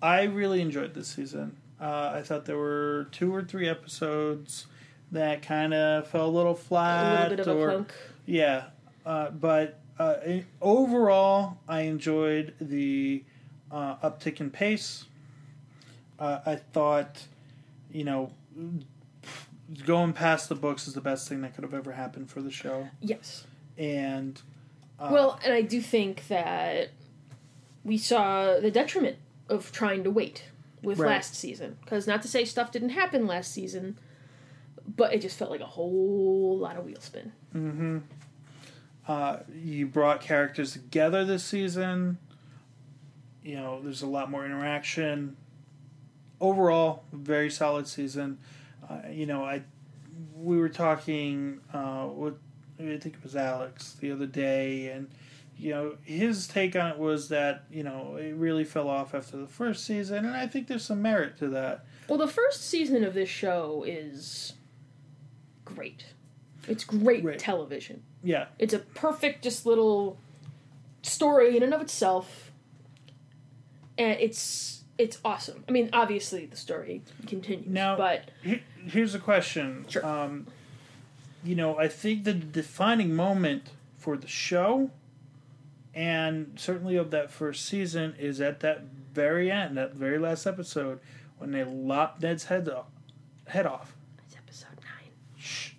[0.00, 1.58] I really enjoyed this season.
[1.78, 4.66] Uh, I thought there were two or three episodes
[5.12, 7.92] that kind of fell a little A flat, little bit of a or clunk.
[8.26, 8.64] yeah.
[9.06, 10.14] Uh, but uh,
[10.60, 13.24] overall, I enjoyed the
[13.70, 15.04] uh, uptick in pace.
[16.18, 17.26] Uh, I thought,
[17.92, 18.30] you know,
[19.86, 22.50] going past the books is the best thing that could have ever happened for the
[22.50, 23.44] show, Yes.
[23.76, 24.40] and
[25.00, 26.90] uh, well, and I do think that
[27.84, 29.16] we saw the detriment
[29.48, 30.44] of trying to wait
[30.82, 31.08] with Right.
[31.16, 31.76] last season.
[31.80, 33.98] Because not to say stuff didn't happen last season,
[34.86, 37.32] but it just felt like a whole lot of wheel spin.
[37.54, 37.98] Mm-hmm.
[39.06, 42.18] Uh, you brought characters together this season.
[43.42, 45.36] you know, there's a lot more interaction.
[46.40, 48.38] Overall, very solid season.
[48.88, 49.62] Uh, you know, I
[50.36, 52.34] we were talking uh, with
[52.78, 55.08] I think it was Alex the other day, and
[55.56, 59.36] you know his take on it was that you know it really fell off after
[59.36, 61.84] the first season, and I think there's some merit to that.
[62.08, 64.54] Well, the first season of this show is
[65.64, 66.04] great.
[66.68, 68.02] It's great television.
[68.22, 70.16] Yeah, It's a perfect, just little
[71.02, 72.52] story in and of itself,
[73.98, 75.64] and it's it's awesome.
[75.68, 79.86] I mean, obviously the story continues, Now- but Here- here's a question.
[79.88, 80.04] Sure.
[80.06, 80.46] Um,
[81.42, 84.90] you know, I think the defining moment for the show,
[85.94, 88.82] and certainly of that first season, is at that
[89.12, 91.00] very end, that very last episode,
[91.38, 92.86] when they lop Ned's head off.
[93.48, 93.96] Head off.
[94.26, 95.10] it's episode nine.
[95.36, 95.72] Shh.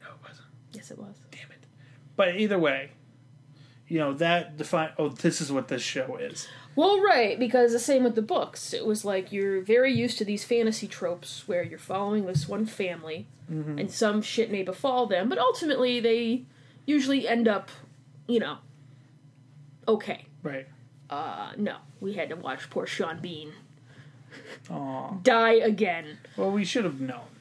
[0.00, 0.46] No, it wasn't.
[0.72, 1.14] Yes, it was.
[1.30, 1.64] Damn it.
[2.16, 2.90] But either way,
[3.88, 4.90] you know that define.
[4.98, 6.48] Oh, this is what this show is.
[6.74, 8.74] Well, right, because the same with the books.
[8.74, 12.66] It was like you're very used to these fantasy tropes where you're following this one
[12.66, 16.42] family and some shit may befall them, but ultimately they
[16.84, 17.70] usually end up,
[18.26, 18.58] you know,
[19.86, 20.24] okay.
[20.42, 20.66] Right.
[21.08, 23.52] Uh, no, we had to watch poor Sean Bean
[25.22, 27.35] die again, Well, we should have known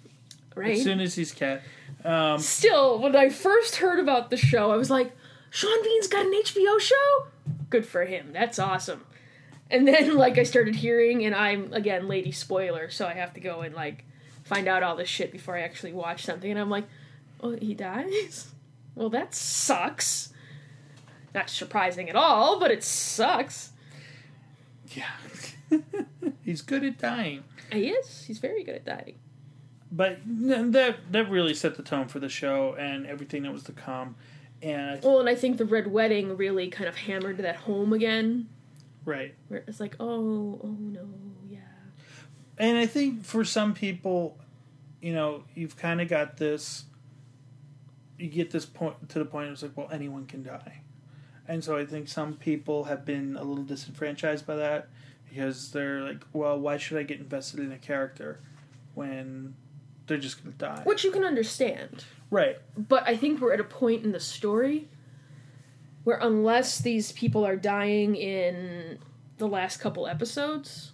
[0.55, 0.71] right?
[0.77, 1.61] as soon as he's cat.
[2.03, 5.11] Um, Still, when I first heard about the show, I was like,
[5.49, 7.27] Sean Bean's got an HBO show?
[7.69, 8.31] Good for him.
[8.33, 9.05] That's awesome.
[9.69, 13.39] And then, like, I started hearing, and I'm, again, lady spoiler, so I have to
[13.39, 14.05] go and, like,
[14.43, 16.49] find out all this shit before I actually watch something.
[16.49, 16.85] And I'm like,
[17.41, 18.51] oh, he dies?
[18.95, 20.31] Well, that sucks.
[21.33, 23.71] Not surprising at all, but it sucks.
[24.91, 25.09] yeah.
[26.45, 27.43] he's good at dying.
[27.73, 28.23] He is.
[28.23, 29.15] He's very good at dying.
[29.91, 33.71] But that that really set the tone for the show and everything that was to
[33.71, 34.15] come.
[34.61, 38.49] And Well, and I think the Red Wedding really kind of hammered that home again,
[39.03, 41.07] right, where it's like, oh, oh no,
[41.49, 41.59] yeah.
[42.57, 44.37] and I think for some people,
[45.01, 46.85] you know, you've kind of got this.
[48.17, 49.51] You get this point to the point.
[49.51, 50.81] It's like, well, anyone can die,
[51.47, 54.87] and so I think some people have been a little disenfranchised by that
[55.29, 58.39] because they're like, well, why should I get invested in a character
[58.93, 59.53] when
[60.07, 60.81] they're just gonna die?
[60.83, 62.05] Which you can understand.
[62.29, 64.87] right, But I think we're at a point in the story
[66.03, 68.99] where unless these people are dying in
[69.37, 70.91] the last couple episodes,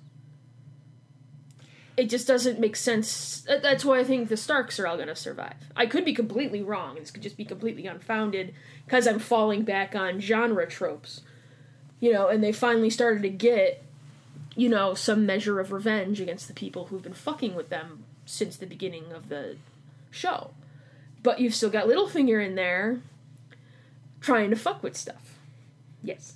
[1.98, 3.46] it just doesn't make sense.
[3.48, 5.72] That's why I think the Starks are all going to survive.
[5.76, 6.96] I could be completely wrong.
[6.96, 8.54] This could just be completely unfounded
[8.86, 11.22] because I'm falling back on genre tropes.
[12.00, 13.84] You know, and they finally started to get,
[14.56, 18.56] you know, some measure of revenge against the people who've been fucking with them since
[18.56, 19.58] the beginning of the
[20.10, 20.52] show.
[21.22, 23.02] But you've still got Littlefinger in there
[24.22, 25.38] trying to fuck with stuff.
[26.02, 26.36] Yes.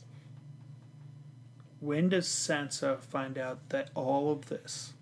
[1.80, 4.94] when does Sansa find out that all of this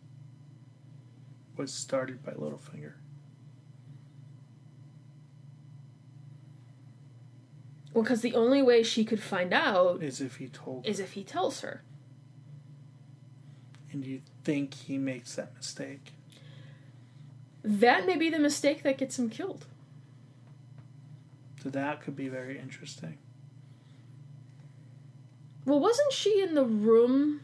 [1.57, 2.93] was started by Littlefinger?
[7.93, 11.13] Well, because the only way she could find out Is if he told is if
[11.13, 11.81] he tells her.
[13.91, 16.13] And you think he makes that mistake?
[17.64, 19.65] That may be the mistake that gets him killed.
[21.64, 23.18] So that could be very interesting.
[25.65, 27.40] Well, wasn't she in the room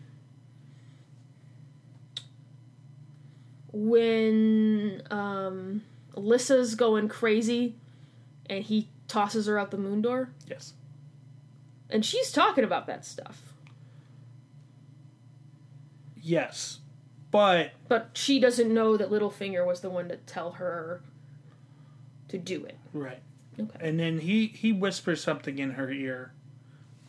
[3.72, 5.84] when um,
[6.16, 7.76] Alyssa's going crazy
[8.50, 10.32] and he tosses her out the moon door?
[10.50, 10.74] Yes.
[11.90, 13.54] And she's talking about that stuff.
[16.22, 16.80] Yes.
[17.32, 21.02] But But she doesn't know that Littlefinger was the one to tell her
[22.28, 22.78] to do it.
[22.94, 23.20] right.
[23.60, 23.88] Okay.
[23.88, 26.32] And then he he whispers something in her ear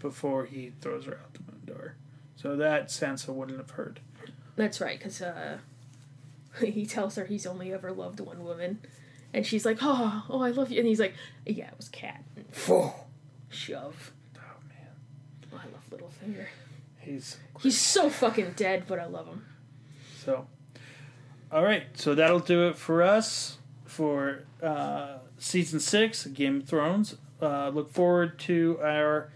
[0.01, 1.95] before he throws her out the moon door.
[2.35, 4.01] So that Sansa wouldn't have heard.
[4.57, 5.59] That's right, because uh,
[6.61, 8.81] he tells her he's only ever loved one woman.
[9.33, 10.79] And she's like, oh, oh, I love you.
[10.81, 11.15] And he's like,
[11.47, 12.25] yeah, it was Cat.
[13.49, 14.13] Shove.
[14.37, 15.53] Oh man.
[15.53, 16.47] Oh, I love Littlefinger.
[16.99, 19.45] He's He's so fucking dead, but I love him.
[20.25, 20.47] So,
[21.51, 21.85] all right.
[21.95, 27.17] So that'll do it for us for uh, season six of Game of Thrones.
[27.41, 29.31] Uh, look forward to our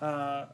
[0.00, 0.46] uh,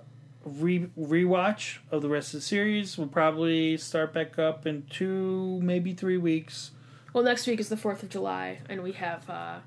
[0.44, 2.98] re rewatch of the rest of the series.
[2.98, 6.72] We'll probably start back up in two, maybe three weeks.
[7.12, 9.58] Well, next week is the 4th of July, and we have uh,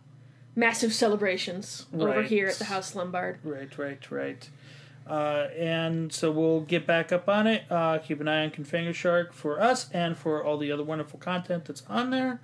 [0.56, 2.26] massive celebrations over Right.
[2.26, 3.40] here at the House Lombard.
[3.44, 4.49] Right, right, right.
[5.08, 7.64] Uh, and so we'll get back up on it.
[7.70, 11.20] Uh, keep an eye on Confanger Shark for us and for all the other wonderful
[11.20, 12.40] content that's on there.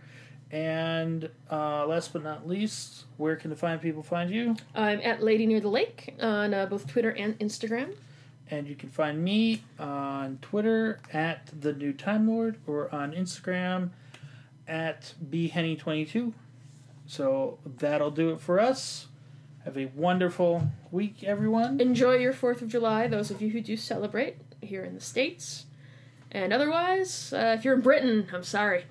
[0.51, 4.55] And uh, last but not least, where can the fine people find you?
[4.73, 7.95] I'm at Lady Near the Lake on uh, both Twitter and Instagram.
[8.51, 13.91] And you can find me on Twitter at the New Time Lord or on Instagram
[14.67, 16.33] at bhenny22.
[17.05, 19.07] So that'll do it for us.
[19.65, 21.79] Have a wonderful week, everyone.
[21.79, 25.65] Enjoy your 4th of July, those of you who do celebrate here in the States.
[26.31, 28.85] And otherwise, uh, if you're in Britain, I'm sorry.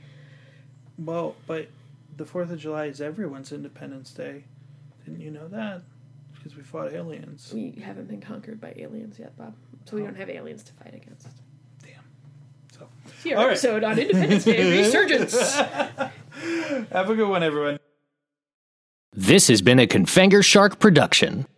[0.98, 1.68] Well, but
[2.16, 4.44] the 4th of July is everyone's Independence Day.
[5.04, 5.82] Didn't you know that?
[6.34, 7.50] Because we fought aliens.
[7.54, 9.54] We haven't been conquered by aliens yet, Bob.
[9.86, 10.06] So we Oh.
[10.06, 11.28] don't have aliens to fight against.
[11.82, 12.02] Damn.
[12.78, 12.88] So,
[13.22, 13.52] See our All right.
[13.52, 15.54] episode on Independence Day Resurgence.
[15.56, 16.12] have
[17.10, 17.78] a good one, everyone.
[19.20, 21.48] This has been a Confanger Shark production.